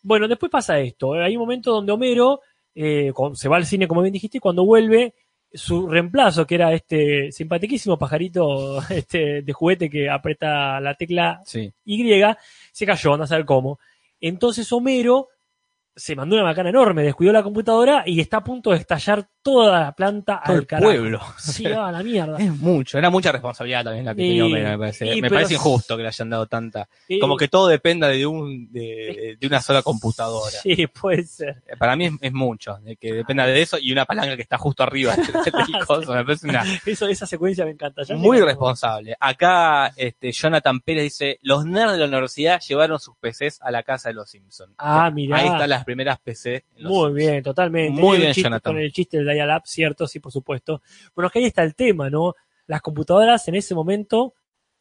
Bueno, 0.01 0.27
después 0.27 0.51
pasa 0.51 0.79
esto. 0.79 1.13
Hay 1.13 1.35
un 1.35 1.41
momento 1.41 1.71
donde 1.71 1.91
Homero 1.91 2.41
eh, 2.73 3.11
se 3.33 3.49
va 3.49 3.57
al 3.57 3.65
cine, 3.65 3.87
como 3.87 4.01
bien 4.01 4.13
dijiste, 4.13 4.37
y 4.37 4.41
cuando 4.41 4.63
vuelve, 4.63 5.13
su 5.51 5.87
reemplazo, 5.87 6.45
que 6.45 6.55
era 6.55 6.73
este 6.73 7.31
simpatiquísimo 7.31 7.97
pajarito 7.97 8.81
este, 8.89 9.41
de 9.41 9.53
juguete 9.53 9.89
que 9.89 10.09
aprieta 10.09 10.79
la 10.79 10.93
tecla 10.93 11.41
Sí, 11.45 11.71
Y, 11.83 12.09
se 12.71 12.85
cayó, 12.85 13.13
anda 13.13 13.25
a 13.25 13.27
saber 13.27 13.45
cómo. 13.45 13.79
Entonces 14.21 14.71
Homero 14.71 15.29
se 15.95 16.15
mandó 16.15 16.35
una 16.35 16.45
macana 16.45 16.69
enorme, 16.69 17.03
descuidó 17.03 17.33
la 17.33 17.43
computadora 17.43 18.03
y 18.05 18.21
está 18.21 18.37
a 18.37 18.43
punto 18.43 18.69
de 18.71 18.77
estallar 18.77 19.27
toda 19.53 19.79
la 19.81 19.91
planta 19.91 20.41
todo 20.45 20.53
al 20.55 20.59
el 20.61 20.67
carajo. 20.67 20.85
pueblo. 20.91 21.21
Sí, 21.37 21.65
a 21.65 21.91
la 21.91 22.03
mierda. 22.03 22.37
Es 22.39 22.55
mucho, 22.57 22.97
era 22.97 23.09
mucha 23.09 23.31
responsabilidad 23.31 23.83
también 23.83 24.05
la 24.05 24.15
que 24.15 24.23
Y- 24.23 24.27
tenía 24.29 24.45
Homero, 24.45 24.69
me 24.69 24.77
parece. 24.77 25.05
y 25.07 25.21
me 25.21 25.29
pero- 25.29 25.35
parece 25.35 25.53
injusto 25.55 25.95
que 25.97 26.03
le 26.03 26.09
hayan 26.09 26.29
dado 26.29 26.45
tanta. 26.47 26.87
Como 27.19 27.35
que 27.37 27.47
todo 27.47 27.67
dependa 27.67 28.07
de 28.07 28.25
un 28.25 28.71
de, 28.71 29.37
de 29.39 29.47
una 29.47 29.61
sola 29.61 29.81
computadora. 29.81 30.51
Sí, 30.63 30.87
puede 30.87 31.23
ser. 31.23 31.61
Eh, 31.67 31.75
Para 31.77 31.95
mí 31.95 32.05
es, 32.05 32.13
es 32.21 32.33
mucho, 32.33 32.77
de 32.83 32.95
que 32.95 33.13
dependa 33.13 33.45
de 33.45 33.61
eso 33.61 33.77
y 33.79 33.91
una 33.91 34.05
palanca 34.05 34.35
que 34.35 34.41
está 34.41 34.57
justo 34.57 34.83
arriba. 34.83 35.15
Me 36.07 36.23
parece 36.25 36.47
una, 36.47 36.63
Eso, 36.85 37.07
esa 37.07 37.25
secuencia 37.25 37.65
me 37.65 37.71
encanta. 37.71 38.03
Ya 38.03 38.15
muy 38.15 38.39
responsable. 38.41 39.15
Acá 39.19 39.91
este, 39.95 40.31
Jonathan 40.31 40.79
Pérez 40.81 41.03
dice, 41.03 41.39
los 41.41 41.65
nerds 41.65 41.93
de 41.93 41.97
la 41.99 42.05
universidad 42.05 42.59
llevaron 42.61 42.99
sus 42.99 43.15
PCs 43.17 43.59
a 43.61 43.71
la 43.71 43.83
casa 43.83 44.09
de 44.09 44.15
los 44.15 44.29
Simpsons. 44.29 44.73
Ah, 44.77 45.09
mirá. 45.11 45.37
Ahí 45.37 45.47
están 45.47 45.69
las 45.69 45.83
primeras 45.85 46.19
PC. 46.19 46.55
en 46.75 46.83
los 46.83 46.91
Muy 46.91 46.97
Simpsons. 47.09 47.15
bien, 47.15 47.43
totalmente. 47.43 48.01
Muy 48.01 48.17
bien, 48.17 48.29
chiste 48.33 48.43
Jonathan. 48.43 48.73
Con 48.73 48.81
el 48.81 48.91
chiste 48.91 49.17
del 49.17 49.25
dial-up, 49.45 49.63
cierto, 49.65 50.07
sí, 50.07 50.19
por 50.19 50.31
supuesto. 50.31 50.81
Bueno, 51.15 51.27
es 51.27 51.33
que 51.33 51.39
ahí 51.39 51.45
está 51.45 51.63
el 51.63 51.75
tema, 51.75 52.09
¿no? 52.09 52.33
Las 52.67 52.81
computadoras 52.81 53.47
en 53.47 53.55
ese 53.55 53.73
momento 53.75 54.33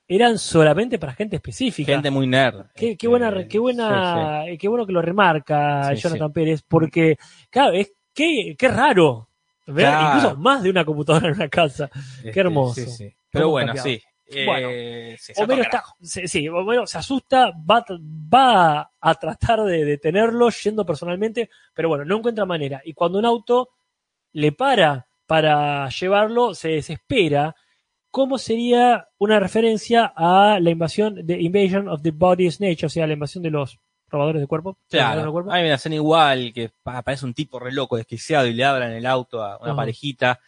eran 0.07 0.39
solamente 0.39 0.99
para 0.99 1.13
gente 1.15 1.37
específica. 1.37 1.93
Gente 1.93 2.11
muy 2.11 2.27
nerd. 2.27 2.67
Qué, 2.75 2.87
Este, 2.93 2.97
qué 2.97 3.09
buena, 3.09 3.33
qué 3.45 3.51
sí, 3.53 3.59
buena, 3.59 4.45
qué 4.59 4.69
bueno 4.69 4.87
que 4.87 4.93
lo 4.93 5.03
remarca 5.03 5.95
Sí, 5.95 6.01
Jonathan 6.03 6.33
Pérez, 6.33 6.63
porque, 6.67 7.17
claro, 7.51 7.73
es 7.73 7.93
qué, 8.15 8.55
qué 8.59 8.69
raro 8.69 9.29
ver 9.67 9.87
Claro. 9.87 10.07
incluso 10.17 10.37
más 10.37 10.63
de 10.63 10.71
una 10.71 10.85
computadora 10.85 11.29
en 11.29 11.35
una 11.35 11.49
casa. 11.49 11.91
sí. 12.23 12.31
qué 12.33 12.41
hermoso. 12.41 12.75
Sí, 12.81 12.87
sí. 12.87 13.15
Pero 13.31 13.51
bueno, 13.51 13.69
cambiado. 13.75 13.89
sí. 13.89 14.03
Eh, 14.31 14.45
Bueno, 14.47 14.69
se 15.19 15.35
sacó 15.35 15.45
Homero 15.53 15.63
carajo. 15.71 15.95
está, 16.01 16.21
se- 16.21 16.29
sí, 16.29 16.49
Homero 16.49 16.87
se 16.87 16.99
asusta, 16.99 17.51
va, 17.51 17.83
va 18.35 18.91
a 19.01 19.15
tratar 19.15 19.61
de 19.65 19.85
detenerlo 19.87 20.51
yendo 20.51 20.85
personalmente, 20.85 21.49
pero 21.75 21.89
bueno, 21.89 22.05
no 22.05 22.17
encuentra 22.19 22.45
manera. 22.45 22.81
Y 22.85 22.93
cuando 22.95 23.19
un 23.19 23.25
auto 23.25 23.71
le 24.33 24.53
para 24.53 25.07
para 25.27 25.89
llevarlo, 25.91 26.55
se 26.55 26.69
desespera. 26.71 27.55
¿Cómo 28.11 28.39
sería 28.39 29.09
una 29.19 29.39
referencia 29.39 30.11
a 30.17 30.59
la 30.61 30.71
invasión 30.71 31.27
de 31.27 31.41
Invasion 31.43 31.89
of 31.89 32.01
the 32.03 32.11
Body 32.11 32.51
Snatch, 32.51 32.85
o 32.85 32.89
sea, 32.89 33.07
la 33.07 33.13
invasión 33.13 33.43
de 33.43 33.51
los 33.51 33.79
robadores 34.09 34.41
de 34.41 34.47
cuerpo? 34.47 34.79
¿Los 34.91 35.01
robadores 35.01 35.17
de 35.17 35.19
Claro, 35.21 35.33
cuerpo? 35.33 35.53
hay 35.53 35.65
una 35.67 35.75
escena 35.75 35.95
igual 35.97 36.53
que 36.55 36.71
pa- 36.83 37.03
parece 37.03 37.27
un 37.27 37.35
tipo 37.35 37.59
re 37.59 37.71
loco, 37.73 37.97
desquiciado 37.99 38.47
y 38.47 38.55
le 38.55 38.65
abran 38.65 38.93
el 38.93 39.05
auto 39.05 39.43
a 39.45 39.59
una 39.59 39.77
parejita. 39.77 40.41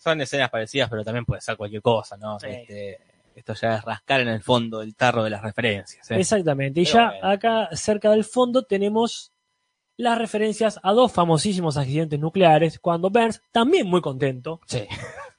Son 0.00 0.20
escenas 0.20 0.50
parecidas, 0.50 0.90
pero 0.90 1.04
también 1.04 1.24
puede 1.24 1.40
ser 1.40 1.56
cualquier 1.56 1.80
cosa, 1.82 2.16
¿no? 2.16 2.40
Sí. 2.40 2.48
Este, 2.48 2.98
esto 3.36 3.54
ya 3.54 3.76
es 3.76 3.84
rascar 3.84 4.20
en 4.20 4.28
el 4.28 4.42
fondo 4.42 4.80
del 4.80 4.96
tarro 4.96 5.22
de 5.22 5.30
las 5.30 5.42
referencias. 5.42 6.10
¿eh? 6.10 6.16
Exactamente. 6.18 6.80
Y 6.80 6.84
Pero 6.84 6.96
ya 6.98 7.10
bueno. 7.10 7.28
acá 7.28 7.68
cerca 7.72 8.10
del 8.10 8.24
fondo 8.24 8.64
tenemos 8.64 9.30
las 9.96 10.18
referencias 10.18 10.80
a 10.82 10.92
dos 10.92 11.12
famosísimos 11.12 11.76
accidentes 11.76 12.18
nucleares, 12.18 12.78
cuando 12.78 13.10
Burns, 13.10 13.42
también 13.52 13.86
muy 13.88 14.00
contento, 14.00 14.60
Sí. 14.66 14.84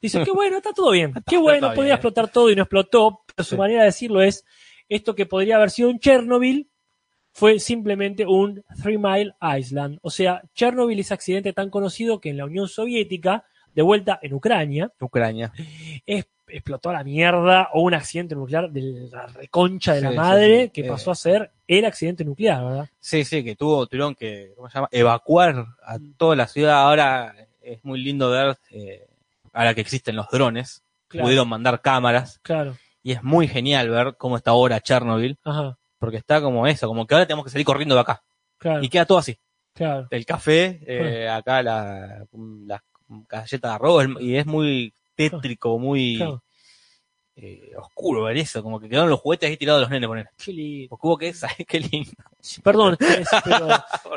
dice 0.01 0.23
que 0.23 0.31
bueno, 0.31 0.57
está 0.57 0.71
todo 0.73 0.91
bien, 0.91 1.13
qué 1.27 1.37
bueno, 1.37 1.67
bien. 1.69 1.75
podía 1.75 1.93
explotar 1.95 2.29
todo 2.29 2.49
y 2.49 2.55
no 2.55 2.63
explotó, 2.63 3.21
pero 3.35 3.43
su 3.43 3.55
Sí. 3.55 3.57
manera 3.59 3.81
de 3.81 3.87
decirlo 3.87 4.21
es, 4.21 4.45
esto 4.87 5.15
que 5.15 5.25
podría 5.25 5.57
haber 5.57 5.71
sido 5.71 5.89
un 5.89 5.99
Chernobyl 5.99 6.69
fue 7.31 7.59
simplemente 7.59 8.25
un 8.25 8.63
Three 8.81 8.97
Mile 8.97 9.33
Island. 9.59 9.99
O 10.01 10.09
sea, 10.09 10.41
Chernobyl 10.53 10.99
es 10.99 11.11
accidente 11.11 11.51
tan 11.51 11.69
conocido 11.69 12.21
que 12.21 12.29
en 12.29 12.37
la 12.37 12.45
Unión 12.45 12.69
Soviética, 12.69 13.43
de 13.75 13.81
vuelta 13.81 14.17
en 14.21 14.33
Ucrania, 14.33 14.91
Ucrania. 14.99 15.51
es- 16.05 16.25
explotó 16.47 16.91
a 16.91 16.93
la 16.93 17.03
mierda 17.03 17.69
o 17.73 17.81
un 17.81 17.93
accidente 17.95 18.35
nuclear 18.35 18.69
de 18.69 19.09
la 19.11 19.25
reconcha 19.27 19.93
de 19.95 20.01
la 20.01 20.11
Sí, 20.11 20.15
madre 20.15 20.63
sí. 20.65 20.69
que 20.69 20.81
Eh. 20.81 20.87
pasó 20.89 21.09
a 21.11 21.15
ser 21.15 21.51
el 21.67 21.85
accidente 21.85 22.23
nuclear, 22.23 22.63
¿verdad? 22.63 22.89
Sí, 22.99 23.25
sí, 23.25 23.43
que 23.43 23.55
tuvo, 23.55 23.87
tuvieron 23.87 24.13
que, 24.15 24.53
¿cómo 24.55 24.69
se 24.69 24.75
llama? 24.75 24.87
Evacuar 24.91 25.65
a 25.83 25.97
toda 26.17 26.35
la 26.35 26.47
ciudad. 26.47 26.75
Ahora 26.83 27.35
es 27.61 27.83
muy 27.83 27.99
lindo 27.99 28.29
ver, 28.29 28.57
eh, 28.69 29.07
ahora 29.53 29.73
que 29.73 29.81
existen 29.81 30.15
los 30.15 30.29
drones, 30.29 30.83
Claro, 31.07 31.25
pudieron 31.25 31.49
mandar 31.49 31.81
cámaras 31.81 32.39
claro, 32.43 32.75
y 33.03 33.11
es 33.13 33.23
muy 33.23 33.47
genial 33.47 33.89
ver 33.89 34.15
cómo 34.17 34.37
está 34.37 34.51
ahora 34.51 34.79
Chernobyl, 34.81 35.37
ajá, 35.43 35.77
porque 35.99 36.17
está 36.17 36.41
como 36.41 36.67
eso, 36.67 36.87
como 36.87 37.07
que 37.07 37.15
ahora 37.15 37.25
tenemos 37.25 37.45
que 37.45 37.51
salir 37.51 37.65
corriendo 37.65 37.95
de 37.95 38.01
acá. 38.01 38.21
claro, 38.59 38.83
Y 38.83 38.89
queda 38.89 39.05
todo 39.05 39.17
así. 39.17 39.37
claro. 39.73 40.07
el 40.11 40.25
café, 40.27 40.79
eh, 40.85 41.27
acá 41.27 41.61
la, 41.63 42.25
galletas 43.07 43.71
de 43.71 43.75
arroz, 43.75 44.05
y 44.19 44.35
es 44.35 44.45
muy 44.45 44.93
tétrico, 45.15 45.77
muy 45.79 46.17
Claro. 46.17 46.43
eh, 47.35 47.71
oscuro 47.77 48.23
ver 48.23 48.37
eso, 48.37 48.63
como 48.63 48.79
que 48.79 48.87
quedaron 48.89 49.09
los 49.09 49.19
juguetes 49.19 49.49
ahí 49.49 49.57
tirados 49.57 49.79
de 49.79 49.81
los 49.83 49.89
nenes, 49.91 50.07
poner. 50.07 50.29
Qué 50.43 50.53
lindo. 50.53 50.89
Porque 50.89 51.07
hubo 51.07 51.17
que 51.17 51.27
esa, 51.29 51.49
qué 51.67 51.79
lindo. 51.79 52.11
Perdón, 52.63 52.97
es- 52.99 53.27
pero 53.43 53.67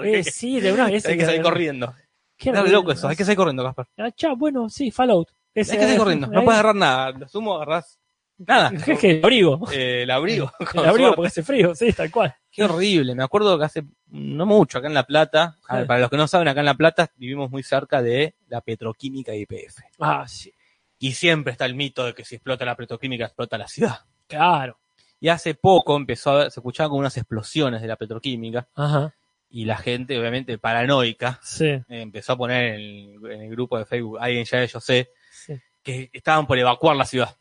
eh, 0.04 0.22
sí, 0.24 0.60
de 0.60 0.72
una 0.72 0.86
vez. 0.88 1.04
hay 1.06 1.16
que 1.18 1.24
salir 1.24 1.42
corriendo. 1.42 1.94
Qué 2.36 2.52
Dale 2.52 2.70
loco 2.70 2.92
eso, 2.92 3.08
hay 3.08 3.16
que 3.16 3.24
salir 3.24 3.36
corriendo, 3.36 3.64
Gaspar. 3.64 3.88
Ah, 3.98 4.10
chao, 4.12 4.36
bueno, 4.36 4.68
sí, 4.68 4.90
Fallout. 4.92 5.28
Ese- 5.54 5.72
Hay 5.72 5.78
que 5.78 5.84
salir 5.84 5.98
corriendo, 5.98 6.26
no 6.28 6.44
puedes 6.44 6.60
agarrar 6.60 6.76
nada, 6.76 7.10
lo 7.10 7.28
sumo 7.28 7.56
agarrás 7.56 7.98
nada. 8.38 8.70
Es 8.86 8.98
que 9.00 9.10
el 9.10 9.24
abrigo. 9.24 9.68
Eh, 9.72 10.02
el 10.04 10.10
abrigo. 10.12 10.52
El 10.60 10.78
abrigo 10.78 10.96
suerte. 10.96 11.16
porque 11.16 11.26
hace 11.28 11.42
frío, 11.42 11.74
sí, 11.74 11.92
tal 11.92 12.10
cual. 12.12 12.34
Qué 12.58 12.64
horrible, 12.64 13.14
me 13.14 13.22
acuerdo 13.22 13.56
que 13.58 13.64
hace 13.64 13.84
no 14.10 14.44
mucho 14.46 14.78
acá 14.78 14.88
en 14.88 14.94
La 14.94 15.04
Plata, 15.04 15.56
a 15.68 15.74
ver, 15.76 15.84
Sí. 15.84 15.88
para 15.88 16.00
los 16.00 16.10
que 16.10 16.16
no 16.16 16.26
saben, 16.26 16.48
acá 16.48 16.60
en 16.60 16.66
La 16.66 16.74
Plata 16.74 17.10
vivimos 17.16 17.50
muy 17.50 17.62
cerca 17.62 18.02
de 18.02 18.34
la 18.48 18.60
petroquímica 18.60 19.32
IPF. 19.34 19.78
Ah, 20.00 20.26
sí, 20.26 20.52
Y 20.98 21.12
siempre 21.12 21.52
está 21.52 21.64
el 21.66 21.74
mito 21.76 22.04
de 22.04 22.14
que 22.14 22.24
si 22.24 22.34
explota 22.34 22.64
la 22.64 22.74
petroquímica, 22.74 23.24
explota 23.26 23.56
la 23.58 23.68
ciudad. 23.68 24.00
claro. 24.26 24.78
Y 25.20 25.28
hace 25.28 25.54
poco 25.54 25.96
empezó 25.96 26.30
a 26.30 26.36
ver- 26.36 26.50
se 26.52 26.60
escuchaban 26.60 26.90
como 26.90 27.00
unas 27.00 27.16
explosiones 27.16 27.82
de 27.82 27.88
la 27.88 27.96
petroquímica 27.96 28.68
Ajá, 28.76 29.14
y 29.50 29.64
la 29.64 29.76
gente, 29.76 30.18
obviamente 30.18 30.58
paranoica, 30.58 31.40
sí, 31.42 31.64
eh, 31.66 31.84
empezó 31.88 32.34
a 32.34 32.36
poner 32.36 32.74
en 32.74 32.80
el, 32.80 33.32
en 33.32 33.40
el 33.42 33.50
grupo 33.50 33.78
de 33.78 33.84
Facebook, 33.84 34.18
alguien 34.20 34.44
ya 34.44 34.64
yo 34.64 34.78
sé, 34.80 35.10
sí. 35.32 35.54
que 35.82 36.10
estaban 36.12 36.46
por 36.46 36.56
evacuar 36.58 36.94
la 36.96 37.04
ciudad. 37.04 37.36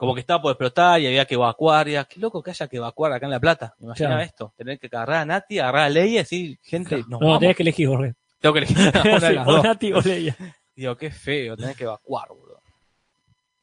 Como 0.00 0.14
que 0.14 0.20
estaba 0.20 0.40
por 0.40 0.52
explotar 0.52 0.98
y 0.98 1.06
había 1.08 1.26
que 1.26 1.34
evacuar. 1.34 1.86
Y, 1.86 1.92
qué 2.08 2.18
loco 2.20 2.42
que 2.42 2.48
haya 2.52 2.66
que 2.68 2.78
evacuar 2.78 3.12
acá 3.12 3.26
en 3.26 3.32
La 3.32 3.38
Plata. 3.38 3.74
Me 3.80 3.84
imaginaba 3.84 4.14
Claro. 4.14 4.26
esto. 4.26 4.54
Tener 4.56 4.78
que 4.78 4.86
agarrar 4.86 5.16
a 5.18 5.24
Nati, 5.26 5.58
agarrar 5.58 5.92
a 5.94 6.06
y 6.06 6.14
decir, 6.14 6.58
gente, 6.62 6.96
nos 7.00 7.08
No, 7.10 7.18
vamos. 7.18 7.40
tenés 7.40 7.54
que 7.54 7.62
elegir, 7.64 7.86
Jorge. 7.86 8.14
Tengo 8.40 8.54
que 8.54 8.58
elegir 8.60 8.78
una 8.78 8.90
de 8.90 9.20
Sí, 9.20 9.34
las 9.34 9.46
o 9.46 9.52
dos. 9.52 9.62
Nati 9.62 9.92
o 9.92 10.00
Leia. 10.00 10.34
Digo, 10.74 10.96
qué 10.96 11.10
feo, 11.10 11.54
tener 11.54 11.76
que 11.76 11.84
evacuar, 11.84 12.28
boludo. 12.30 12.62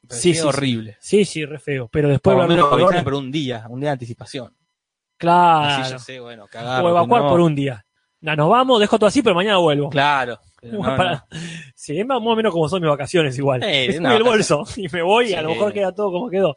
Me 0.02 0.14
Sí, 0.14 0.38
horrible. 0.38 0.96
Sí, 1.00 1.24
sí, 1.24 1.44
re 1.44 1.58
feo. 1.58 1.88
Pero 1.90 2.08
después 2.08 2.22
Por 2.22 2.34
lo 2.34 2.38
va 2.38 2.42
a 2.44 2.72
haber 2.72 2.86
menos 2.86 3.02
por 3.02 3.14
un 3.14 3.32
día, 3.32 3.66
un 3.68 3.80
día 3.80 3.88
de 3.88 3.94
anticipación. 3.94 4.56
Claro. 5.16 5.82
Así 5.82 5.92
yo 5.92 5.98
sé, 5.98 6.20
bueno, 6.20 6.46
cagar. 6.46 6.84
o 6.84 6.88
evacuar 6.88 7.22
por 7.22 7.40
un 7.40 7.56
día. 7.56 7.84
No, 8.20 8.36
nos 8.36 8.48
vamos, 8.48 8.78
dejo 8.78 8.96
todo 8.96 9.08
así, 9.08 9.22
pero 9.22 9.34
mañana 9.34 9.56
vuelvo. 9.56 9.90
Claro. 9.90 10.38
No, 10.62 10.80
Para- 10.80 11.12
no. 11.30 11.38
Sí, 11.74 11.98
es 12.00 12.06
más, 12.06 12.18
o 12.20 12.36
menos 12.36 12.52
como 12.52 12.68
son 12.68 12.80
mis 12.82 12.90
vacaciones 12.90 13.36
igual. 13.38 13.62
Eh, 13.62 13.86
el 13.96 14.22
bolso 14.22 14.64
y 14.76 14.88
me 14.88 15.02
voy 15.02 15.30
y 15.30 15.34
a 15.34 15.42
lo 15.42 15.50
mejor 15.50 15.72
queda 15.72 15.92
todo 15.92 16.10
como 16.12 16.28
quedó. 16.28 16.56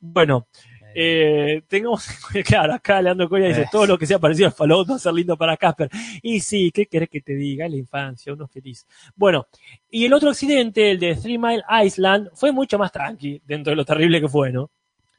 Bueno, 0.00 0.46
eh, 0.94 1.62
tengamos, 1.68 2.06
claro, 2.44 2.74
acá 2.74 3.00
Leandro 3.00 3.28
Coria 3.28 3.48
dice, 3.48 3.62
Eh. 3.62 3.68
todo 3.70 3.86
lo 3.86 3.96
que 3.98 4.06
sea 4.06 4.18
parecido 4.18 4.48
al 4.48 4.52
Fallout 4.54 4.90
va 4.90 4.94
a 4.96 4.98
ser 4.98 5.12
lindo 5.12 5.36
para 5.36 5.56
Casper. 5.56 5.88
Y 6.22 6.40
sí, 6.40 6.70
¿qué 6.72 6.86
querés 6.86 7.08
que 7.08 7.20
te 7.20 7.34
diga? 7.34 7.68
La 7.68 7.76
infancia, 7.76 8.32
uno 8.32 8.48
feliz. 8.48 8.86
Bueno, 9.14 9.46
y 9.90 10.04
el 10.06 10.12
otro 10.12 10.30
accidente, 10.30 10.90
el 10.90 10.98
de 10.98 11.14
Three 11.14 11.38
Mile 11.38 11.62
Island, 11.84 12.30
fue 12.34 12.50
mucho 12.52 12.78
más 12.78 12.90
tranqui 12.90 13.40
dentro 13.46 13.70
de 13.70 13.76
lo 13.76 13.84
terrible 13.84 14.20
que 14.20 14.28
fue, 14.28 14.50
¿no? 14.50 14.70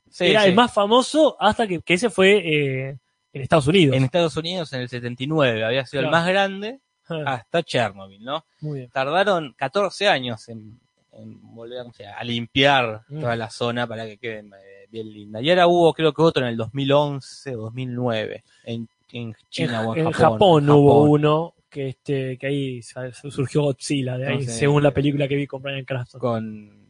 Sí, 0.10 0.26
Era 0.26 0.42
sí. 0.44 0.50
el 0.50 0.56
más 0.56 0.74
famoso 0.74 1.38
hasta 1.40 1.66
que, 1.68 1.80
que 1.82 1.94
ese 1.94 2.10
fue 2.10 2.32
eh, 2.44 2.98
en 3.32 3.42
Estados 3.42 3.68
Unidos. 3.68 3.96
En 3.96 4.04
Estados 4.04 4.36
Unidos, 4.36 4.74
en 4.74 4.82
el 4.82 4.90
79, 4.90 5.64
había 5.64 5.86
sido 5.86 6.04
el 6.04 6.10
más 6.10 6.28
grande 6.28 6.82
hasta 7.26 7.64
Chernobyl, 7.64 8.24
¿no? 8.24 8.46
muy 8.62 8.80
bien. 8.80 8.90
Tardaron 8.92 9.54
14 9.58 10.08
años 10.08 10.48
en, 10.50 10.80
en 11.14 11.40
volver 11.56 11.82
o 11.88 11.94
sea, 11.94 12.18
a 12.18 12.24
limpiar 12.24 13.02
Mm. 13.10 13.20
toda 13.22 13.36
la 13.36 13.50
zona 13.50 13.88
para 13.88 14.06
que 14.06 14.18
quede 14.18 14.40
eh, 14.40 14.88
bien 14.92 15.12
linda. 15.12 15.42
Y 15.42 15.50
ahora 15.50 15.68
hubo, 15.68 15.94
creo 15.94 16.14
que 16.14 16.22
otro 16.22 16.44
en 16.44 16.50
el 16.50 16.58
2011 16.58 17.56
o 17.56 17.62
2009, 17.64 18.44
en, 18.66 18.88
en 19.12 19.36
China 19.50 19.82
en, 19.82 19.88
o 19.88 19.96
en, 19.96 20.08
en 20.08 20.12
Japón. 20.12 20.32
Japón, 20.34 20.70
hubo 20.70 20.94
Japón. 21.02 21.10
uno 21.12 21.54
que 21.70 21.88
este 21.90 22.38
que 22.38 22.48
ahí 22.48 22.82
surgió 22.82 23.62
Godzilla 23.64 24.18
de 24.18 24.26
ahí, 24.28 24.32
Entonces, 24.34 24.58
según 24.60 24.84
la 24.84 24.92
película 24.92 25.28
que 25.28 25.36
vi 25.36 25.48
con 25.48 25.62
Brian 25.62 25.86
Cranston. 25.86 26.20
Con, 26.20 26.81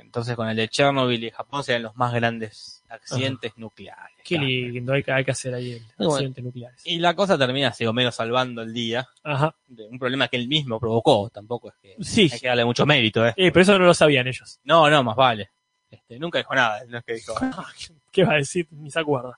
entonces 0.00 0.36
con 0.36 0.48
el 0.48 0.56
de 0.56 0.68
Chernobyl 0.68 1.22
y 1.24 1.30
Japón 1.30 1.62
serían 1.64 1.82
los 1.84 1.96
más 1.96 2.12
grandes 2.14 2.82
accidentes 2.88 3.52
nucleares. 3.56 4.16
Qué 4.24 4.36
claro. 4.36 4.46
lindo, 4.48 4.92
hay 4.92 5.02
que, 5.02 5.12
hay 5.12 5.24
que 5.24 5.30
hacer 5.30 5.54
ahí 5.54 5.72
el 5.72 5.82
bueno. 5.98 6.12
accidentes 6.14 6.44
nucleares. 6.44 6.82
Y 6.84 6.98
la 6.98 7.14
cosa 7.14 7.36
termina 7.38 7.68
así, 7.68 7.84
Homero 7.86 8.10
salvando 8.12 8.62
el 8.62 8.72
día 8.72 9.06
Ajá. 9.22 9.54
de 9.66 9.84
un 9.86 9.98
problema 9.98 10.28
que 10.28 10.36
él 10.36 10.48
mismo 10.48 10.78
provocó. 10.80 11.30
Tampoco 11.30 11.68
es 11.70 11.74
que 11.82 11.96
Sí, 12.04 12.28
hay 12.32 12.40
que 12.40 12.48
darle 12.48 12.64
mucho 12.64 12.86
mérito, 12.86 13.26
¿eh? 13.26 13.34
eh, 13.36 13.50
pero 13.52 13.62
eso 13.62 13.78
no 13.78 13.84
lo 13.86 13.94
sabían 13.94 14.26
ellos. 14.26 14.58
No, 14.64 14.88
no, 14.90 15.02
más 15.04 15.16
vale. 15.16 15.50
Este, 15.90 16.18
nunca 16.18 16.38
dijo 16.38 16.54
nada, 16.54 16.82
no 16.88 16.98
es 16.98 17.04
que 17.04 17.14
dijo. 17.14 17.34
¿Qué 18.12 18.24
va 18.24 18.34
a 18.34 18.36
decir? 18.38 18.66
Ni 18.70 18.90
se 18.90 18.98
acuerda. 19.00 19.36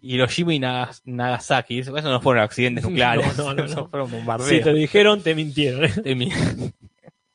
Hiroshima 0.00 0.52
y 0.52 0.58
Nagas- 0.58 1.00
Nagasaki, 1.06 1.78
eso 1.78 1.92
no 1.92 2.20
fueron 2.20 2.44
accidentes 2.44 2.84
nucleares, 2.88 3.38
No, 3.38 3.54
no, 3.54 3.64
no, 3.66 3.74
no. 3.74 3.88
fueron 3.88 4.08
Si 4.10 4.16
bombardeos. 4.16 4.62
te 4.64 4.74
dijeron, 4.74 5.22
te 5.22 5.34
mintieron. 5.34 5.84
¿eh? 5.86 5.92
De 6.02 6.14
mi- 6.14 6.30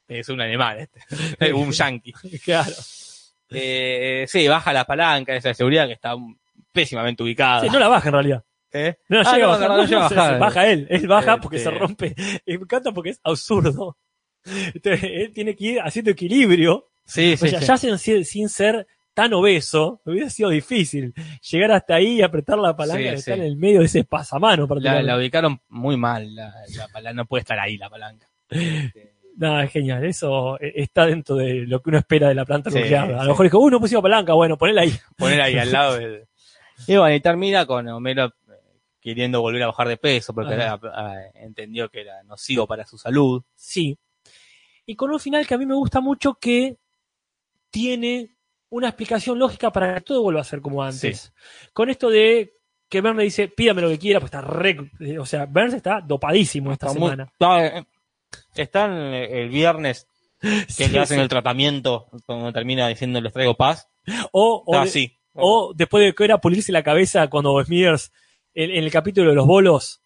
Es 0.09 0.27
un 0.29 0.41
animal, 0.41 0.79
este. 0.79 1.53
un 1.53 1.71
yankee. 1.71 2.11
claro. 2.43 2.73
Eh, 3.51 4.25
sí, 4.27 4.47
baja 4.47 4.73
la 4.73 4.85
palanca 4.85 5.35
esa 5.35 5.49
de 5.49 5.55
seguridad 5.55 5.87
que 5.87 5.93
está 5.93 6.15
pésimamente 6.71 7.23
ubicada. 7.23 7.61
Sí, 7.61 7.67
no 7.71 7.79
la 7.79 7.87
baja 7.87 8.09
en 8.09 8.13
realidad. 8.13 8.43
¿Eh? 8.71 8.95
No, 9.07 9.21
Ah, 9.25 9.33
llega 9.33 9.47
no, 9.47 9.53
a 9.53 9.57
bajar. 9.57 9.69
no, 9.69 9.77
no 9.77 9.85
llega 9.85 10.05
a 10.05 10.09
se- 10.09 10.15
bajar. 10.15 10.33
se 10.33 10.39
baja 10.39 10.67
él. 10.67 10.87
Él 10.89 11.07
baja 11.07 11.37
porque 11.37 11.57
Este- 11.57 11.69
se 11.71 11.75
rompe. 11.77 12.15
Y 12.45 12.57
me 12.57 12.63
encanta 12.63 12.91
porque 12.91 13.09
es 13.11 13.19
absurdo. 13.23 13.97
Entonces, 14.45 15.03
él 15.03 15.31
tiene 15.33 15.55
que 15.55 15.65
ir 15.65 15.79
haciendo 15.81 16.11
equilibrio. 16.11 16.87
Sí, 17.05 17.35
sí, 17.37 17.45
o 17.47 17.49
sea, 17.49 17.59
sí. 17.61 17.65
ya 17.65 17.97
sin, 17.97 18.25
sin 18.25 18.49
ser 18.49 18.85
tan 19.15 19.33
obeso, 19.33 19.99
hubiera 20.05 20.29
sido 20.29 20.49
difícil 20.49 21.13
llegar 21.49 21.71
hasta 21.71 21.95
ahí 21.95 22.19
y 22.19 22.21
apretar 22.21 22.57
la 22.59 22.75
palanca 22.77 23.01
que 23.01 23.13
está 23.15 23.33
en 23.33 23.41
el 23.41 23.57
medio 23.57 23.79
de 23.79 23.87
ese 23.87 24.03
pasamano. 24.03 24.67
La, 24.79 25.01
la 25.01 25.17
ubicaron 25.17 25.59
muy 25.69 25.97
mal, 25.97 26.33
la, 26.35 26.53
la 26.77 26.87
palanca, 26.87 27.13
no 27.15 27.25
puede 27.25 27.41
estar 27.41 27.59
ahí 27.59 27.77
la 27.77 27.89
palanca. 27.89 28.27
Este, 28.49 29.15
Nada, 29.39 29.63
es 29.63 29.71
genial. 29.71 30.03
Eso 30.03 30.59
eh, 30.59 30.73
está 30.75 31.05
dentro 31.05 31.35
de 31.37 31.65
lo 31.65 31.81
que 31.81 31.89
uno 31.89 31.99
espera 31.99 32.27
de 32.27 32.35
la 32.35 32.45
planta 32.45 32.69
Sí, 32.69 32.77
nuclear. 32.79 33.11
A 33.13 33.23
lo 33.23 33.29
mejor 33.29 33.45
dijo, 33.45 33.59
uh, 33.59 33.69
no 33.69 33.79
pusimos 33.79 34.01
palanca. 34.01 34.33
Bueno, 34.33 34.57
ponela 34.57 34.81
ahí. 34.81 34.91
poner 35.17 35.41
ahí 35.41 35.57
al 35.57 35.71
lado 35.71 35.95
del... 35.95 36.25
Y 36.87 36.95
bueno, 36.97 37.13
y 37.15 37.19
termina 37.19 37.65
con 37.65 37.87
Homero 37.89 38.25
eh, 38.27 38.31
queriendo 39.01 39.41
volver 39.41 39.63
a 39.63 39.67
bajar 39.67 39.87
de 39.87 39.97
peso 39.97 40.33
porque 40.33 40.53
era- 40.53 40.79
ah, 40.93 41.15
entendió 41.35 41.89
que 41.89 42.01
era 42.01 42.21
nocivo 42.23 42.67
para 42.67 42.85
su 42.85 42.97
salud. 42.97 43.41
Sí. 43.55 43.97
Y 44.85 44.95
con 44.95 45.11
un 45.11 45.19
final 45.19 45.45
que 45.47 45.53
a 45.53 45.57
mí 45.57 45.65
me 45.65 45.75
gusta 45.75 45.99
mucho 46.01 46.33
que 46.35 46.77
tiene 47.69 48.29
una 48.69 48.87
explicación 48.89 49.37
lógica 49.39 49.71
para 49.71 49.95
que 49.95 50.01
todo 50.01 50.21
vuelva 50.23 50.41
a 50.41 50.45
ser 50.45 50.61
como 50.61 50.83
antes. 50.83 51.33
Con 51.73 51.89
esto 51.89 52.09
de 52.09 52.53
que 52.87 53.01
Burns 53.01 53.17
le 53.17 53.23
dice, 53.23 53.47
pídame 53.49 53.81
lo 53.81 53.89
que 53.89 53.99
quiera, 53.99 54.19
pues 54.19 54.31
está 54.33 54.41
re... 54.41 54.77
O 55.19 55.25
sea, 55.25 55.45
Burns 55.45 55.73
está 55.75 56.01
dopadísimo 56.01 56.71
esta 56.71 56.87
Está 56.87 56.99
muy- 56.99 57.09
semana. 57.09 57.29
está, 57.31 57.65
eh, 57.79 57.85
están 58.55 58.91
eh, 59.13 59.41
el 59.43 59.49
viernes 59.49 60.07
que 60.41 60.65
Sí, 60.67 60.87
le 60.89 60.99
hacen 60.99 61.17
sí. 61.17 61.21
el 61.23 61.29
tratamiento 61.29 62.07
cuando 62.25 62.51
termina 62.53 62.87
diciendo 62.87 63.19
les 63.21 63.33
traigo 63.33 63.55
paz. 63.55 63.87
O, 64.31 64.63
o, 64.65 64.71
de- 64.73 64.79
así. 64.81 65.17
o 65.33 65.73
después 65.75 66.03
de 66.03 66.13
que 66.13 66.23
era 66.23 66.39
pulirse 66.39 66.71
la 66.71 66.83
cabeza 66.83 67.27
cuando 67.29 67.63
Smithers, 67.63 68.11
en, 68.53 68.71
en 68.71 68.83
el 68.83 68.91
capítulo 68.91 69.29
de 69.29 69.35
los 69.35 69.45
bolos 69.45 70.01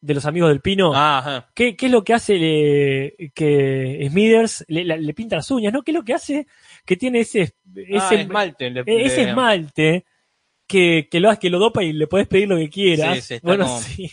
de 0.00 0.12
los 0.14 0.26
amigos 0.26 0.50
del 0.50 0.60
Pino, 0.60 0.92
Ah. 0.94 1.48
¿Qué, 1.54 1.76
qué 1.76 1.86
es 1.86 1.92
lo 1.92 2.04
que 2.04 2.12
hace 2.14 2.36
eh, 2.38 3.30
que 3.34 4.06
Smithers 4.10 4.64
le, 4.68 4.84
la- 4.84 4.96
le 4.98 5.14
pinta 5.14 5.36
las 5.36 5.50
uñas? 5.50 5.72
¿No? 5.72 5.82
¿Qué 5.82 5.90
es 5.92 5.94
lo 5.94 6.04
que 6.04 6.14
hace 6.14 6.46
que 6.84 6.96
tiene 6.96 7.20
ese, 7.20 7.54
Ah, 7.66 8.06
ese, 8.08 8.20
esmalte. 8.20 8.70
le- 8.70 8.80
e- 8.86 9.04
ese 9.06 9.24
le- 9.24 9.30
esmalte 9.30 10.04
que, 10.66 11.08
que 11.10 11.20
lo 11.20 11.30
hace, 11.30 11.40
que 11.40 11.50
lo 11.50 11.58
dopa 11.58 11.82
y 11.82 11.92
le 11.94 12.06
podés 12.06 12.28
pedir 12.28 12.48
lo 12.48 12.56
que 12.56 12.68
quieras? 12.70 13.24
Sí, 13.24 13.38
bueno, 13.42 13.64
como- 13.64 13.80
sí. 13.80 14.12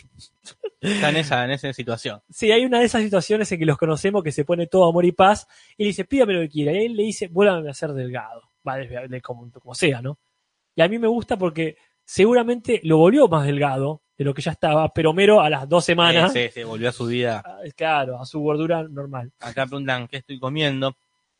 Está 0.80 1.10
en 1.10 1.16
esa, 1.16 1.44
en 1.44 1.50
esa 1.52 1.72
situación. 1.72 2.20
Sí, 2.30 2.50
hay 2.50 2.64
una 2.64 2.80
de 2.80 2.86
esas 2.86 3.02
situaciones 3.02 3.50
en 3.52 3.58
que 3.58 3.66
los 3.66 3.78
conocemos 3.78 4.22
que 4.22 4.32
se 4.32 4.44
pone 4.44 4.66
todo 4.66 4.88
amor 4.88 5.04
y 5.04 5.12
paz 5.12 5.46
y 5.76 5.84
le 5.84 5.88
dice, 5.88 6.04
pídame 6.04 6.34
lo 6.34 6.40
que 6.40 6.48
quiera. 6.48 6.72
Y 6.72 6.86
él 6.86 6.96
le 6.96 7.04
dice, 7.04 7.28
vuélvame 7.28 7.70
a 7.70 7.74
ser 7.74 7.92
delgado. 7.92 8.42
Va, 8.66 8.76
de- 8.76 9.08
de- 9.08 9.20
como, 9.22 9.50
como 9.52 9.74
sea, 9.74 10.00
¿no? 10.02 10.18
Y 10.74 10.82
a 10.82 10.88
mí 10.88 10.98
me 10.98 11.08
gusta 11.08 11.36
porque 11.36 11.76
seguramente 12.04 12.80
lo 12.84 12.98
volvió 12.98 13.28
más 13.28 13.46
delgado 13.46 14.02
de 14.18 14.24
lo 14.24 14.34
que 14.34 14.42
ya 14.42 14.52
estaba, 14.52 14.92
pero 14.92 15.10
Homero 15.10 15.40
a 15.40 15.48
las 15.50 15.68
dos 15.68 15.84
semanas, 15.84 16.32
Sí, 16.32 16.44
sí, 16.44 16.50
sí, 16.54 16.62
volvió 16.64 16.88
a 16.90 16.92
su 16.92 17.06
vida. 17.06 17.42
ah, 17.44 17.58
claro, 17.76 18.20
a 18.20 18.26
su 18.26 18.40
gordura 18.40 18.82
normal. 18.88 19.32
Acá 19.40 19.66
preguntan 19.66 20.06
qué 20.08 20.18
estoy 20.18 20.38
comiendo. 20.38 20.94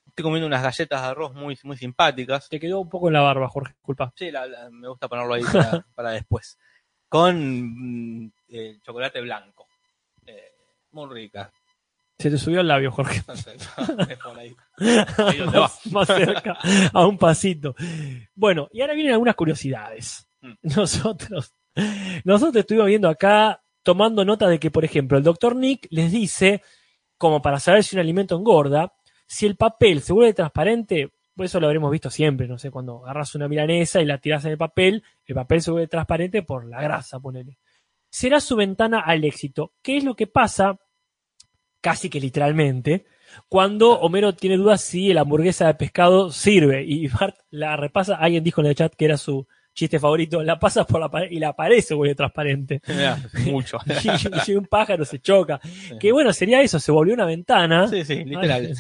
Estoy 0.07 0.23
comiendo 0.25 0.47
unas 0.47 0.63
galletas 0.63 1.01
de 1.03 1.09
arroz 1.09 1.35
muy, 1.35 1.57
muy 1.65 1.77
simpáticas. 1.77 2.49
Te 2.49 2.59
quedó 2.61 2.81
un 2.81 2.89
poco 2.89 3.09
en 3.09 3.15
la 3.15 3.21
barba, 3.21 3.49
Jorge, 3.49 3.73
disculpa. 3.75 4.13
Sí, 4.17 4.31
la- 4.31 4.47
la- 4.47 4.71
me 4.71 4.89
gusta 4.89 5.09
ponerlo 5.09 5.35
ahí 5.35 5.43
para, 5.43 5.87
para 5.95 6.11
después. 6.11 6.59
Con 7.13 8.23
mm, 8.25 8.33
eh, 8.49 8.79
chocolate 8.83 9.21
blanco. 9.21 9.69
Eh, 10.25 10.55
muy 10.93 11.13
rica. 11.13 11.53
Se 12.19 12.31
te 12.31 12.39
subió 12.39 12.63
el 12.63 12.69
labio, 12.69 12.91
Jorge. 12.91 13.21
No 13.29 13.37
sé, 13.37 13.55
es 13.55 14.19
por 14.19 14.39
ahí. 14.39 14.57
Ahí 14.79 15.37
donde 15.37 15.59
va. 15.59 15.65
más, 15.65 15.87
más 15.93 16.07
cerca, 16.07 16.57
a 16.91 17.07
un 17.07 17.19
pasito. 17.19 17.75
Bueno, 18.35 18.67
y 18.73 18.81
ahora 18.81 18.95
vienen 18.95 19.13
algunas 19.13 19.35
curiosidades. 19.35 20.27
Mm. 20.41 20.53
Nosotros, 20.75 21.53
nosotros 22.25 22.57
estuvimos 22.57 22.87
viendo 22.87 23.11
acá, 23.11 23.63
tomando 23.83 24.25
nota 24.25 24.49
de 24.49 24.59
que, 24.59 24.71
por 24.71 24.87
ejemplo, 24.87 25.19
el 25.19 25.25
doctor 25.25 25.55
Nick 25.55 25.89
les 25.91 26.13
dice, 26.13 26.63
como 27.19 27.43
para 27.43 27.61
saber 27.61 27.85
si 27.85 27.95
un 27.95 28.01
alimento 28.01 28.37
engorda, 28.39 28.95
si 29.27 29.45
el 29.45 29.57
papel 29.57 30.01
se 30.01 30.15
vuelve 30.15 30.33
transparente, 30.33 31.13
pues 31.35 31.51
eso 31.51 31.61
lo 31.61 31.67
habremos 31.67 31.91
visto 31.91 32.11
siempre, 32.11 32.47
no 32.47 32.59
sé, 32.59 32.71
cuando 32.71 33.05
agarras 33.05 33.35
una 33.35 33.49
milanesa 33.49 34.01
y 34.01 34.05
la 34.05 34.19
tiras 34.19 34.45
en 34.45 34.53
el 34.53 34.59
papel, 34.59 35.03
el 35.25 35.35
papel 35.35 35.63
se 35.63 35.71
vuelve 35.71 35.89
transparente 35.89 36.43
por 36.43 36.67
la 36.67 36.83
grasa, 36.83 37.21
ponele. 37.21 37.59
Será 38.11 38.41
su 38.41 38.57
ventana 38.57 39.01
al 39.01 39.25
éxito. 39.25 39.73
¿Qué 39.81 39.97
es 39.97 40.05
lo 40.05 40.15
que 40.15 40.27
pasa? 40.27 40.79
Casi 41.81 42.11
que 42.11 42.21
literalmente, 42.21 43.07
cuando 43.49 43.99
Homero 44.01 44.35
tiene 44.35 44.57
dudas 44.59 44.83
si 44.83 45.13
la 45.13 45.23
hamburguesa 45.23 45.67
de 45.67 45.75
pescado 45.75 46.31
sirve 46.31 46.85
y 46.85 47.09
Bart 47.21 47.37
la 47.51 47.77
repasa, 47.77 48.17
alguien 48.17 48.45
dijo 48.45 48.61
en 48.61 48.69
el 48.69 48.75
chat 48.75 48.95
que 48.95 49.07
era 49.07 49.17
su 49.17 49.47
chiste 49.75 49.99
favorito, 49.99 50.43
la 50.43 50.59
pasa 50.59 50.85
por 50.85 51.01
la 51.01 51.11
pared 51.11 51.31
y 51.31 51.39
la 51.39 51.49
aparece 51.49 51.95
vuelve 51.95 52.15
transparente. 52.15 52.83
Mucho. 53.47 53.79
y, 54.47 54.51
y 54.51 54.55
un 54.55 54.67
pájaro 54.67 55.05
se 55.05 55.21
choca. 55.21 55.61
Que 55.99 56.13
bueno, 56.13 56.33
sería 56.33 56.61
eso, 56.61 56.79
se 56.79 56.93
volvió 56.93 57.15
una 57.15 57.25
ventana. 57.25 57.89
Sí, 57.89 58.05
sí, 58.05 58.25
literal. 58.25 58.75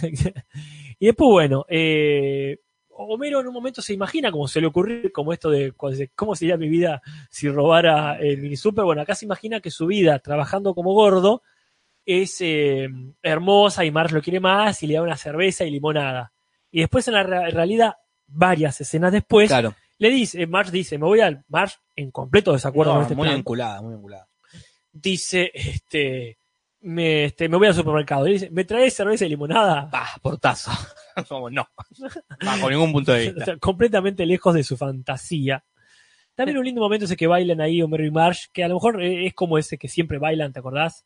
Y 1.03 1.07
después, 1.07 1.29
bueno, 1.31 1.65
eh, 1.69 2.59
Homero 2.91 3.41
en 3.41 3.49
un 3.49 3.55
momento 3.55 3.83
se 3.83 3.93
imagina 3.93 4.31
como 4.31 4.47
se 4.47 4.61
le 4.61 4.69
ocurrió, 4.69 5.11
como 5.13 5.33
esto 5.33 5.51
de 5.51 5.73
cómo 6.15 6.37
sería 6.37 6.57
mi 6.57 6.69
vida 6.69 7.03
si 7.29 7.49
robara 7.49 8.19
el 8.21 8.39
mini 8.39 8.55
super. 8.57 8.85
Bueno, 8.85 9.03
acá 9.03 9.17
se 9.17 9.25
imagina 9.25 9.59
que 9.61 9.73
su 9.73 9.87
vida 9.87 10.21
trabajando 10.21 10.75
como 10.77 10.93
gordo 10.93 11.43
es 12.07 12.37
eh, 12.41 12.89
hermosa 13.21 13.85
y 13.85 13.91
Marge 13.91 14.15
lo 14.15 14.23
quiere 14.23 14.39
más 14.39 14.81
y 14.85 14.87
le 14.87 14.95
da 14.95 15.03
una 15.03 15.17
cerveza 15.17 15.65
y 15.65 15.71
limonada. 15.73 16.33
Y 16.71 16.81
después 16.81 17.09
en 17.09 17.15
la 17.15 17.25
re- 17.25 17.51
realidad, 17.51 17.95
varias 18.29 18.81
escenas 18.81 19.11
después, 19.11 19.49
Claro. 19.49 19.75
le 19.99 20.11
dice, 20.11 20.47
Marge 20.47 20.71
dice, 20.71 20.99
me 20.99 21.07
voy 21.07 21.19
al 21.21 21.45
Marge 21.49 21.79
en 21.97 22.13
completo 22.13 22.53
desacuerdo 22.53 22.93
No, 22.93 22.97
con 22.99 23.03
este 23.03 23.17
muy 23.17 23.27
plan 23.27 23.37
vinculada, 23.39 23.83
muy 23.83 23.95
vinculada. 23.95 24.29
dice, 24.93 25.51
este, 25.55 26.39
me, 26.83 27.25
este, 27.25 27.49
me 27.49 27.57
voy 27.57 27.69
al 27.69 27.75
supermercado. 27.75 28.27
Y 28.29 28.33
dice, 28.35 28.51
¿me 28.51 28.65
traes 28.65 28.95
cerveza 28.95 29.25
y 29.25 29.31
limonada? 29.31 29.89
Bah, 29.91 30.09
portazo. 30.21 30.71
Como 31.29 31.51
no. 31.51 31.67
Bajo 32.45 32.71
ningún 32.71 32.93
punto 32.93 33.13
de 33.13 33.21
O 33.29 33.31
vista. 33.31 33.45
sea, 33.45 33.57
completamente 33.59 34.27
lejos 34.27 34.55
de 34.55 34.65
su 34.65 34.77
fantasía. 34.77 35.65
También 36.35 36.59
un 36.59 36.65
lindo 36.65 36.81
momento 36.81 37.05
ese 37.05 37.17
que 37.17 37.27
bailan 37.27 37.61
ahí 37.61 37.83
Homero 37.83 38.05
y 38.07 38.11
Marge, 38.11 38.47
que 38.53 38.65
a 38.65 38.69
lo 38.69 38.75
mejor 38.75 39.03
es 39.03 39.35
como 39.35 39.59
ese 39.59 39.77
que 39.79 39.89
siempre 39.89 40.19
bailan, 40.19 40.53
¿te 40.53 40.61
acordás? 40.61 41.05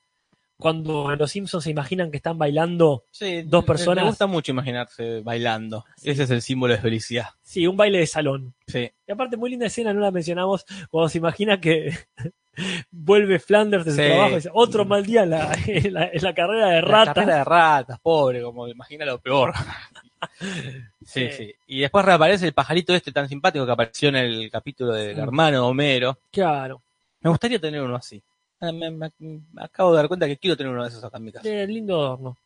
cuando 0.58 1.12
en 1.12 1.18
Los 1.18 1.32
Simpsons 1.32 1.64
se 1.64 1.70
imaginan 1.70 2.10
que 2.10 2.16
están 2.16 2.38
bailando, 2.38 3.04
Sí, 3.10 3.42
Dos 3.42 3.62
personas. 3.64 4.04
Me 4.04 4.08
gusta 4.08 4.26
mucho 4.26 4.52
imaginarse 4.52 5.20
bailando. 5.20 5.84
Ese 6.02 6.22
es 6.22 6.30
el 6.30 6.40
símbolo 6.40 6.72
de 6.72 6.80
felicidad. 6.80 7.26
sí, 7.42 7.66
un 7.66 7.76
baile 7.76 7.98
de 7.98 8.06
salón. 8.06 8.54
Sí. 8.66 8.90
Y 9.06 9.12
aparte, 9.12 9.36
muy 9.36 9.50
linda 9.50 9.66
escena, 9.66 9.92
no 9.92 10.00
la 10.00 10.10
mencionamos, 10.10 10.64
cuando 10.88 11.10
se 11.10 11.18
imagina 11.18 11.60
que 11.60 11.94
vuelve 12.90 13.38
Flanders 13.38 13.84
de 13.84 13.90
su 13.92 13.96
Sí. 13.98 14.02
trabajo 14.06 14.30
y 14.32 14.34
dice, 14.36 14.50
otro 14.52 14.84
mal 14.84 15.04
día 15.04 15.22
en 15.24 15.30
la, 15.30 15.52
en 15.66 15.92
la, 15.94 16.08
en 16.12 16.22
la 16.22 16.34
carrera 16.34 16.68
de 16.68 16.74
La 16.82 16.88
rata. 16.88 17.14
carrera 17.14 17.36
de 17.38 17.44
ratas, 17.44 18.00
pobre, 18.00 18.42
como 18.42 18.66
imagina 18.68 19.04
lo 19.04 19.18
peor. 19.18 19.52
sí, 20.40 21.28
Sí. 21.30 21.32
sí. 21.32 21.54
Y 21.66 21.80
después 21.80 22.04
reaparece 22.04 22.46
el 22.46 22.52
pajarito 22.52 22.94
este 22.94 23.12
tan 23.12 23.28
simpático 23.28 23.64
que 23.66 23.72
apareció 23.72 24.08
en 24.08 24.16
el 24.16 24.50
capítulo 24.50 24.92
del 24.92 25.18
hermano 25.18 25.66
Homero. 25.66 26.18
Claro. 26.32 26.82
Me 27.20 27.30
gustaría 27.30 27.58
tener 27.58 27.80
uno 27.82 27.96
así. 27.96 28.22
Ah, 28.60 28.72
Me, 28.72 28.90
me- 28.90 29.12
me 29.18 29.40
acabo 29.62 29.90
de 29.92 29.96
dar 29.98 30.08
cuenta 30.08 30.26
que 30.26 30.36
quiero 30.38 30.56
tener 30.56 30.72
uno 30.72 30.82
de 30.82 30.88
esos 30.88 31.04
acá 31.04 31.18
en 31.18 31.24
mi 31.24 31.32
casa. 31.32 31.48
Eh, 31.48 31.66
lindo 31.66 31.96
adorno. 32.00 32.36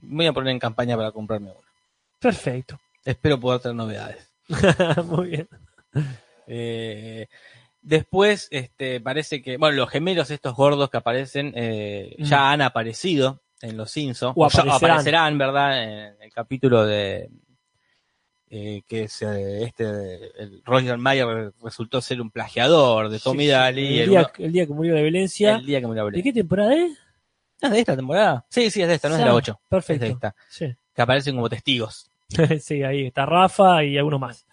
Voy 0.00 0.26
a 0.26 0.32
poner 0.32 0.50
en 0.52 0.58
campaña 0.58 0.96
para 0.96 1.12
comprarme 1.12 1.50
uno. 1.50 1.60
Perfecto. 2.18 2.78
Espero 3.04 3.38
poder 3.38 3.60
tener 3.60 3.76
novedades. 3.76 4.28
muy 5.06 5.28
bien. 5.28 5.48
Eh, 6.46 7.26
después, 7.82 8.48
este, 8.50 9.00
parece 9.00 9.42
que, 9.42 9.56
bueno, 9.56 9.76
los 9.76 9.90
gemelos 9.90 10.30
estos 10.30 10.54
gordos 10.54 10.90
que 10.90 10.96
aparecen 10.98 11.52
eh, 11.56 12.14
Mm. 12.18 12.24
ya 12.24 12.52
han 12.52 12.62
aparecido 12.62 13.42
en 13.60 13.76
Los 13.76 13.90
Simpsons. 13.90 14.34
O 14.36 14.44
aparecerán. 14.44 14.76
aparecerán, 14.76 15.38
¿verdad? 15.38 15.82
En 15.82 16.22
el 16.22 16.32
capítulo 16.32 16.84
de 16.86 17.28
eh, 18.50 18.80
que 18.88 19.02
es 19.04 19.20
eh, 19.22 19.64
este, 19.64 19.84
el 20.42 20.62
Roger 20.64 20.96
Mayer 20.96 21.52
resultó 21.62 22.00
ser 22.00 22.20
un 22.22 22.30
plagiador 22.30 23.10
de 23.10 23.18
Tommy 23.18 23.44
Sí. 23.44 23.50
Daly. 23.50 23.98
El, 24.00 24.14
el 24.16 24.26
el 24.38 24.52
día 24.52 24.66
que 24.66 24.72
murió 24.72 24.94
de 24.94 25.02
violencia. 25.02 25.56
el 25.56 25.66
día 25.66 25.80
que 25.80 25.86
murió 25.86 26.04
¿De 26.04 26.10
Blake. 26.10 26.22
qué 26.22 26.32
temporada 26.32 26.74
es? 26.74 26.92
¿Es 27.60 27.70
de 27.70 27.78
esta 27.80 27.94
temporada? 27.96 28.46
Sí, 28.48 28.70
sí, 28.70 28.80
es 28.80 28.88
de 28.88 28.94
esta, 28.94 29.08
no 29.08 29.16
es 29.16 29.18
de 29.18 29.24
Ah, 29.24 29.28
la 29.28 29.34
8. 29.34 29.52
Es 29.52 29.58
de 29.58 29.68
Perfecto. 29.68 30.06
esta. 30.06 30.34
Sí. 30.48 30.74
Que 30.94 31.02
aparecen 31.02 31.34
como 31.34 31.48
testigos. 31.50 32.10
sí, 32.60 32.82
ahí 32.84 33.06
está 33.06 33.26
Rafa 33.26 33.84
y 33.84 33.98
algunos 33.98 34.20
más. 34.20 34.46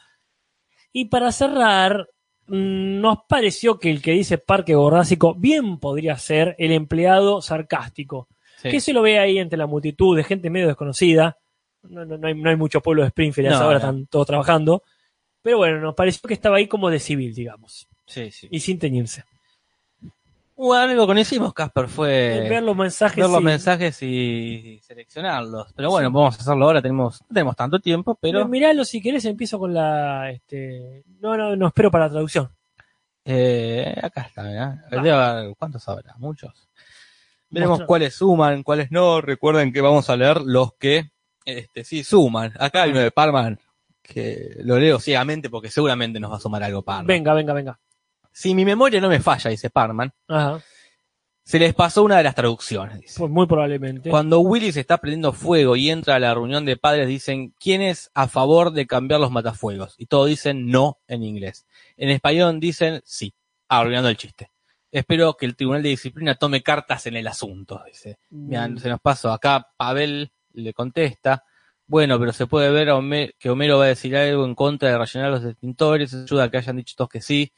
Y 0.91 1.05
para 1.05 1.31
cerrar, 1.31 2.09
nos 2.47 3.19
pareció 3.27 3.79
que 3.79 3.89
el 3.89 4.01
que 4.01 4.11
dice 4.11 4.37
Parque 4.37 4.75
Borrásico 4.75 5.33
bien 5.35 5.79
podría 5.79 6.17
ser 6.17 6.55
el 6.59 6.71
empleado 6.71 7.41
sarcástico, 7.41 8.27
Sí. 8.57 8.69
que 8.69 8.79
se 8.79 8.93
lo 8.93 9.01
ve 9.01 9.19
ahí 9.19 9.37
entre 9.39 9.57
la 9.57 9.67
multitud 9.67 10.15
de 10.15 10.23
gente 10.23 10.49
medio 10.49 10.67
desconocida. 10.67 11.37
No, 11.83 12.05
no- 12.05 12.17
no 12.17 12.27
hay, 12.27 12.33
no 12.35 12.49
hay 12.49 12.55
mucho 12.55 12.81
pueblo 12.81 13.01
de 13.03 13.09
Springfield, 13.09 13.49
a 13.49 13.51
esa 13.51 13.59
No, 13.63 13.67
hora 13.69 13.79
no. 13.79 13.85
están 13.85 14.05
todos 14.07 14.27
trabajando. 14.27 14.83
Pero 15.41 15.57
bueno, 15.57 15.79
nos 15.79 15.93
pareció 15.93 16.21
que 16.27 16.33
estaba 16.33 16.57
ahí 16.57 16.67
como 16.67 16.89
de 16.89 16.99
civil, 16.99 17.33
digamos, 17.35 17.87
Sí, 18.07 18.31
sí. 18.31 18.47
y 18.49 18.59
sin 18.59 18.79
teñirse. 18.79 19.23
Bueno, 20.57 20.91
algo 20.91 21.07
que 21.07 21.13
no 21.15 21.19
hicimos, 21.19 21.53
Casper, 21.53 21.87
fue 21.89 22.47
ver 22.49 22.63
los 22.63 22.75
mensajes. 22.77 23.17
ver 23.17 23.29
los 23.29 23.39
sí. 23.39 23.43
mensajes 23.43 24.01
y 24.03 24.79
seleccionarlos. 24.81 25.73
Pero 25.75 25.89
bueno, 25.89 26.09
vamos 26.11 26.37
a 26.37 26.41
hacerlo 26.41 26.65
ahora, 26.65 26.81
tenemos, 26.81 27.21
no 27.23 27.27
tenemos 27.27 27.55
tanto 27.57 27.79
tiempo, 27.79 28.17
pero 28.21 28.47
Miralo 28.47 28.85
si 28.85 29.01
querés, 29.01 29.25
empiezo 29.25 29.59
con 29.59 29.73
la. 29.73 30.31
Este... 30.31 31.03
No, 31.19 31.35
no, 31.35 31.55
no 31.57 31.67
espero 31.67 31.91
para 31.91 32.05
la 32.05 32.11
traducción. 32.11 32.49
eh, 33.25 33.95
acá 34.01 34.21
está, 34.21 34.43
¿verdad? 34.43 34.79
Haber- 34.91 35.55
¿cuántos 35.57 35.87
habrá? 35.89 36.15
Muchos. 36.17 36.69
Veremos 37.49 37.83
cuáles 37.83 38.15
suman, 38.15 38.63
cuáles 38.63 38.91
no. 38.91 39.19
Recuerden 39.21 39.73
que 39.73 39.81
vamos 39.81 40.09
a 40.09 40.15
leer 40.15 40.41
los 40.41 40.73
que 40.75 41.11
este, 41.45 41.83
sí 41.83 42.03
suman. 42.03 42.53
Acá 42.59 42.83
hay 42.83 42.91
uno 42.91 42.99
de 43.01 43.11
Parman, 43.11 43.59
que 44.01 44.55
lo 44.59 44.79
leo 44.79 44.99
ciegamente 44.99 45.49
porque 45.49 45.69
seguramente 45.69 46.19
nos 46.19 46.31
va 46.31 46.37
a 46.37 46.39
sumar 46.39 46.63
algo 46.63 46.81
Parman. 46.81 47.07
Venga, 47.07 47.33
venga, 47.33 47.53
venga. 47.53 47.79
Si 48.37 48.53
mi 48.53 48.65
memoria 48.65 48.99
no 48.99 49.07
me 49.07 49.21
falla, 49.21 49.49
dice 49.49 49.69
Parman, 49.69 50.11
Ajá. 50.27 50.61
se 51.45 51.57
les 51.57 51.73
pasó 51.73 52.03
una 52.03 52.17
de 52.17 52.23
las 52.23 52.35
traducciones. 52.35 52.99
dice. 52.99 53.17
Pues 53.19 53.31
muy 53.31 53.47
probablemente. 53.47 54.09
Cuando 54.09 54.41
Willy 54.41 54.73
se 54.73 54.81
está 54.81 54.97
prendiendo 54.97 55.31
fuego 55.31 55.77
y 55.77 55.89
entra 55.89 56.15
a 56.15 56.19
la 56.19 56.33
reunión 56.33 56.65
de 56.65 56.75
padres, 56.75 57.07
dicen, 57.07 57.53
¿quién 57.57 57.81
es 57.81 58.11
a 58.13 58.27
favor 58.27 58.71
de 58.71 58.87
cambiar 58.87 59.21
los 59.21 59.31
matafuegos? 59.31 59.95
Y 59.97 60.07
todos 60.07 60.27
dicen 60.27 60.67
no 60.69 60.99
en 61.07 61.23
inglés. 61.23 61.65
En 61.95 62.09
español 62.09 62.59
dicen 62.59 63.01
sí, 63.05 63.33
arruinando 63.69 64.09
el 64.09 64.17
chiste. 64.17 64.51
Espero 64.91 65.35
que 65.37 65.45
el 65.45 65.55
Tribunal 65.55 65.81
de 65.83 65.89
Disciplina 65.89 66.35
tome 66.35 66.61
cartas 66.61 67.05
en 67.07 67.15
el 67.15 67.27
asunto, 67.27 67.81
dice. 67.87 68.19
Mirá, 68.31 68.67
Mm, 68.67 68.77
se 68.79 68.89
nos 68.89 68.99
pasó. 68.99 69.31
Acá 69.31 69.65
Pavel 69.77 70.31
le 70.51 70.73
contesta, 70.73 71.43
bueno, 71.87 72.19
pero 72.19 72.33
se 72.33 72.47
puede 72.47 72.69
ver 72.69 72.89
a 72.89 72.95
Homer- 72.97 73.33
que 73.39 73.49
Homero 73.49 73.77
va 73.77 73.85
a 73.85 73.87
decir 73.89 74.15
algo 74.17 74.43
en 74.45 74.55
contra 74.55 74.89
de 74.89 74.97
rellenar 74.97 75.31
los 75.31 75.45
extintores, 75.45 76.13
ayuda 76.13 76.45
a 76.45 76.51
que 76.51 76.57
hayan 76.57 76.75
dicho 76.77 76.95
todos 76.97 77.09
que 77.09 77.21
sí. 77.21 77.51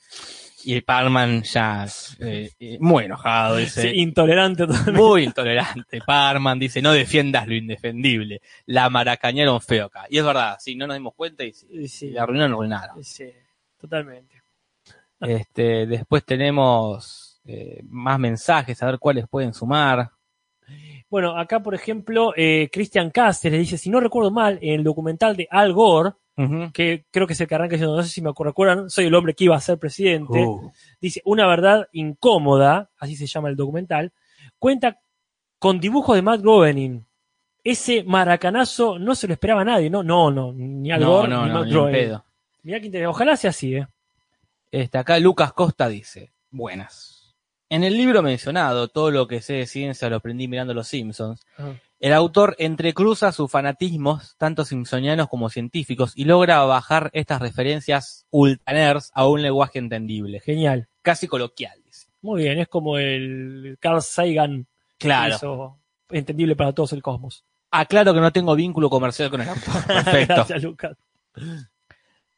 Y 0.63 0.73
el 0.73 0.83
Parman 0.83 1.43
ya 1.43 1.85
eh, 2.19 2.51
eh, 2.59 2.77
muy 2.79 3.05
enojado, 3.05 3.57
dice. 3.57 3.83
sí, 3.83 3.87
intolerante 3.99 4.65
totalmente. 4.65 4.99
Muy 5.01 5.23
intolerante. 5.23 6.01
Parman 6.05 6.57
dice, 6.57 6.81
no 6.81 6.93
defiendas 6.93 7.47
lo 7.47 7.53
indefendible. 7.55 8.41
La 8.65 8.89
maracañaron 8.89 9.61
feo 9.61 9.85
acá. 9.85 10.05
Y 10.09 10.17
es 10.17 10.25
verdad, 10.25 10.57
si 10.59 10.75
no 10.75 10.87
nos 10.87 10.95
dimos 10.95 11.13
cuenta 11.15 11.43
y, 11.43 11.53
sí, 11.53 11.87
Sí, 11.87 12.09
la 12.09 12.23
arruinaron, 12.23 12.53
arruinaron. 12.53 13.03
sí, 13.03 13.31
totalmente. 13.79 14.41
Este, 15.19 15.85
después 15.85 16.23
tenemos 16.25 17.39
eh, 17.45 17.81
más 17.87 18.19
mensajes, 18.19 18.81
a 18.81 18.87
ver 18.87 18.99
cuáles 18.99 19.27
pueden 19.27 19.53
sumar. 19.53 20.11
Bueno, 21.09 21.37
acá, 21.37 21.61
por 21.61 21.73
ejemplo, 21.73 22.33
eh, 22.35 22.69
Christian 22.71 23.11
Cáceres 23.11 23.59
dice, 23.59 23.77
si 23.77 23.89
no 23.89 23.99
recuerdo 23.99 24.31
mal, 24.31 24.59
en 24.61 24.73
el 24.79 24.83
documental 24.83 25.37
de 25.37 25.47
Al 25.49 25.71
Gore, 25.71 26.11
Que 26.71 27.05
creo 27.09 27.25
que 27.25 27.33
es 27.33 27.41
el 27.41 27.47
que 27.47 27.55
arranca 27.55 27.73
diciendo, 27.73 27.95
no 27.95 28.03
sé 28.03 28.09
si 28.09 28.21
me 28.21 28.31
recuerdan, 28.37 28.91
soy 28.91 29.05
el 29.05 29.15
hombre 29.15 29.33
que 29.33 29.45
iba 29.45 29.55
a 29.55 29.61
ser 29.61 29.79
presidente, 29.79 30.39
Uh, 30.39 30.71
dice, 31.01 31.19
una 31.25 31.47
verdad 31.47 31.87
incómoda, 31.93 32.91
así 32.99 33.15
se 33.15 33.25
llama 33.25 33.49
el 33.49 33.55
documental, 33.55 34.13
cuenta 34.59 34.99
con 35.57 35.79
dibujos 35.79 36.15
de 36.15 36.21
Matt 36.21 36.41
Groening. 36.41 37.03
Ese 37.63 38.03
maracanazo 38.03 38.99
no 38.99 39.15
se 39.15 39.27
lo 39.27 39.33
esperaba 39.33 39.61
a 39.61 39.65
nadie, 39.65 39.89
¿no? 39.89 40.03
No, 40.03 40.29
no, 40.29 40.53
ni 40.53 40.91
Al 40.91 41.01
no, 41.01 41.11
Gore 41.11 41.27
no, 41.27 41.41
ni 41.41 41.47
no, 41.47 41.53
Matt 41.55 41.63
ni 41.63 41.69
en 41.69 41.75
Groening. 41.75 42.17
Mirá 42.63 42.79
que 42.79 42.85
interesante. 42.85 43.15
Ojalá 43.15 43.35
sea 43.35 43.49
así, 43.49 43.75
¿eh? 43.75 43.87
Este, 44.71 44.97
acá 44.99 45.17
Lucas 45.19 45.53
Costa 45.53 45.89
dice, 45.89 46.33
buenas. 46.51 47.35
En 47.69 47.83
el 47.83 47.97
libro 47.97 48.21
mencionado, 48.21 48.89
todo 48.89 49.09
lo 49.09 49.27
que 49.27 49.41
sé 49.41 49.53
de 49.53 49.65
ciencia 49.65 50.09
lo 50.09 50.17
aprendí 50.17 50.47
mirando 50.47 50.73
Los 50.73 50.87
Simpsons, 50.87 51.45
Ajá. 51.57 51.73
El 51.99 52.13
autor 52.13 52.55
entrecruza 52.59 53.31
sus 53.31 53.49
fanatismos, 53.49 54.35
tanto 54.37 54.65
simpsonianos 54.65 55.27
como 55.29 55.49
científicos, 55.49 56.13
y 56.15 56.25
logra 56.25 56.63
bajar 56.63 57.09
estas 57.13 57.41
referencias 57.41 58.25
ultranerds 58.29 59.11
a 59.15 59.27
un 59.27 59.41
lenguaje 59.41 59.79
entendible, 59.79 60.39
Genial. 60.41 60.87
casi 61.01 61.27
coloquial. 61.27 61.81
dice. 61.83 62.07
Muy 62.21 62.43
bien, 62.43 62.59
es 62.59 62.67
como 62.67 62.97
el 62.97 63.77
Carl 63.79 64.01
Sagan 64.01 64.67
Claro. 64.99 65.35
hizo 65.35 65.79
entendible 66.09 66.55
para 66.55 66.73
todos 66.73 66.93
el 66.93 67.01
cosmos. 67.01 67.43
Aclaro 67.71 68.13
que 68.13 68.21
no 68.21 68.31
tengo 68.31 68.55
vínculo 68.55 68.89
comercial 68.89 69.29
con 69.29 69.41
el 69.41 69.49
autor. 69.49 69.63
Perfecto. 69.87 70.33
Gracias, 70.35 70.63
Lucas. 70.63 70.97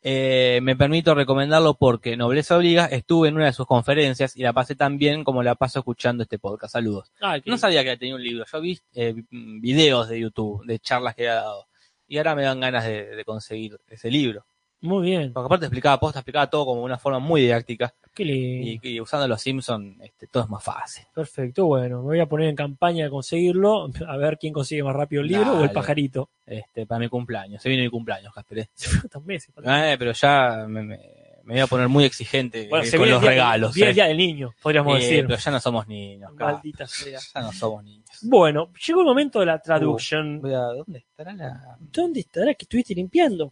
Eh, 0.01 0.59
me 0.63 0.75
permito 0.77 1.13
recomendarlo 1.13 1.73
porque 1.73 2.15
Nobleza 2.15 2.55
Obliga 2.57 2.85
estuve 2.85 3.27
en 3.27 3.35
una 3.35 3.45
de 3.45 3.53
sus 3.53 3.65
conferencias 3.65 4.35
y 4.37 4.43
la 4.43 4.53
pasé 4.53 4.75
tan 4.75 4.97
bien 4.97 5.23
como 5.23 5.43
la 5.43 5.55
paso 5.55 5.79
escuchando 5.79 6.23
este 6.23 6.39
podcast. 6.39 6.73
Saludos. 6.73 7.11
Ay, 7.19 7.41
No 7.45 7.57
sabía 7.57 7.83
que 7.83 7.97
tenía 7.97 8.15
un 8.15 8.23
libro. 8.23 8.45
Yo 8.51 8.61
vi 8.61 8.79
eh, 8.93 9.13
videos 9.29 10.07
de 10.07 10.21
YouTube, 10.21 10.65
de 10.65 10.79
charlas 10.79 11.15
que 11.15 11.23
había 11.27 11.41
dado. 11.41 11.67
Y 12.07 12.17
ahora 12.17 12.35
me 12.35 12.43
dan 12.43 12.59
ganas 12.59 12.85
de, 12.85 13.15
de 13.15 13.25
conseguir 13.25 13.77
ese 13.87 14.09
libro. 14.09 14.45
Muy 14.81 15.05
bien. 15.09 15.33
Porque 15.33 15.45
aparte 15.47 15.65
explicaba 15.65 15.99
posta, 15.99 16.19
explicaba 16.19 16.49
todo 16.49 16.65
como 16.65 16.79
de 16.81 16.85
una 16.85 16.97
forma 16.97 17.19
muy 17.19 17.41
didáctica. 17.41 17.93
Qué 18.13 18.23
lindo. 18.23 18.79
Y, 18.87 18.93
y 18.95 19.01
usando 19.01 19.27
los 19.27 19.41
Simpsons 19.41 19.97
este, 20.01 20.27
todo 20.27 20.43
es 20.43 20.49
más 20.49 20.63
fácil. 20.63 21.05
Perfecto. 21.13 21.65
Bueno, 21.65 21.97
me 21.99 22.03
voy 22.05 22.19
a 22.21 22.25
poner 22.27 22.47
en 22.49 22.55
campaña 22.55 23.03
de 23.05 23.09
conseguirlo. 23.09 23.89
A 24.07 24.17
ver 24.17 24.37
quién 24.37 24.53
consigue 24.53 24.83
más 24.83 24.95
rápido 24.95 25.21
el 25.21 25.27
libro 25.27 25.59
o 25.59 25.63
el 25.63 25.71
pajarito. 25.71 26.29
Este, 26.45 26.85
para 26.85 26.99
mi 26.99 27.09
cumpleaños. 27.09 27.61
Se 27.61 27.69
viene 27.69 27.83
mi 27.83 27.89
cumpleaños, 27.89 28.33
Casper. 28.33 28.59
¿eh? 28.59 28.69
Se 28.73 28.89
faltan 28.89 29.25
meses. 29.25 29.53
Eh, 29.63 29.95
pero 29.99 30.11
ya 30.13 30.65
me, 30.67 30.81
me- 30.83 30.99
me 31.43 31.55
voy 31.55 31.61
a 31.61 31.67
poner 31.67 31.87
muy 31.87 32.03
exigente 32.03 32.67
Bueno, 32.69 32.85
eh, 32.85 32.91
con 32.97 33.09
los 33.09 33.21
día- 33.21 33.29
regalos. 33.31 33.73
Viene 33.73 33.87
eh. 33.87 33.89
el 33.89 33.95
día 33.95 34.05
del 34.05 34.17
niño, 34.17 34.53
podríamos 34.61 34.97
Eh, 34.97 35.01
decir. 35.01 35.25
pero 35.27 35.39
ya 35.39 35.51
no 35.51 35.59
somos 35.59 35.87
niños. 35.87 36.31
Maldita 36.35 36.85
sea. 36.87 37.19
Ya 37.33 37.41
no 37.41 37.51
somos 37.51 37.83
niños. 37.83 38.07
Bueno, 38.21 38.71
llegó 38.85 38.99
el 39.01 39.05
momento 39.07 39.39
de 39.39 39.47
la 39.47 39.59
traducción. 39.59 40.41
Voy 40.41 40.53
a- 40.53 40.59
¿Dónde 40.59 40.99
estará 40.99 41.33
la...? 41.33 41.75
¿Dónde 41.79 42.19
estará 42.19 42.53
que 42.53 42.65
estuviste 42.65 42.93
limpiando? 42.93 43.51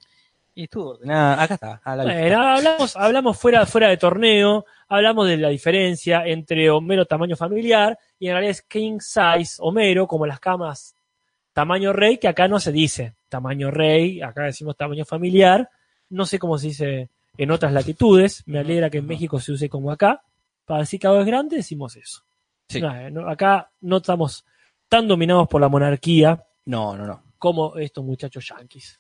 Y 0.58 0.64
estuvo 0.64 0.90
ordenada. 0.90 1.44
Acá 1.44 1.54
está. 1.54 1.82
a 1.84 1.96
la 1.96 2.04
vista. 2.04 2.20
Bueno, 2.20 2.42
hablamos, 2.42 2.96
hablamos 2.96 3.38
fuera, 3.38 3.66
fuera 3.68 3.90
de 3.90 3.98
torneo, 3.98 4.66
hablamos 4.88 5.28
de 5.28 5.38
la 5.38 5.50
diferencia 5.50 6.26
entre 6.26 6.72
Homero 6.72 7.06
tamaño 7.06 7.36
familiar 7.36 8.00
y 8.18 8.26
en 8.26 8.34
realidad 8.34 8.52
es 8.52 8.64
King 8.64 8.98
Size 9.00 9.58
Homero, 9.60 10.08
como 10.08 10.26
las 10.26 10.40
camas 10.40 10.96
tamaño 11.54 11.94
rey, 11.94 12.18
que 12.18 12.28
acá 12.28 12.48
no 12.48 12.60
se 12.60 12.72
dice 12.72 13.14
tamaño 13.30 13.70
rey, 13.70 14.20
acá 14.20 14.46
decimos 14.46 14.76
tamaño 14.76 15.06
familiar, 15.06 15.70
no 16.10 16.26
sé 16.26 16.40
cómo 16.40 16.58
se 16.58 16.68
dice 16.70 17.10
en 17.38 17.52
otras 17.52 17.72
latitudes, 17.72 18.42
me 18.48 18.58
alegra 18.58 18.90
que 18.90 18.98
en 18.98 19.06
México 19.06 19.40
se 19.40 19.52
use 19.52 19.70
como 19.70 19.92
acá, 19.92 20.24
para 20.66 20.80
decir 20.80 21.00
que 21.00 21.06
algo 21.06 21.20
es 21.20 21.28
grande 21.28 21.58
decimos 21.58 21.96
eso. 21.98 22.24
Sí. 22.68 22.80
Eh, 22.80 23.12
no, 23.12 23.30
acá 23.30 23.70
no 23.82 23.98
estamos 23.98 24.44
tan 24.90 25.08
dominados 25.08 25.48
por 25.48 25.62
la 25.62 25.70
monarquía 25.70 26.44
No, 26.66 26.98
no, 26.98 27.06
no. 27.06 27.22
como 27.38 27.76
estos 27.78 28.04
muchachos 28.04 28.48
yanquis. 28.50 29.00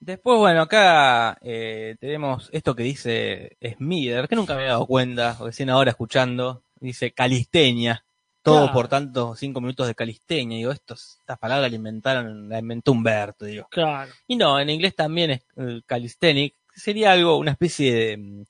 Después, 0.00 0.38
bueno, 0.38 0.62
acá 0.62 1.36
eh, 1.42 1.96
tenemos 2.00 2.48
esto 2.52 2.74
que 2.74 2.84
dice 2.84 3.56
Smither, 3.76 4.28
que 4.28 4.36
nunca 4.36 4.54
me 4.54 4.60
había 4.60 4.72
dado 4.72 4.86
cuenta, 4.86 5.36
recién 5.40 5.70
ahora 5.70 5.90
escuchando, 5.90 6.62
dice 6.80 7.10
calisteña, 7.12 8.04
Todo 8.42 8.58
Claro. 8.62 8.72
por 8.72 8.88
tanto 8.88 9.34
cinco 9.34 9.60
minutos 9.60 9.86
de 9.88 9.94
calisteña. 9.96 10.56
Digo, 10.56 10.70
estos, 10.72 11.16
estas 11.20 11.38
palabras 11.38 11.68
la 11.70 11.76
inventaron, 11.76 12.48
la 12.48 12.60
inventó 12.60 12.92
Humberto, 12.92 13.44
digo. 13.44 13.66
Claro. 13.70 14.12
Y 14.28 14.36
no, 14.36 14.58
en 14.60 14.70
inglés 14.70 14.94
también 14.94 15.32
es 15.32 15.40
eh, 15.56 15.80
calisthenic, 15.84 16.54
sería 16.74 17.12
algo, 17.12 17.36
una 17.36 17.50
especie 17.50 17.92
de 17.92 18.16
mm, 18.16 18.44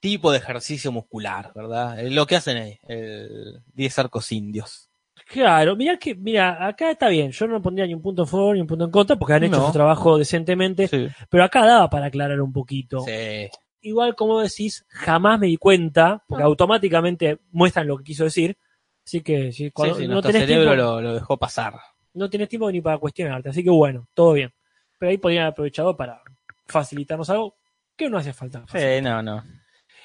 tipo 0.00 0.32
de 0.32 0.38
ejercicio 0.38 0.90
muscular, 0.90 1.52
¿verdad? 1.54 2.00
Eh, 2.00 2.10
Lo 2.10 2.26
que 2.26 2.36
hacen 2.36 2.56
ahí, 2.56 2.78
el 2.88 3.62
10 3.74 3.98
arcos 4.00 4.32
indios. 4.32 4.88
Claro, 5.32 5.76
mirá 5.76 5.96
que, 5.96 6.14
mira, 6.14 6.66
acá 6.66 6.90
está 6.90 7.08
bien, 7.08 7.30
yo 7.30 7.46
no 7.46 7.62
pondría 7.62 7.86
ni 7.86 7.94
un 7.94 8.02
punto 8.02 8.22
a 8.24 8.26
favor 8.26 8.54
ni 8.54 8.60
un 8.60 8.66
punto 8.66 8.84
en 8.84 8.90
contra 8.90 9.16
porque 9.16 9.32
han 9.32 9.44
hecho 9.44 9.56
No. 9.56 9.66
su 9.68 9.72
trabajo 9.72 10.18
decentemente, 10.18 10.88
Sí. 10.88 11.08
pero 11.30 11.42
acá 11.44 11.64
daba 11.64 11.88
para 11.88 12.06
aclarar 12.06 12.38
un 12.42 12.52
poquito. 12.52 13.00
Sí. 13.00 13.48
Igual 13.80 14.14
como 14.14 14.40
decís, 14.40 14.84
jamás 14.88 15.40
me 15.40 15.46
di 15.46 15.56
cuenta, 15.56 16.22
porque 16.28 16.42
No. 16.42 16.48
automáticamente 16.50 17.38
muestran 17.50 17.86
lo 17.86 17.96
que 17.96 18.04
quiso 18.04 18.24
decir, 18.24 18.58
así 19.06 19.22
que 19.22 19.52
si 19.52 19.70
cuando 19.70 19.94
Sí, 19.94 20.02
sí, 20.02 20.06
no, 20.06 20.12
nuestro 20.14 20.32
tenés 20.32 20.46
cerebro 20.46 20.70
tiempo, 20.74 20.82
lo, 20.92 21.00
lo 21.00 21.14
dejó 21.14 21.38
pasar. 21.38 21.74
no 22.12 22.28
tenés 22.28 22.50
tiempo 22.50 22.70
ni 22.70 22.82
para 22.82 22.98
cuestionarte, 22.98 23.48
así 23.48 23.64
que 23.64 23.70
bueno, 23.70 24.06
todo 24.12 24.34
bien. 24.34 24.52
Pero 24.98 25.10
ahí 25.10 25.16
podrían 25.18 25.44
haber 25.44 25.52
aprovechado 25.52 25.96
para 25.96 26.20
facilitarnos 26.66 27.30
algo 27.30 27.56
que 27.96 28.10
no 28.10 28.18
hace 28.18 28.34
falta. 28.34 28.64
Sí, 28.70 29.00
no, 29.02 29.22
no. 29.22 29.42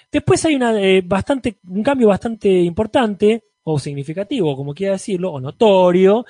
Después 0.09 0.43
hay 0.45 0.55
una, 0.55 0.81
eh, 0.81 1.01
bastante, 1.05 1.57
un 1.67 1.83
cambio 1.83 2.07
bastante 2.07 2.47
importante, 2.49 3.43
o 3.69 3.79
significativo, 3.79 4.55
como 4.55 4.73
quiera 4.73 4.93
decirlo, 4.93 5.33
o 5.33 5.41
notorio, 5.41 6.25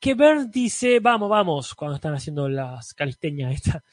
que 0.00 0.14
Bert 0.14 0.50
dice, 0.50 0.98
vamos, 0.98 1.30
vamos, 1.30 1.72
cuando 1.76 1.94
están 1.94 2.14
haciendo 2.14 2.48
las 2.48 2.94
calisteñas 2.94 3.54
esta. 3.54 3.84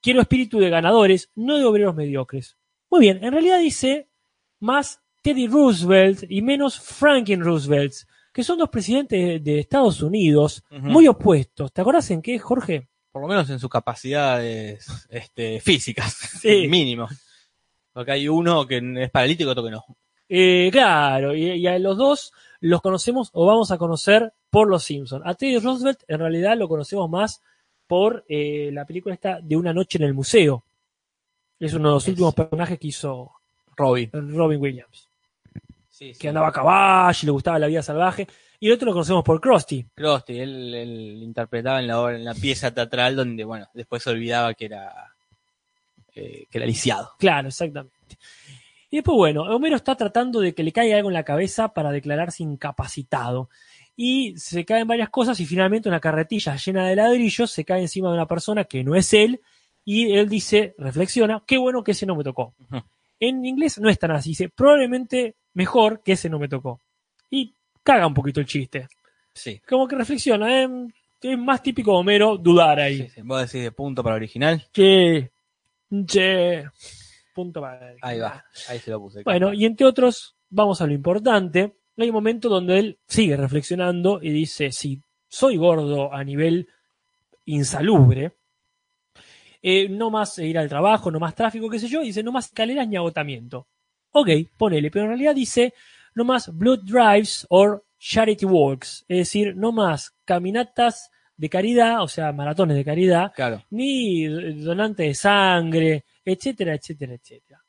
Quiero 0.00 0.22
espíritu 0.22 0.58
de 0.58 0.70
ganadores, 0.70 1.30
no 1.34 1.58
de 1.58 1.66
obreros 1.66 1.94
mediocres. 1.94 2.56
Muy 2.88 3.00
bien, 3.00 3.22
en 3.22 3.32
realidad 3.32 3.58
dice 3.58 4.08
más 4.60 5.02
Teddy 5.22 5.46
Roosevelt 5.46 6.24
y 6.26 6.40
menos 6.40 6.80
Franklin 6.80 7.44
Roosevelt, 7.44 7.92
que 8.32 8.42
son 8.42 8.56
dos 8.56 8.70
presidentes 8.70 9.44
de, 9.44 9.60
Estados 9.60 10.00
Unidos, 10.00 10.64
muy 10.70 11.06
opuestos. 11.06 11.70
¿Te 11.70 11.82
acordás 11.82 12.10
en 12.12 12.22
qué, 12.22 12.38
Jorge? 12.38 12.88
Por 13.12 13.20
lo 13.20 13.28
menos 13.28 13.50
en 13.50 13.58
sus 13.58 13.68
capacidades 13.68 15.06
este, 15.10 15.60
físicas, 15.60 16.14
Sí. 16.40 16.66
mínimo. 16.70 17.08
Porque 17.92 18.12
hay 18.12 18.26
uno 18.26 18.66
que 18.66 18.80
es 19.02 19.10
paralítico 19.10 19.50
y 19.50 19.52
otro 19.52 19.64
que 19.64 19.70
no. 19.70 19.84
Eh, 20.28 20.68
claro, 20.70 21.34
y, 21.34 21.44
y 21.52 21.66
a 21.66 21.78
los 21.78 21.96
dos 21.96 22.32
los 22.60 22.80
conocemos 22.80 23.30
o 23.32 23.46
vamos 23.46 23.70
a 23.70 23.78
conocer 23.78 24.32
por 24.50 24.68
los 24.68 24.84
Simpsons. 24.84 25.22
A 25.24 25.34
Teddy 25.34 25.58
Roosevelt 25.58 26.00
en 26.08 26.18
realidad 26.18 26.56
lo 26.56 26.68
conocemos 26.68 27.08
más 27.08 27.40
por 27.86 28.24
eh, 28.28 28.70
la 28.72 28.84
película 28.84 29.14
esta 29.14 29.40
de 29.40 29.56
Una 29.56 29.72
noche 29.72 29.98
en 29.98 30.04
el 30.04 30.14
museo. 30.14 30.64
Es 31.58 31.72
uno 31.74 31.88
de 31.88 31.94
los 31.94 32.08
últimos 32.08 32.34
personajes 32.34 32.78
que 32.78 32.88
hizo 32.88 33.32
Robin. 33.76 34.10
Robin 34.12 34.60
Williams. 34.60 35.08
Sí, 35.88 36.12
sí. 36.14 36.18
Que 36.20 36.28
andaba 36.28 36.48
a 36.48 36.52
caballo 36.52 37.18
y 37.22 37.26
le 37.26 37.32
gustaba 37.32 37.58
la 37.58 37.66
vida 37.66 37.82
salvaje. 37.82 38.28
Y 38.60 38.66
el 38.68 38.74
otro 38.74 38.86
lo 38.86 38.92
conocemos 38.92 39.24
por 39.24 39.40
Krusty. 39.40 39.86
Krusty, 39.94 40.38
él, 40.38 40.74
él 40.74 41.22
interpretaba 41.22 41.80
en 41.80 41.86
la, 41.86 42.00
obra- 42.00 42.16
en 42.16 42.24
la 42.24 42.34
pieza 42.34 42.72
teatral 42.72 43.16
donde, 43.16 43.44
bueno, 43.44 43.66
después 43.72 44.02
se 44.02 44.10
olvidaba 44.10 44.54
que 44.54 44.66
era, 44.66 45.14
eh, 46.14 46.46
que 46.50 46.58
era 46.58 46.66
lisiado. 46.66 47.12
Claro, 47.18 47.48
exactamente. 47.48 47.96
Y 48.90 48.96
después, 48.96 49.16
bueno, 49.16 49.42
Homero 49.42 49.76
está 49.76 49.96
tratando 49.96 50.40
de 50.40 50.54
que 50.54 50.62
le 50.62 50.72
caiga 50.72 50.96
algo 50.96 51.10
en 51.10 51.14
la 51.14 51.24
cabeza 51.24 51.68
para 51.74 51.90
declararse 51.92 52.42
incapacitado. 52.42 53.50
Y 53.96 54.34
se 54.38 54.64
caen 54.64 54.86
varias 54.86 55.10
cosas 55.10 55.38
y 55.40 55.46
finalmente 55.46 55.88
una 55.88 56.00
carretilla 56.00 56.56
llena 56.56 56.86
de 56.86 56.96
ladrillos 56.96 57.50
se 57.50 57.64
cae 57.64 57.82
encima 57.82 58.08
de 58.08 58.14
una 58.14 58.26
persona 58.26 58.64
que 58.64 58.84
no 58.84 58.94
es 58.94 59.12
él. 59.12 59.40
Y 59.84 60.12
él 60.12 60.28
dice, 60.28 60.74
reflexiona, 60.78 61.42
qué 61.46 61.58
bueno 61.58 61.82
que 61.82 61.92
ese 61.92 62.06
no 62.06 62.14
me 62.14 62.24
tocó. 62.24 62.54
En 63.20 63.44
inglés 63.44 63.78
no 63.78 63.88
es 63.90 63.98
tan 63.98 64.12
así, 64.12 64.30
dice, 64.30 64.48
probablemente 64.48 65.34
mejor 65.54 66.02
que 66.02 66.12
ese 66.12 66.30
no 66.30 66.38
me 66.38 66.48
tocó. 66.48 66.80
Y 67.30 67.52
caga 67.82 68.06
un 68.06 68.14
poquito 68.14 68.40
el 68.40 68.46
chiste. 68.46 68.86
Sí. 69.34 69.60
Como 69.68 69.88
que 69.88 69.96
reflexiona, 69.96 70.62
¿eh? 70.62 70.68
es 71.20 71.38
más 71.38 71.62
típico 71.62 71.92
de 71.92 71.96
Homero 71.98 72.36
dudar 72.36 72.78
ahí. 72.80 72.98
sí, 72.98 73.08
sí. 73.16 73.22
Vos 73.22 73.40
decís 73.40 73.64
de 73.64 73.72
punto 73.72 74.02
para 74.02 74.16
original. 74.16 74.64
Che, 74.72 75.30
che, 76.06 76.68
punto 77.38 77.60
para. 77.60 77.94
Ahí 78.02 78.18
va, 78.18 78.44
ahí 78.68 78.78
se 78.80 78.90
lo 78.90 79.00
puse. 79.00 79.22
Bueno, 79.22 79.52
y 79.54 79.64
entre 79.64 79.86
otros, 79.86 80.36
vamos 80.50 80.80
a 80.80 80.86
lo 80.88 80.92
importante. 80.92 81.76
Hay 81.96 82.08
un 82.08 82.14
momento 82.14 82.48
donde 82.48 82.78
él 82.80 82.98
sigue 83.06 83.36
reflexionando 83.36 84.18
y 84.20 84.30
dice, 84.30 84.72
si 84.72 85.00
soy 85.28 85.56
gordo 85.56 86.12
a 86.12 86.24
nivel 86.24 86.66
insalubre, 87.44 88.32
eh, 89.62 89.88
no 89.88 90.10
más 90.10 90.38
ir 90.38 90.58
al 90.58 90.68
trabajo, 90.68 91.10
no 91.10 91.18
más 91.20 91.34
tráfico, 91.34 91.68
qué 91.70 91.78
sé 91.78 91.88
yo, 91.88 92.00
dice, 92.02 92.22
no 92.22 92.32
más 92.32 92.46
escaleras 92.46 92.86
ni 92.88 92.96
agotamiento. 92.96 93.66
Ok, 94.12 94.28
ponele, 94.56 94.90
pero 94.90 95.04
en 95.04 95.10
realidad 95.10 95.34
dice, 95.34 95.74
no 96.14 96.24
más 96.24 96.50
blood 96.56 96.80
drives 96.84 97.46
or 97.50 97.84
charity 97.98 98.46
walks, 98.46 99.04
es 99.08 99.18
decir, 99.18 99.56
no 99.56 99.72
más 99.72 100.12
caminatas 100.24 101.10
de 101.36 101.48
caridad, 101.48 102.02
o 102.02 102.08
sea, 102.08 102.32
maratones 102.32 102.76
de 102.76 102.84
caridad, 102.84 103.32
Claro. 103.34 103.62
ni 103.70 104.24
donante 104.62 105.04
de 105.04 105.14
sangre, 105.14 106.04
etcétera, 106.32 106.74
etcétera, 106.74 107.14
etcétera. 107.14 107.64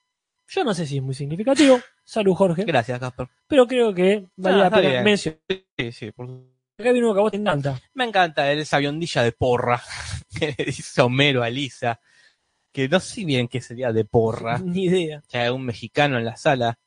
Yo 0.47 0.63
no 0.63 0.73
sé 0.73 0.85
si 0.87 0.97
es 0.97 1.03
muy 1.03 1.13
significativo, 1.13 1.79
salud 2.03 2.33
Jorge, 2.33 2.63
Gracias, 2.65 2.99
Casper. 2.99 3.27
pero 3.47 3.67
creo 3.67 3.93
que 3.93 4.25
vale 4.35 4.55
Ah, 4.57 4.63
la 4.63 4.69
pena 4.71 5.01
mencionar. 5.03 5.39
Sí, 5.77 5.91
sí. 5.91 6.11
por- 6.11 6.25
Acá 6.79 6.91
viene 6.91 7.05
uno 7.05 7.13
que 7.13 7.19
a 7.19 7.23
vos 7.23 7.31
te 7.31 7.37
encanta. 7.37 7.79
Me 7.93 8.05
encanta 8.05 8.51
esa 8.53 8.77
aviondilla 8.77 9.21
de 9.21 9.31
porra 9.33 9.81
que 10.39 10.55
le 10.57 10.65
dice 10.65 11.01
Homero 11.01 11.43
a 11.43 11.49
Lisa. 11.49 11.99
Que 12.71 12.87
no 12.87 12.99
sé 12.99 13.25
bien 13.25 13.47
qué 13.47 13.59
sería 13.61 13.91
de 13.91 14.05
porra. 14.05 14.57
Ni 14.63 14.85
idea. 14.85 15.21
que 15.27 15.37
hay 15.37 15.49
un 15.49 15.65
mexicano 15.65 16.17
en 16.17 16.25
la 16.25 16.37
sala. 16.37 16.79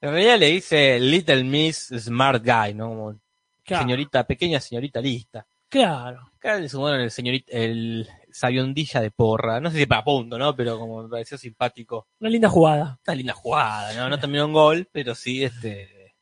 En 0.00 0.10
realidad 0.10 0.38
le 0.38 0.46
dice 0.48 0.98
Little 1.00 1.44
Miss 1.44 1.88
Smart 1.96 2.44
Guy, 2.44 2.74
¿no? 2.74 2.88
Como 2.88 3.20
Claro, 3.64 3.84
señorita, 3.84 4.26
pequeña 4.26 4.60
señorita 4.60 5.00
lista. 5.00 5.46
claro. 5.68 6.32
Acá 6.36 6.56
le 6.58 6.68
sumaron 6.68 7.00
el 7.00 7.10
señorita, 7.12 7.52
el 7.52 8.08
sabiondilla 8.32 9.00
de 9.00 9.10
porra. 9.10 9.60
No 9.60 9.70
sé 9.70 9.78
si 9.78 9.86
para 9.86 10.04
punto, 10.04 10.38
¿no? 10.38 10.54
Pero 10.54 10.78
como 10.78 11.02
me 11.02 11.08
pareció 11.08 11.38
simpático. 11.38 12.08
Una 12.20 12.30
linda 12.30 12.48
jugada, 12.48 12.98
Una 13.06 13.14
linda 13.14 13.34
jugada, 13.34 13.92
¿no? 13.94 14.08
No 14.08 14.18
terminó 14.18 14.44
en 14.44 14.52
gol, 14.52 14.88
pero 14.92 15.14
sí, 15.14 15.44
este, 15.44 16.14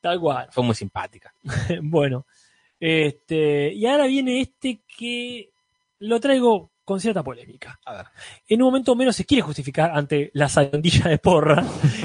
tal 0.00 0.20
cual. 0.20 0.48
fue 0.50 0.64
muy 0.64 0.74
simpática. 0.74 1.32
bueno, 1.82 2.26
este, 2.80 3.72
y 3.72 3.86
ahora 3.86 4.06
viene 4.06 4.40
este 4.40 4.82
que 4.96 5.50
lo 5.98 6.20
traigo 6.20 6.70
con 6.88 7.00
cierta 7.00 7.22
polémica. 7.22 7.78
A 7.84 7.92
ver. 7.92 8.06
En 8.48 8.62
un 8.62 8.68
momento 8.68 8.96
menos 8.96 9.14
se 9.14 9.26
quiere 9.26 9.42
justificar 9.42 9.90
ante 9.92 10.30
la 10.32 10.48
sayondilla 10.48 11.10
de 11.10 11.18
porra 11.18 11.62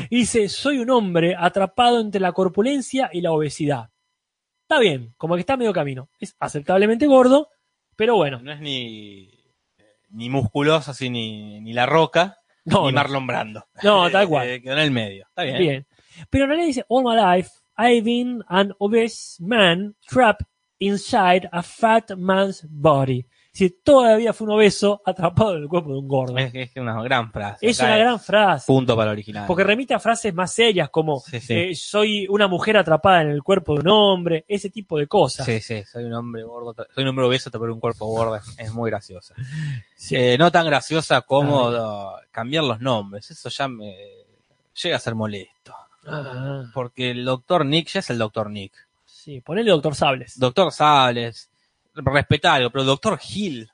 y 0.09 0.17
dice, 0.17 0.49
soy 0.49 0.79
un 0.79 0.89
hombre 0.89 1.35
atrapado 1.39 2.01
entre 2.01 2.19
la 2.19 2.33
corpulencia 2.33 3.09
y 3.13 3.21
la 3.21 3.31
obesidad. 3.31 3.89
Está 4.63 4.79
bien, 4.79 5.13
como 5.17 5.35
que 5.35 5.41
está 5.41 5.53
a 5.53 5.57
medio 5.57 5.71
camino. 5.71 6.09
Es 6.19 6.35
aceptablemente 6.37 7.07
gordo, 7.07 7.47
pero 7.95 8.15
bueno. 8.15 8.41
No 8.41 8.51
es 8.51 8.59
ni, 8.59 9.32
ni 10.13 10.29
musculoso 10.29 10.91
así, 10.91 11.09
ni, 11.09 11.59
ni 11.61 11.73
La 11.73 11.85
Roca, 11.85 12.37
No, 12.65 12.85
ni 12.85 12.91
no. 12.91 12.95
Marlon 12.95 13.27
Brando. 13.27 13.67
No, 13.83 14.09
tal 14.09 14.27
cual. 14.27 14.47
Eh, 14.47 14.61
quedó 14.61 14.73
en 14.73 14.79
el 14.79 14.91
medio. 14.91 15.25
Está 15.27 15.43
bien. 15.43 15.57
Bien. 15.57 15.87
Pero 16.29 16.45
en 16.45 16.49
realidad 16.49 16.67
dice, 16.67 16.85
all 16.87 17.03
my 17.03 17.15
life, 17.15 17.49
I've 17.77 18.03
been 18.03 18.43
an 18.47 18.73
obese 18.79 19.37
man 19.39 19.95
trapped 20.07 20.45
inside 20.79 21.49
a 21.51 21.63
fat 21.63 22.11
man's 22.17 22.65
body. 22.69 23.25
Si 23.55 23.69
todavía 23.69 24.33
fue 24.33 24.47
un 24.47 24.53
obeso 24.53 24.99
atrapado 25.05 25.55
en 25.55 25.61
el 25.61 25.67
cuerpo 25.69 25.91
de 25.91 25.99
un 25.99 26.07
gordo. 26.07 26.35
Es, 26.39 26.51
es 26.55 26.71
una 26.75 26.99
gran 27.03 27.31
frase. 27.31 27.67
Es 27.67 27.79
una 27.79 27.97
gran 27.97 28.19
frase. 28.19 28.65
Punto 28.65 28.95
para 28.95 29.11
el 29.11 29.17
original. 29.17 29.45
Porque 29.45 29.63
remite 29.63 29.93
a 29.93 29.99
frases 29.99 30.33
más 30.33 30.51
serias 30.51 30.89
como 30.89 31.19
Sí, 31.19 31.39
sí. 31.39 31.53
eh, 31.53 31.75
soy 31.75 32.25
una 32.29 32.47
mujer 32.47 32.77
atrapada 32.77 33.21
en 33.21 33.29
el 33.29 33.43
cuerpo 33.43 33.75
de 33.75 33.81
un 33.81 33.89
hombre, 33.89 34.43
ese 34.47 34.71
tipo 34.71 34.97
de 34.97 35.05
cosas. 35.05 35.45
Sí, 35.45 35.61
sí, 35.61 35.83
soy 35.83 36.05
un 36.05 36.13
hombre 36.13 36.41
gordo, 36.41 36.73
soy 36.95 37.03
un 37.03 37.09
hombre 37.09 37.25
obeso, 37.27 37.51
pero 37.51 37.71
un 37.71 37.79
cuerpo 37.79 38.07
gordo, 38.07 38.39
es 38.57 38.73
muy 38.73 38.89
graciosa. 38.89 39.35
Sí. 39.95 40.15
Eh, 40.17 40.35
no 40.37 40.51
tan 40.51 40.65
graciosa 40.65 41.21
como 41.21 41.69
uh, 41.69 42.11
cambiar 42.31 42.65
los 42.65 42.81
nombres, 42.81 43.31
eso 43.31 43.47
ya 43.49 43.69
me 43.69 43.95
llega 44.81 44.97
a 44.97 44.99
ser 44.99 45.15
molesto. 45.15 45.73
Ah, 46.05 46.63
Porque 46.73 47.11
el 47.11 47.23
doctor 47.23 47.65
Nick 47.65 47.87
ya 47.87 47.99
es 48.01 48.09
el 48.09 48.17
doctor 48.17 48.49
Nick. 48.49 48.73
sí, 49.05 49.39
ponele 49.39 49.71
doctor 49.71 49.95
Sables. 49.95 50.37
Doctor 50.37 50.73
Sables, 50.73 51.49
respetable, 51.95 52.69
pero 52.69 52.83
doctor 52.83 53.19
Hill, 53.33 53.69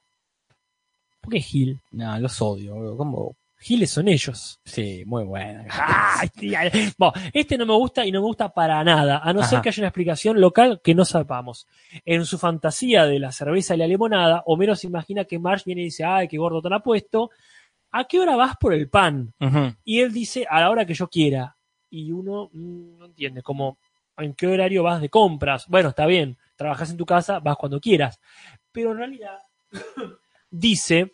¿Por 1.21 1.33
qué 1.33 1.41
Gil? 1.41 1.79
no, 1.91 2.19
los 2.19 2.41
odio, 2.41 2.75
boludo, 2.75 2.97
¿cómo? 2.97 3.35
Giles 3.61 3.91
son 3.91 4.07
ellos. 4.07 4.61
Sí, 4.63 5.03
muy 5.05 5.25
tía. 6.39 6.71
Bueno, 6.97 7.13
este 7.33 7.57
no 7.57 7.65
me 7.65 7.73
gusta 7.73 8.05
y 8.05 8.11
no 8.11 8.21
me 8.21 8.27
gusta 8.27 8.53
para 8.53 8.81
nada, 8.85 9.19
a 9.21 9.33
no 9.33 9.43
ser 9.43 9.59
que 9.59 9.67
haya 9.67 9.81
una 9.81 9.89
explicación 9.89 10.39
local 10.39 10.79
que 10.81 10.95
no 10.95 11.03
sepamos. 11.03 11.67
En 12.05 12.25
su 12.25 12.37
fantasía 12.37 13.05
de 13.05 13.19
la 13.19 13.33
cerveza 13.33 13.75
y 13.75 13.79
la 13.79 13.87
limonada, 13.87 14.43
Homero 14.45 14.77
se 14.77 14.87
imagina 14.87 15.25
que 15.25 15.39
Marge 15.39 15.63
viene 15.65 15.81
y 15.81 15.85
dice, 15.85 16.05
ay, 16.05 16.29
qué 16.29 16.37
gordo 16.37 16.61
tan 16.61 16.71
apuesto, 16.71 17.31
¿a 17.91 18.05
qué 18.05 18.19
hora 18.21 18.37
vas 18.37 18.55
por 18.57 18.73
el 18.73 18.89
pan? 18.89 19.33
Y 19.83 19.99
él 19.99 20.13
dice, 20.13 20.47
a 20.49 20.61
la 20.61 20.69
hora 20.69 20.85
que 20.85 20.93
yo 20.93 21.09
quiera. 21.09 21.57
Y 21.89 22.13
uno 22.13 22.49
mm, 22.53 22.97
no 22.97 23.05
entiende, 23.07 23.41
como, 23.41 23.77
¿en 24.19 24.33
qué 24.33 24.47
horario 24.47 24.83
vas 24.83 25.01
de 25.01 25.09
compras? 25.09 25.65
Bueno, 25.67 25.89
está 25.89 26.05
bien, 26.05 26.37
trabajas 26.55 26.91
en 26.91 26.97
tu 26.97 27.05
casa, 27.05 27.39
vas 27.39 27.57
cuando 27.57 27.79
quieras. 27.79 28.19
Pero 28.71 28.91
en 28.91 28.97
realidad 28.97 29.39
dice, 30.49 31.13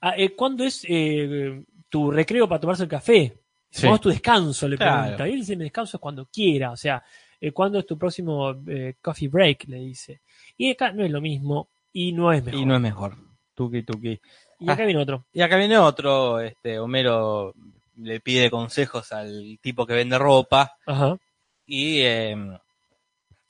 ah, 0.00 0.14
eh, 0.16 0.34
¿cuándo 0.34 0.64
es 0.64 0.84
eh, 0.88 1.64
tu 1.88 2.10
recreo 2.10 2.48
para 2.48 2.60
tomarse 2.60 2.84
el 2.84 2.88
café? 2.88 3.38
Sí. 3.70 3.82
¿Cuándo 3.82 3.96
es 3.96 4.00
tu 4.02 4.08
descanso? 4.10 4.68
Le 4.68 4.76
Claro. 4.76 5.00
pregunta. 5.02 5.28
Y 5.28 5.32
él 5.32 5.40
dice, 5.40 5.56
mi 5.56 5.64
descanso 5.64 5.96
es 5.96 6.00
cuando 6.00 6.26
quiera. 6.26 6.70
O 6.70 6.76
sea, 6.76 7.02
eh, 7.40 7.52
¿cuándo 7.52 7.78
es 7.78 7.86
tu 7.86 7.96
próximo 7.96 8.54
coffee 9.00 9.28
break? 9.28 9.64
Le 9.68 9.78
dice. 9.78 10.20
Y 10.56 10.70
acá 10.70 10.92
no 10.92 11.04
es 11.04 11.10
lo 11.10 11.20
mismo 11.20 11.68
y 11.92 12.12
no 12.12 12.32
es 12.32 12.44
mejor. 12.44 12.60
Y 12.60 12.66
no 12.66 12.74
es 12.74 12.80
mejor. 12.80 13.16
Tuki, 13.54 13.82
tuki. 13.82 14.20
Y 14.58 14.70
acá 14.70 14.84
viene 14.84 15.00
otro. 15.00 15.24
Y 15.32 15.40
acá 15.40 15.56
viene 15.56 15.78
otro, 15.78 16.40
este, 16.40 16.78
Homero 16.78 17.54
le 17.96 18.20
pide 18.20 18.50
consejos 18.50 19.12
al 19.12 19.58
tipo 19.60 19.86
que 19.86 19.94
vende 19.94 20.18
ropa 20.18 20.76
Ajá. 20.86 21.18
Y 21.74 22.00
eh, 22.02 22.36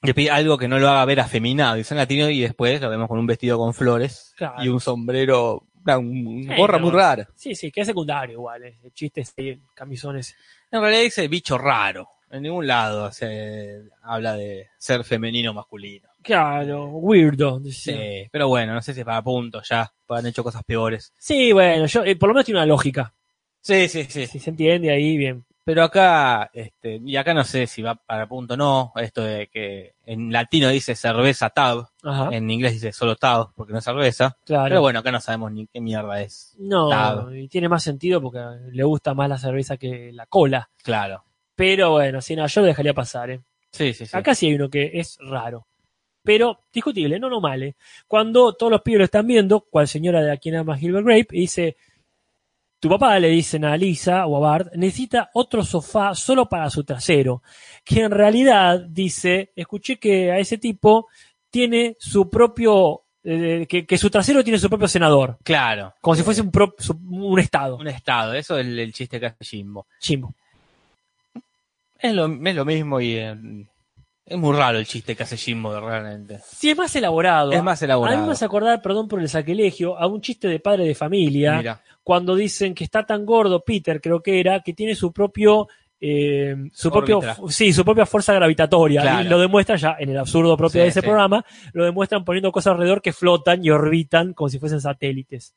le 0.03 0.15
pide 0.15 0.31
algo 0.31 0.57
que 0.57 0.69
no 0.69 0.79
lo 0.79 0.89
haga 0.89 1.05
ver 1.05 1.19
afeminado 1.21 1.77
y 1.77 1.83
San 1.85 1.99
Latino 1.99 2.29
y 2.31 2.41
después 2.41 2.81
lo 2.81 2.89
vemos 2.89 3.09
con 3.09 3.19
un 3.19 3.27
vestido 3.27 3.59
con 3.59 3.75
flores 3.75 4.33
Claro. 4.37 4.63
y 4.63 4.69
un 4.69 4.79
sombrero, 4.81 5.65
una 5.85 5.99
un 5.99 6.47
gorra 6.57 6.79
no. 6.79 6.85
muy 6.87 6.93
rara. 6.97 7.29
Sí, 7.35 7.55
sí, 7.57 7.73
que 7.73 7.81
es 7.81 7.87
secundario 7.89 8.35
igual. 8.35 8.63
eh, 8.63 8.79
El 8.85 8.93
chiste 8.93 9.23
es 9.23 9.35
ahí, 9.37 9.61
camisones. 9.75 10.37
En 10.71 10.81
realidad 10.81 11.03
dice 11.03 11.27
bicho 11.27 11.59
raro. 11.59 12.09
En 12.31 12.43
ningún 12.45 12.67
lado 12.67 13.11
se 13.13 13.83
habla 14.03 14.35
de 14.37 14.69
ser 14.79 15.03
femenino 15.05 15.51
o 15.51 15.55
masculino. 15.55 16.09
Claro, 16.23 16.87
weirdo. 16.87 17.59
Sí, 17.59 17.93
decía. 17.93 18.29
pero 18.31 18.47
bueno, 18.49 18.73
no 18.73 18.81
sé 18.83 18.95
si 18.95 19.01
es 19.01 19.05
para 19.07 19.21
punto 19.23 19.61
ya, 19.69 19.93
han 20.09 20.27
hecho 20.27 20.45
cosas 20.45 20.63
peores. 20.65 21.13
Sí, 21.19 21.53
bueno, 21.53 21.87
yo, 21.87 22.05
eh, 22.05 22.15
por 22.17 22.29
lo 22.29 22.35
menos 22.35 22.47
tiene 22.47 22.61
una 22.61 22.67
lógica. 22.67 23.13
Sí, 23.61 23.89
sí, 23.89 24.05
sí. 24.05 24.27
Si 24.29 24.39
se 24.39 24.51
entiende 24.51 24.91
ahí, 24.91 25.17
bien. 25.17 25.45
Pero 25.65 25.85
acá, 25.85 26.51
este, 26.53 27.01
y 27.05 27.17
acá 27.17 27.35
no 27.35 27.45
sé 27.45 27.69
si 27.69 27.83
va 27.83 27.95
para 27.95 28.27
punto 28.27 28.55
o 28.55 28.57
no, 28.57 28.93
esto 28.97 29.23
de 29.23 29.47
que 29.47 29.95
en 30.05 30.33
latino 30.33 30.69
dice 30.69 30.97
cerveza 30.97 31.51
tab, 31.51 31.87
Ajá, 32.03 32.31
en 32.33 32.51
inglés 32.51 32.73
dice 32.73 32.93
solo 32.93 33.15
tab, 33.15 33.53
porque 33.55 33.73
no 33.73 33.79
es 33.79 33.85
cerveza. 33.85 34.37
claro. 34.45 34.65
Pero 34.69 34.81
bueno, 34.81 34.99
acá 34.99 35.13
no 35.13 35.21
sabemos 35.21 35.53
ni 35.53 35.69
qué 35.69 35.81
mierda 35.81 36.21
es. 36.21 36.57
no, 36.59 36.89
tab. 36.89 37.33
y 37.33 37.47
tiene 37.47 37.69
más 37.69 37.85
sentido 37.85 38.21
porque 38.21 38.41
le 38.73 38.83
gusta 38.83 39.15
más 39.15 39.29
la 39.29 39.39
cerveza 39.39 39.77
que 39.77 40.11
la 40.13 40.27
cola. 40.27 40.69
Claro. 40.83 41.25
Pero 41.55 41.91
bueno, 41.93 42.21
si 42.21 42.35
no, 42.35 42.47
yo 42.47 42.61
lo 42.61 42.67
dejaría 42.67 42.95
pasar, 42.95 43.31
¿eh? 43.31 43.41
Sí, 43.71 43.95
sí, 43.95 44.07
sí. 44.07 44.17
Acá 44.17 44.35
sí 44.35 44.47
hay 44.47 44.55
uno 44.55 44.69
que 44.69 44.91
es 44.95 45.17
raro. 45.21 45.67
Pero 46.25 46.61
discutible, 46.73 47.19
no 47.19 47.29
normal. 47.29 47.63
¿eh? 47.63 47.77
Cuando 48.07 48.53
todos 48.55 48.71
los 48.71 48.83
pibes 48.83 48.99
lo 48.99 49.05
están 49.05 49.27
viendo, 49.27 49.61
cual 49.61 49.89
señora 49.89 50.23
de 50.23 50.33
a 50.33 50.37
quien 50.37 50.57
ama 50.57 50.77
Gilbert 50.77 51.07
Grape, 51.07 51.29
y 51.33 51.41
dice, 51.43 51.77
tu 52.83 52.89
papá 52.89 53.17
le 53.21 53.29
dicen 53.29 53.65
a 53.65 53.77
Lisa 53.77 54.27
o 54.27 54.37
a 54.37 54.41
Bart, 54.41 54.73
necesita 54.75 55.31
otro 55.35 55.63
sofá 55.65 56.17
solo 56.17 56.49
para 56.49 56.69
su 56.69 56.83
trasero. 56.83 57.41
Que 57.85 58.01
en 58.01 58.11
realidad 58.11 58.81
dice, 58.89 59.53
escuché 59.55 60.01
que 60.01 60.33
a 60.33 60.39
ese 60.39 60.59
tipo 60.59 61.07
tiene 61.49 61.95
su 62.01 62.29
propio, 62.29 63.03
eh, 63.23 63.67
que, 63.69 63.87
que 63.87 63.97
su 63.99 64.11
trasero 64.11 64.43
tiene 64.43 64.59
su 64.59 64.69
propio 64.69 64.89
senador. 64.89 65.39
Claro. 65.45 65.95
Como 66.01 66.17
si 66.17 66.25
fuese 66.25 66.41
un, 66.43 66.51
pro- 66.51 66.75
su- 66.77 66.99
un 67.09 67.39
estado. 67.39 67.77
un 67.77 67.87
estado. 67.87 68.35
Eso 68.35 68.59
es 68.59 68.67
el, 68.67 68.77
el 68.77 68.93
chiste 68.93 69.21
que 69.21 69.27
hace 69.27 69.45
Jimbo. 69.45 69.87
Chimbo. 70.01 70.35
Es 72.01 72.13
lo, 72.13 72.27
es 72.27 72.55
lo 72.57 72.65
mismo 72.65 73.01
y 73.01 73.15
eh, 73.17 73.37
es 74.27 74.37
muy 74.37 74.57
raro 74.57 74.79
el 74.79 74.87
chiste 74.87 75.15
que 75.15 75.23
hace 75.23 75.37
Jimbo 75.37 75.79
realmente. 75.79 76.41
Sí, 76.45 76.71
es 76.71 76.77
más 76.77 76.95
elaborado. 76.97 77.53
Es 77.53 77.63
más 77.63 77.81
A 77.81 77.85
elaborado. 77.85 78.19
mí 78.21 78.27
me 78.27 78.33
hace 78.33 78.45
acordar, 78.45 78.83
perdón 78.83 79.07
por 79.07 79.21
el 79.21 79.29
sacrilegio, 79.29 79.97
a 79.97 80.09
un 80.09 80.21
chiste 80.21 80.49
de 80.49 80.59
padre 80.59 80.85
de 80.85 80.97
familia. 80.97 81.59
Mira. 81.59 81.81
Cuando 82.03 82.35
dicen 82.35 82.75
que 82.75 82.85
está 82.85 83.05
tan 83.05 83.25
gordo, 83.25 83.63
Peter 83.65 84.01
creo 84.01 84.23
que 84.23 84.41
era, 84.41 84.61
que 84.61 84.73
tiene 84.75 84.95
su 84.95 85.13
propio, 85.13 85.69
eh, 86.01 86.57
su 86.73 86.91
propio, 86.91 87.21
sí, 87.49 87.73
su 87.73 87.85
propia 87.85 88.07
fuerza 88.07 88.33
gravitatoria. 88.35 89.03
Claro. 89.03 89.25
Y 89.25 89.29
lo 89.29 89.39
demuestran 89.39 89.79
ya 89.79 89.97
en 89.99 90.11
el 90.11 90.19
absurdo 90.19 90.57
propio 90.57 90.81
Sí, 90.81 90.85
de 90.85 90.87
ese 90.89 91.01
sí. 91.01 91.07
programa, 91.07 91.45
lo 91.73 91.85
demuestran 91.85 92.25
poniendo 92.25 92.51
cosas 92.51 92.73
alrededor 92.73 93.01
que 93.03 93.13
flotan 93.13 93.65
y 93.65 93.71
orbitan 93.71 94.33
como 94.35 94.49
si 94.49 94.59
fuesen 94.59 94.81
satélites. 94.81 95.55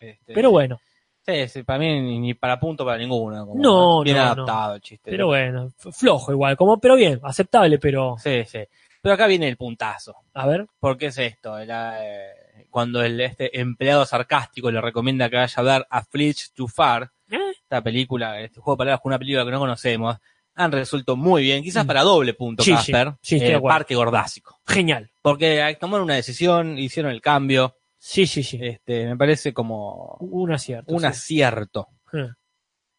Este, 0.00 0.34
Pero 0.34 0.50
bueno, 0.50 0.80
Sí, 1.24 1.48
sí, 1.48 1.62
para 1.64 1.80
mí 1.80 2.20
ni, 2.20 2.34
para 2.34 2.58
punto 2.60 2.84
para 2.84 2.98
ninguno. 2.98 3.44
como 3.46 3.60
No, 3.60 4.02
Bien 4.04 4.16
no, 4.16 4.22
adaptado 4.22 4.74
el 4.76 4.80
chiste. 4.80 5.10
pero 5.10 5.26
bueno, 5.26 5.70
flojo 5.76 6.30
igual, 6.30 6.56
como, 6.56 6.78
pero 6.78 6.94
bien, 6.94 7.18
aceptable, 7.24 7.78
pero, 7.80 8.14
Sí, 8.18 8.44
sí. 8.44 8.60
Pero 9.02 9.14
acá 9.14 9.26
viene 9.26 9.48
el 9.48 9.56
puntazo. 9.56 10.14
a 10.34 10.46
ver, 10.46 10.66
¿Por 10.78 10.96
qué 10.96 11.06
es 11.06 11.18
esto? 11.18 11.58
Era, 11.58 12.04
eh, 12.04 12.30
cuando 12.76 13.02
el 13.02 13.18
este 13.22 13.58
empleado 13.58 14.04
sarcástico 14.04 14.70
le 14.70 14.82
recomienda 14.82 15.30
que 15.30 15.36
vaya 15.36 15.54
a 15.56 15.62
ver 15.62 15.86
a 15.88 16.04
Fletch 16.04 16.50
Too 16.52 16.68
Far, 16.68 17.10
¿eh? 17.30 17.38
esta 17.62 17.82
película, 17.82 18.38
este 18.38 18.60
juego 18.60 18.76
de 18.76 18.78
palabras 18.80 19.00
con 19.00 19.08
una 19.12 19.18
película 19.18 19.46
que 19.46 19.50
no 19.50 19.58
conocemos, 19.60 20.18
han 20.56 20.72
resuelto 20.72 21.16
muy 21.16 21.40
bien, 21.42 21.62
quizás 21.62 21.84
Mm. 21.84 21.86
para 21.86 22.02
doble 22.02 22.34
punto, 22.34 22.62
Sí, 22.62 22.72
sí, 22.72 22.92
Casper, 22.92 23.14
sí, 23.22 23.36
eh, 23.36 23.54
acuerdo. 23.54 23.74
Parque 23.78 23.94
Gordásico. 23.94 24.60
genial. 24.66 25.10
Porque 25.22 25.74
tomaron 25.80 26.04
una 26.04 26.16
decisión, 26.16 26.76
hicieron 26.78 27.10
el 27.12 27.22
cambio, 27.22 27.76
Sí, 27.96 28.26
sí, 28.26 28.42
sí, 28.42 28.58
este, 28.60 29.06
me 29.06 29.16
parece 29.16 29.54
como 29.54 30.18
un 30.20 30.52
acierto. 30.52 30.92
un 30.92 31.00
sí. 31.00 31.06
acierto. 31.06 31.88
Eh. 32.12 32.28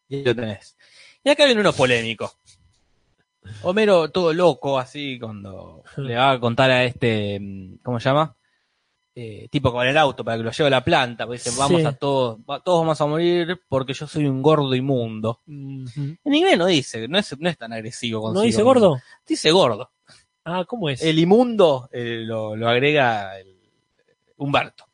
Y 0.10 0.16
ahí 0.16 0.24
lo 0.24 0.36
tenés. 0.36 0.76
Y 1.24 1.30
acá 1.30 1.46
viene 1.46 1.62
uno 1.62 1.72
polémico. 1.72 2.34
Homero 3.62 4.10
todo 4.10 4.34
loco, 4.34 4.80
así, 4.80 5.20
cuando 5.20 5.84
le 5.98 6.16
va 6.16 6.32
a 6.32 6.40
contar 6.40 6.72
a 6.72 6.84
este, 6.84 7.40
mm, 7.40 7.78
¿cómo 7.84 8.00
se 8.00 8.10
llama? 8.10 8.36
Eh, 9.20 9.48
tipo 9.50 9.72
con 9.72 9.88
el 9.88 9.98
auto 9.98 10.24
para 10.24 10.38
que 10.38 10.44
lo 10.44 10.52
lleve 10.52 10.68
a 10.68 10.70
la 10.70 10.84
planta, 10.84 11.26
pues 11.26 11.44
dice, 11.44 11.58
vamos 11.60 11.82
Sí. 11.82 11.88
a 11.88 11.92
todos, 11.94 12.38
todos 12.64 12.82
vamos 12.82 13.02
a 13.02 13.06
morir 13.08 13.60
porque 13.68 13.94
yo 13.94 14.06
soy 14.06 14.28
un 14.28 14.44
gordo 14.44 14.76
inmundo. 14.76 15.42
Mhm. 15.48 16.18
En 16.24 16.34
inglés 16.36 16.56
no 16.56 16.68
dice, 16.68 17.08
no 17.08 17.18
es, 17.18 17.36
no 17.40 17.50
es 17.50 17.58
tan 17.58 17.74
agresivo. 17.74 18.32
¿No 18.32 18.42
dice 18.42 18.62
gordo? 18.62 19.00
Dice 19.28 19.50
gordo. 19.50 19.90
Ah, 20.46 20.66
¿cómo 20.68 20.88
es? 20.90 21.02
El 21.02 21.18
inmundo 21.18 21.90
eh, 21.92 22.22
lo, 22.26 22.56
lo 22.56 22.70
agrega 22.70 23.40
el- 23.40 23.58
Humberto. 24.38 24.86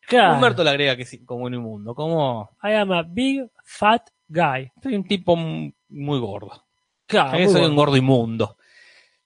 Claro. 0.00 0.34
Humberto 0.34 0.64
le 0.64 0.70
agrega 0.70 0.96
que 0.96 1.04
sí, 1.04 1.24
como 1.24 1.44
un 1.44 1.54
inmundo, 1.54 1.94
como 1.94 2.50
I 2.64 2.72
am 2.72 2.90
a 2.90 3.04
big 3.04 3.48
fat 3.62 4.02
guy. 4.26 4.68
soy 4.82 4.96
un 4.96 5.04
tipo 5.04 5.36
muy 5.36 6.18
gordo. 6.18 6.66
Claro, 7.06 7.38
muy 7.38 7.48
soy 7.48 7.62
un 7.66 7.76
gordo 7.76 7.96
inmundo. 7.96 8.56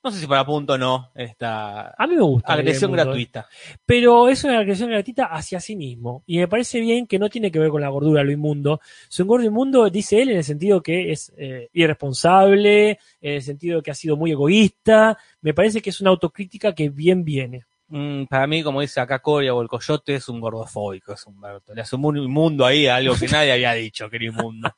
No 0.05 0.11
sé 0.11 0.21
si 0.21 0.27
para 0.27 0.45
punto 0.45 0.75
o 0.75 0.79
no 0.79 1.13
esta 1.15 1.95
A 1.97 2.07
mí 2.07 2.15
me 2.15 2.23
gusta. 2.23 2.53
agresión 2.53 2.91
mundo, 2.91 3.05
gratuita. 3.05 3.49
Pero 3.87 4.29
es 4.29 4.45
una 4.45 4.59
agresión 4.59 4.91
gratuita 4.91 5.25
hacia 5.25 5.59
sí 5.61 5.77
mismo. 5.77 6.23
Y 6.27 6.37
me 6.37 6.47
parece 6.47 6.79
bien 6.79 7.07
que 7.07 7.19
no 7.19 7.31
tiene 7.31 7.51
que 7.51 7.59
ver 7.59 7.71
con 7.71 7.81
la 7.81 7.89
gordura, 7.89 8.23
lo 8.23 8.31
inmundo. 8.31 8.83
Es 9.09 9.19
un 9.19 9.27
gordo 9.27 9.47
inmundo, 9.47 9.89
dice 9.89 10.21
él, 10.21 10.29
en 10.29 10.37
el 10.37 10.45
sentido 10.45 10.83
que 10.83 11.11
es 11.11 11.33
eh, 11.39 11.71
irresponsable, 11.73 12.99
en 13.23 13.35
el 13.37 13.43
sentido 13.43 13.81
que 13.81 13.93
ha 13.93 13.95
sido 13.95 14.19
muy 14.19 14.33
egoísta. 14.33 15.17
Me 15.41 15.55
parece 15.55 15.81
que 15.81 15.89
es 15.89 15.99
una 16.03 16.11
autocrítica 16.11 16.75
que 16.75 16.91
bien 16.91 17.25
viene. 17.25 17.65
Mm, 17.89 18.25
para 18.25 18.47
mí, 18.47 18.63
como 18.63 18.81
dice 18.81 18.99
acá 19.01 19.19
Coria 19.19 19.55
o 19.55 19.61
el 19.61 19.69
Coyote, 19.69 20.15
es 20.15 20.29
un 20.29 20.41
gordofóbico, 20.41 21.13
es 21.13 21.27
Humberto. 21.27 21.75
Le 21.75 21.83
hace 21.83 21.97
un 21.97 22.17
inmundo 22.17 22.65
ahí 22.65 22.87
a 22.87 22.97
algo 22.97 23.15
que 23.15 23.29
nadie 23.29 23.53
había 23.53 23.73
dicho 23.75 24.09
que 24.09 24.17
era 24.17 24.25
inmundo. 24.25 24.75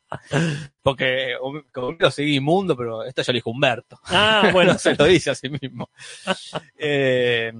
Porque 0.83 1.35
um, 1.41 1.63
como 1.73 1.93
lo 1.93 2.11
seguí 2.11 2.37
inmundo, 2.37 2.77
pero 2.77 3.05
esto 3.05 3.23
ya 3.23 3.33
lo 3.33 3.37
dijo 3.37 3.51
Humberto. 3.51 4.01
Ah, 4.07 4.51
bueno. 4.53 4.73
no 4.73 4.79
se 4.79 4.95
lo 4.95 5.05
dice 5.05 5.31
a 5.31 5.35
sí 5.35 5.49
mismo. 5.49 5.89
eh, 6.79 7.53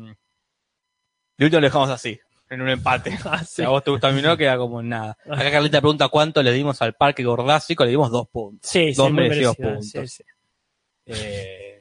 de 1.39 1.45
último 1.45 1.61
lo 1.61 1.67
dejamos 1.67 1.91
así, 1.91 2.19
en 2.51 2.63
un 2.63 2.69
empate. 2.69 3.17
Ah, 3.25 3.39
sí. 3.39 3.57
Si 3.57 3.63
a 3.63 3.69
vos 3.69 3.85
te 3.85 3.91
gusta 3.91 4.11
mí 4.11 4.23
no, 4.23 4.37
queda 4.37 4.57
como 4.57 4.81
en 4.81 4.89
nada. 4.89 5.17
Acá 5.31 5.51
Carlita 5.51 5.81
pregunta 5.81 6.09
cuánto 6.09 6.43
le 6.43 6.53
dimos 6.53 6.81
al 6.83 6.95
parque 6.95 7.23
gordásico, 7.23 7.85
le 7.85 7.91
dimos 7.91 8.11
dos 8.11 8.29
puntos. 8.29 8.69
Sí, 8.71 8.93
sí, 8.93 8.95
Dos 8.95 9.13
muy 9.13 9.23
merecidos 9.23 9.57
merecido, 9.59 9.81
puntos. 9.81 10.11
sí, 10.11 10.23
sí. 10.25 10.25
Eh, 11.07 11.81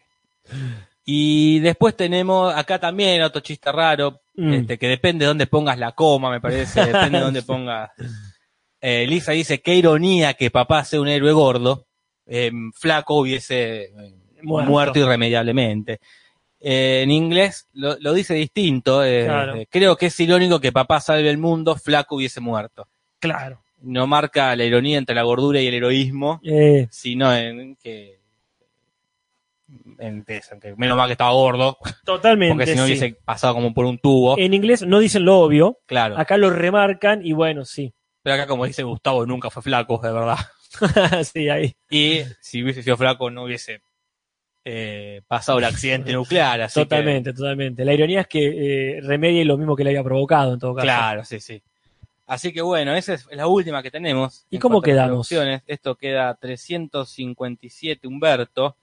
y 1.05 1.59
después 1.59 1.95
tenemos 1.95 2.53
acá 2.55 2.79
también 2.79 3.21
otro 3.21 3.41
chiste 3.41 3.71
raro, 3.71 4.21
Mm. 4.37 4.53
este, 4.53 4.77
que 4.77 4.87
depende 4.89 5.23
de 5.23 5.27
dónde 5.29 5.47
pongas 5.47 5.79
la 5.79 5.93
coma, 5.93 6.29
me 6.29 6.41
parece, 6.41 6.85
depende 6.87 7.19
de 7.19 7.23
dónde 7.23 7.41
pongas. 7.43 7.91
Eh, 8.81 9.05
Lisa 9.07 9.31
dice, 9.31 9.61
qué 9.61 9.75
ironía 9.75 10.33
que 10.33 10.51
papá 10.51 10.83
sea 10.83 10.99
un 10.99 11.07
héroe 11.07 11.31
gordo, 11.31 11.85
eh, 12.25 12.51
flaco 12.73 13.15
hubiese 13.19 13.83
eh, 13.83 13.91
Muerto. 14.43 14.69
muerto, 14.71 14.99
irremediablemente. 14.99 15.99
Eh, 16.59 17.01
en 17.03 17.11
inglés 17.11 17.67
lo, 17.73 17.95
lo 17.99 18.13
dice 18.13 18.33
distinto, 18.33 19.01
Claro. 19.03 19.55
creo 19.69 19.95
que 19.95 20.07
es 20.07 20.19
irónico 20.19 20.59
que 20.59 20.71
papá 20.73 20.99
salve 20.99 21.29
el 21.29 21.37
mundo, 21.37 21.75
flaco 21.75 22.15
hubiese 22.15 22.41
muerto. 22.41 22.87
Claro. 23.19 23.61
No 23.81 24.05
marca 24.07 24.55
la 24.55 24.65
ironía 24.65 24.97
entre 24.97 25.15
la 25.15 25.23
gordura 25.23 25.61
y 25.61 25.67
el 25.67 25.75
heroísmo, 25.75 26.41
sino 26.89 27.33
en 27.35 27.75
que 27.77 28.19
en 29.97 30.23
que 30.23 30.41
menos 30.77 30.97
mal 30.97 31.07
que 31.07 31.13
estaba 31.13 31.31
gordo, 31.31 31.77
totalmente. 32.05 32.53
porque 32.53 32.67
si 32.67 32.75
no 32.75 32.85
sí. 32.85 32.91
hubiese 32.91 33.17
pasado 33.25 33.55
como 33.55 33.73
por 33.73 33.85
un 33.85 33.97
tubo, 33.97 34.37
En 34.37 34.53
inglés 34.53 34.85
no 34.85 34.99
dicen 34.99 35.25
lo 35.25 35.39
obvio, 35.39 35.79
claro. 35.85 36.17
acá 36.17 36.37
lo 36.37 36.49
remarcan 36.49 37.25
y 37.25 37.33
bueno, 37.33 37.65
sí. 37.65 37.93
Pero 38.21 38.35
acá 38.35 38.47
como 38.47 38.65
dice 38.65 38.83
Gustavo, 38.83 39.25
nunca 39.25 39.49
fue 39.49 39.61
flaco, 39.63 39.99
de 40.01 40.11
verdad. 40.11 40.37
sí, 41.23 41.49
ahí. 41.49 41.75
Y 41.89 42.21
si 42.41 42.63
hubiese 42.63 42.83
sido 42.83 42.97
flaco 42.97 43.29
no 43.29 43.43
hubiese 43.43 43.81
eh, 44.63 45.21
pasado 45.27 45.59
el 45.59 45.65
accidente 45.65 46.11
nuclear, 46.13 46.61
así 46.61 46.79
que- 46.81 46.85
Totalmente, 46.85 47.33
totalmente. 47.33 47.85
La 47.85 47.93
ironía 47.93 48.21
es 48.21 48.27
que 48.27 48.97
eh, 48.97 49.01
remedie 49.01 49.45
lo 49.45 49.57
mismo 49.57 49.75
que 49.75 49.83
le 49.83 49.91
había 49.91 50.03
provocado 50.03 50.53
en 50.53 50.59
todo 50.59 50.75
caso. 50.75 50.85
claro, 50.85 51.23
sí, 51.23 51.39
sí. 51.39 51.61
Así 52.27 52.51
que 52.51 52.61
bueno, 52.61 52.95
esa 52.95 53.13
es 53.13 53.27
la 53.31 53.45
última 53.45 53.83
que 53.83 53.91
tenemos. 53.91 54.47
¿Y 54.49 54.57
cómo 54.57 54.81
quedamos? 54.81 55.31
Esto 55.67 55.95
queda 55.95 56.33
357 56.35 58.07
Humberto 58.07 58.75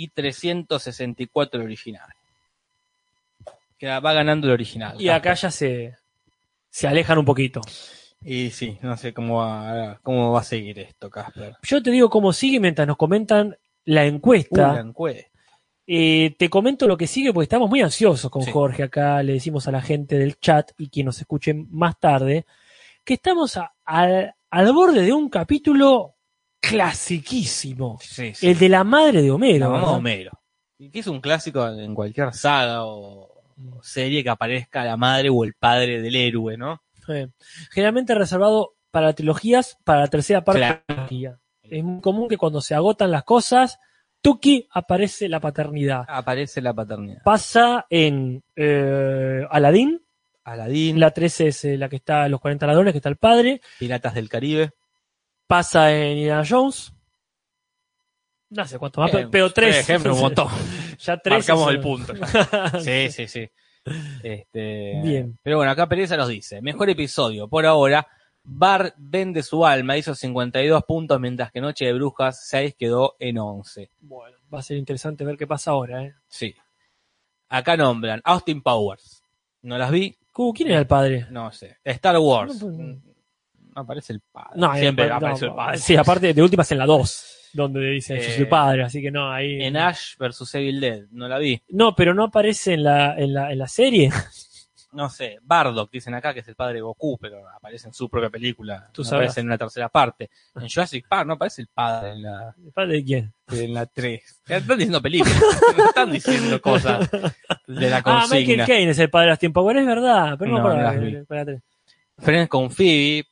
y 0.00 0.08
364 0.08 1.60
el 1.60 1.66
original. 1.66 2.08
Queda, 3.76 3.98
va 4.00 4.12
ganando 4.12 4.46
el 4.46 4.52
original. 4.52 5.00
Y 5.00 5.08
acá 5.08 5.34
ya 5.34 5.50
se, 5.50 5.96
se 6.70 6.86
alejan 6.86 7.18
un 7.18 7.24
poquito. 7.24 7.60
Y 8.22 8.50
sí, 8.50 8.78
no 8.82 8.96
sé 8.96 9.12
cómo 9.12 9.38
va, 9.38 9.98
cómo 10.02 10.32
va 10.32 10.40
a 10.40 10.44
seguir 10.44 10.78
esto, 10.78 11.10
Casper. 11.10 11.56
Yo 11.62 11.82
te 11.82 11.90
digo 11.90 12.10
cómo 12.10 12.32
sigue 12.32 12.60
mientras 12.60 12.86
nos 12.86 12.96
comentan 12.96 13.56
la 13.84 14.02
Uh, 14.02 14.06
encuesta. 14.06 14.74
la 14.74 14.80
encuesta. 14.80 15.28
Eh, 15.86 16.34
te 16.38 16.50
comento 16.50 16.86
lo 16.86 16.96
que 16.96 17.06
sigue 17.06 17.32
porque 17.32 17.44
estamos 17.44 17.68
muy 17.70 17.80
ansiosos 17.80 18.30
con 18.30 18.42
Sí. 18.42 18.50
Jorge 18.52 18.82
acá. 18.84 19.22
Le 19.22 19.32
decimos 19.34 19.66
a 19.68 19.72
la 19.72 19.80
gente 19.80 20.18
del 20.18 20.38
chat 20.38 20.70
y 20.78 20.88
quien 20.90 21.06
nos 21.06 21.18
escuche 21.20 21.54
más 21.54 21.98
tarde 21.98 22.44
que 23.04 23.14
estamos 23.14 23.56
a- 23.56 23.72
al 23.84 24.72
borde 24.74 25.02
de 25.02 25.12
un 25.12 25.28
capítulo 25.30 26.14
clasiquísimo. 26.60 27.98
Sí, 28.02 28.34
sí. 28.34 28.48
El 28.48 28.58
de 28.58 28.68
la 28.68 28.84
madre 28.84 29.22
de 29.22 29.28
La 29.28 29.34
Homero. 29.34 29.66
mamá 29.66 29.76
de 29.78 29.82
¿verdad? 29.82 29.96
Homero. 29.98 30.30
Y 30.78 30.90
que 30.90 31.00
es 31.00 31.06
un 31.06 31.20
clásico 31.20 31.66
en 31.68 31.94
cualquier 31.94 32.32
saga 32.34 32.84
o, 32.84 33.22
o 33.22 33.82
serie 33.82 34.22
que 34.22 34.30
aparezca 34.30 34.84
la 34.84 34.96
madre 34.96 35.28
o 35.30 35.44
el 35.44 35.54
padre 35.54 36.00
del 36.00 36.14
héroe, 36.16 36.56
¿no? 36.56 36.82
Generalmente 37.70 38.14
reservado 38.14 38.74
para 38.90 39.12
trilogías, 39.14 39.78
para 39.84 40.00
la 40.00 40.06
tercera 40.08 40.44
parte 40.44 40.60
Claro. 40.60 40.74
de 40.86 40.94
la 40.94 41.06
trilogía. 41.08 41.38
Es 41.62 41.82
muy 41.84 42.00
común 42.00 42.28
que 42.28 42.36
cuando 42.36 42.60
se 42.60 42.74
agotan 42.74 43.10
las 43.10 43.24
cosas, 43.24 43.78
Tuki 44.22 44.68
aparece 44.70 45.28
la 45.28 45.40
paternidad. 45.40 46.04
Aparece 46.08 46.60
la 46.60 46.72
paternidad. 46.74 47.22
Pasa 47.22 47.86
en 47.90 48.42
eh, 48.56 49.44
Aladdin, 49.50 50.00
Aladín, 50.44 50.98
la 50.98 51.10
13 51.10 51.48
es 51.48 51.64
eh, 51.66 51.76
la 51.76 51.88
que 51.90 51.96
está 51.96 52.26
los 52.28 52.40
40 52.40 52.66
ladrones, 52.66 52.92
que 52.92 52.98
está 52.98 53.10
el 53.10 53.16
padre. 53.16 53.60
Piratas 53.78 54.14
del 54.14 54.28
Caribe. 54.30 54.70
Pasa 55.48 55.90
en 55.96 56.18
Indiana 56.18 56.44
Jones. 56.48 56.92
No 58.50 58.66
sé 58.66 58.78
cuánto 58.78 59.00
más, 59.00 59.10
pero, 59.10 59.30
pero 59.30 59.50
tres. 59.52 59.78
ejemplos, 59.78 60.14
un 60.16 60.22
montón. 60.22 60.48
ya 61.00 61.16
tres. 61.18 61.38
Marcamos 61.38 61.70
el 61.70 61.80
punto. 61.80 62.12
Sí, 62.80 63.10
sí, 63.10 63.26
sí. 63.26 63.50
Este, 64.22 65.00
Bien. 65.02 65.38
Pero 65.42 65.56
bueno, 65.56 65.72
acá 65.72 65.88
Pereza 65.88 66.16
nos 66.18 66.28
dice, 66.28 66.60
mejor 66.60 66.90
episodio 66.90 67.48
por 67.48 67.66
ahora. 67.66 68.06
Bar 68.50 68.94
vende 68.96 69.42
su 69.42 69.66
alma, 69.66 69.98
hizo 69.98 70.14
52 70.14 70.84
puntos, 70.84 71.20
mientras 71.20 71.50
que 71.52 71.60
Noche 71.60 71.84
de 71.84 71.92
Brujas 71.92 72.46
6 72.48 72.76
quedó 72.78 73.16
en 73.18 73.36
11. 73.38 73.90
Bueno, 74.00 74.38
va 74.52 74.60
a 74.60 74.62
ser 74.62 74.78
interesante 74.78 75.24
ver 75.24 75.36
qué 75.36 75.46
pasa 75.46 75.72
ahora. 75.72 76.04
¿eh? 76.04 76.14
Sí. 76.28 76.54
Acá 77.50 77.76
nombran 77.76 78.22
Austin 78.24 78.62
Powers. 78.62 79.22
No 79.60 79.76
las 79.76 79.90
vi, 79.90 80.16
Uh, 80.40 80.52
¿Quién 80.52 80.70
era 80.70 80.78
el 80.78 80.86
padre? 80.86 81.26
no 81.30 81.50
sé. 81.50 81.78
Star 81.82 82.16
Wars. 82.16 82.62
No, 82.62 82.66
pues, 82.68 82.78
No 82.78 83.07
aparece 83.80 84.12
el 84.12 84.20
padre. 84.20 84.50
No, 84.56 84.74
Siempre 84.76 85.06
eh, 85.06 85.08
no, 85.08 85.14
aparece 85.16 85.44
el 85.46 85.54
padre. 85.54 85.78
Sí, 85.78 85.96
aparte 85.96 86.32
de 86.34 86.42
últimas 86.42 86.70
en 86.72 86.78
la 86.78 86.86
2, 86.86 87.50
donde 87.54 87.80
dice 87.90 88.16
yo 88.16 88.22
soy 88.30 88.42
Eh, 88.42 88.46
padre, 88.46 88.82
así 88.84 89.00
que 89.02 89.10
no, 89.10 89.30
ahí. 89.32 89.62
En 89.62 89.76
Ash 89.76 90.16
vs 90.18 90.54
Evil 90.54 90.80
Dead, 90.80 91.02
no 91.10 91.28
la 91.28 91.38
vi. 91.38 91.60
No, 91.68 91.94
pero 91.94 92.14
no 92.14 92.24
aparece 92.24 92.74
en 92.74 92.84
la, 92.84 93.14
en 93.16 93.32
la, 93.34 93.52
en 93.52 93.58
la 93.58 93.68
serie. 93.68 94.10
No 94.90 95.10
sé, 95.10 95.36
Bardock 95.42 95.90
dicen 95.92 96.14
acá 96.14 96.32
que 96.32 96.40
es 96.40 96.48
el 96.48 96.54
padre 96.54 96.76
de 96.76 96.80
Goku, 96.80 97.18
pero 97.20 97.46
aparece 97.54 97.88
en 97.88 97.92
su 97.92 98.08
propia 98.08 98.30
película. 98.30 98.88
Tú 98.90 99.02
no 99.02 99.04
sabrás. 99.04 99.26
aparece 99.26 99.40
en 99.40 99.46
una 99.48 99.58
tercera 99.58 99.90
parte. 99.90 100.30
En 100.56 100.66
Jurassic 100.66 101.06
Park 101.06 101.26
no 101.26 101.34
aparece 101.34 101.60
el 101.60 101.68
padre 101.68 102.12
en 102.12 102.22
la, 102.22 102.54
¿El 102.64 102.72
padre 102.72 102.92
de 102.94 103.04
quién? 103.04 103.34
en 103.48 103.74
la 103.74 103.84
3. 103.84 104.40
Están 104.48 104.78
diciendo 104.78 105.02
películas, 105.02 105.42
no 105.76 105.84
están 105.88 106.10
diciendo 106.10 106.58
cosas 106.62 107.06
de 107.10 107.90
la 107.90 107.98
Ah, 108.02 108.22
Michael 108.30 108.30
consigna. 108.30 108.66
Caine 108.66 108.90
es 108.92 108.98
el 108.98 109.10
padre 109.10 109.26
de 109.26 109.30
Austin 109.32 109.52
Powers, 109.52 109.78
es 109.80 109.86
verdad, 109.86 110.36
pero 110.38 110.50
no, 110.52 110.56
No, 110.58 110.64
para- 110.64 110.92
vi. 110.92 111.16
espérate. 111.16 111.60
Friends 112.16 112.48
con 112.48 112.70
Phoebe. 112.70 113.26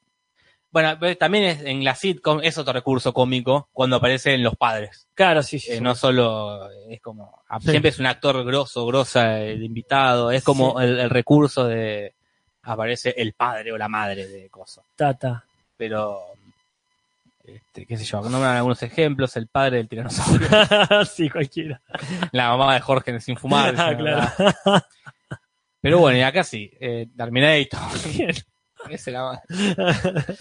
Bueno, 0.70 0.96
pero 1.00 1.16
también 1.16 1.44
es, 1.44 1.62
en 1.62 1.82
la 1.84 1.94
sitcom 1.94 2.40
es 2.42 2.58
otro 2.58 2.72
recurso 2.74 3.12
cómico 3.14 3.68
cuando 3.72 3.96
aparecen 3.96 4.42
los 4.42 4.56
padres. 4.56 5.06
Claro, 5.14 5.42
sí, 5.42 5.58
sí. 5.58 5.72
Eh, 5.72 5.76
sí. 5.76 5.80
no 5.80 5.94
solo 5.94 6.68
es 6.90 7.00
como 7.00 7.40
a- 7.48 7.58
Sí. 7.60 7.70
siempre 7.70 7.90
es 7.90 7.98
un 7.98 8.06
actor 8.06 8.44
grosso, 8.44 8.84
grosa 8.86 9.40
eh, 9.40 9.56
de 9.56 9.64
invitado, 9.64 10.30
es 10.30 10.42
como 10.44 10.80
el, 10.80 10.98
el 10.98 11.08
recurso 11.10 11.64
de 11.66 12.14
aparece 12.62 13.14
el 13.16 13.32
padre 13.32 13.72
o 13.72 13.78
la 13.78 13.88
madre 13.88 14.26
de 14.26 14.48
cosas. 14.50 14.84
Tata. 14.96 15.44
Pero 15.78 16.20
este, 17.44 17.86
qué 17.86 17.96
sé 17.96 18.04
yo, 18.04 18.20
nombran 18.22 18.56
algunos 18.56 18.82
ejemplos, 18.82 19.36
el 19.36 19.46
padre 19.46 19.76
del 19.78 19.88
tiranosaurio, 19.88 20.48
sí, 21.10 21.30
cualquiera. 21.30 21.80
la 22.32 22.48
mamá 22.48 22.74
de 22.74 22.80
Jorge 22.80 23.12
en 23.12 23.20
Sin 23.20 23.36
Fumar. 23.36 23.74
Ah. 24.66 24.82
Pero 25.80 26.00
bueno, 26.00 26.18
y 26.18 26.22
acá 26.22 26.42
sí, 26.42 26.70
eh, 26.80 27.06
Terminator, 27.16 27.78
Bien. 28.16 28.34
Ese 28.90 29.10
la 29.10 29.22
madre. 29.22 29.42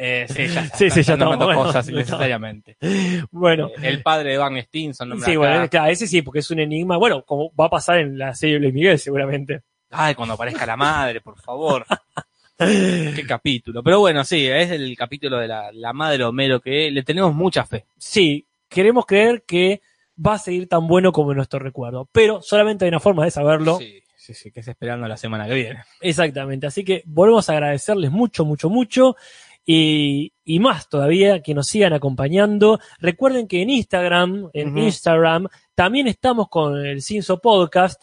Eh, 0.00 0.26
sí, 0.28 0.46
ya, 0.46 0.64
Sí, 0.68 0.90
sí, 0.90 1.02
ya 1.02 1.14
estamos, 1.14 1.36
bueno, 1.38 1.64
cosas 1.64 1.86
no. 1.88 1.94
innecesariamente. 1.94 2.76
bueno, 3.32 3.66
Eh, 3.68 3.88
el 3.88 4.00
padre 4.00 4.30
de 4.30 4.38
Barney 4.38 4.62
Stinson, 4.62 5.20
sí, 5.20 5.34
bueno, 5.34 5.68
claro, 5.68 5.90
ese 5.90 6.06
sí, 6.06 6.22
porque 6.22 6.38
es 6.38 6.48
un 6.52 6.60
enigma. 6.60 6.96
Bueno, 6.98 7.24
como 7.24 7.50
va 7.58 7.64
a 7.66 7.70
pasar 7.70 7.98
en 7.98 8.16
la 8.16 8.32
serie 8.32 8.54
de 8.54 8.60
Luis 8.60 8.74
Miguel, 8.74 8.98
seguramente. 9.00 9.62
Ay, 9.90 10.14
cuando 10.14 10.34
aparezca 10.34 10.64
la 10.66 10.76
madre, 10.76 11.20
por 11.20 11.36
favor. 11.40 11.84
Qué 12.58 13.24
capítulo. 13.26 13.82
Pero 13.82 13.98
bueno, 13.98 14.22
sí, 14.22 14.46
es 14.46 14.70
el 14.70 14.96
capítulo 14.96 15.38
de 15.38 15.48
la, 15.48 15.72
la 15.72 15.92
madre 15.92 16.22
Homero 16.22 16.60
que 16.60 16.92
le 16.92 17.02
tenemos 17.02 17.34
mucha 17.34 17.64
fe. 17.64 17.86
Sí, 17.96 18.46
queremos 18.68 19.04
creer 19.04 19.42
que 19.46 19.80
va 20.24 20.34
a 20.34 20.38
seguir 20.38 20.68
tan 20.68 20.86
bueno 20.86 21.10
como 21.10 21.34
nuestro 21.34 21.58
recuerdo, 21.58 22.08
pero 22.12 22.40
solamente 22.40 22.84
hay 22.84 22.88
una 22.90 23.00
forma 23.00 23.24
de 23.24 23.32
saberlo. 23.32 23.78
Sí, 23.78 24.00
sí, 24.34 24.34
sí, 24.34 24.50
que 24.50 24.60
es 24.60 24.68
esperando 24.68 25.08
la 25.08 25.16
semana 25.16 25.46
que 25.46 25.54
viene. 25.54 25.82
Exactamente, 26.00 26.66
así 26.66 26.84
que 26.84 27.02
volvemos 27.06 27.48
a 27.48 27.52
agradecerles 27.54 28.10
mucho, 28.10 28.44
mucho, 28.44 28.68
mucho. 28.68 29.16
Y, 29.64 30.32
y 30.44 30.60
más 30.60 30.88
todavía 30.88 31.42
que 31.42 31.52
nos 31.54 31.66
sigan 31.66 31.92
acompañando. 31.92 32.80
Recuerden 33.00 33.46
que 33.46 33.60
en 33.62 33.68
Instagram, 33.70 34.48
en. 34.54 34.76
Instagram, 34.78 35.46
también 35.74 36.06
estamos 36.08 36.48
con 36.48 36.78
el 36.84 37.02
Cinso 37.02 37.38
Podcast. 37.40 38.02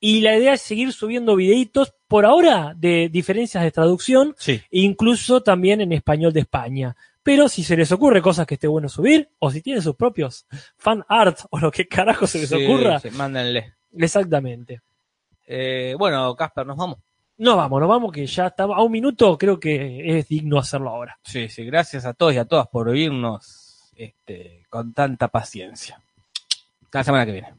Y 0.00 0.20
la 0.20 0.36
idea 0.36 0.54
es 0.54 0.60
seguir 0.62 0.92
subiendo 0.92 1.36
videitos, 1.36 1.94
por 2.08 2.26
ahora, 2.26 2.74
de 2.76 3.08
diferencias 3.10 3.62
de 3.62 3.70
traducción, 3.70 4.34
Sí. 4.38 4.60
incluso 4.70 5.42
también 5.42 5.80
en 5.80 5.92
español 5.92 6.32
de 6.32 6.40
España. 6.40 6.96
Pero 7.22 7.48
si 7.48 7.62
se 7.62 7.76
les 7.76 7.92
ocurre 7.92 8.20
cosas 8.20 8.46
que 8.46 8.54
esté 8.54 8.66
bueno 8.66 8.88
subir, 8.88 9.30
o 9.38 9.50
si 9.50 9.62
tienen 9.62 9.80
sus 9.80 9.94
propios 9.94 10.44
fan 10.76 11.04
art, 11.08 11.38
o 11.50 11.58
lo 11.60 11.70
que 11.70 11.86
carajo 11.86 12.26
se 12.26 12.40
les 12.40 12.52
ocurra, 12.52 13.00
mándenle. 13.12 13.74
exactamente. 13.96 14.80
Eh, 15.54 15.94
bueno, 15.98 16.34
Casper, 16.34 16.66
nos 16.66 16.78
vamos. 16.78 16.96
No 17.36 17.58
vamos, 17.58 17.78
nos 17.78 17.88
vamos, 17.88 18.10
que 18.10 18.26
ya 18.26 18.46
estamos 18.46 18.74
a 18.74 18.80
un 18.80 18.90
minuto, 18.90 19.36
creo 19.36 19.60
que 19.60 20.18
es 20.18 20.26
digno 20.26 20.58
hacerlo 20.58 20.88
ahora. 20.88 21.18
Sí, 21.24 21.50
sí, 21.50 21.66
gracias 21.66 22.06
a 22.06 22.14
todos 22.14 22.32
y 22.32 22.38
a 22.38 22.46
todas 22.46 22.68
por 22.68 22.88
oírnos 22.88 23.90
este, 23.94 24.64
con 24.70 24.94
tanta 24.94 25.28
paciencia. 25.28 26.00
Hasta 26.84 27.00
la 27.00 27.04
semana 27.04 27.26
que 27.26 27.32
viene. 27.32 27.52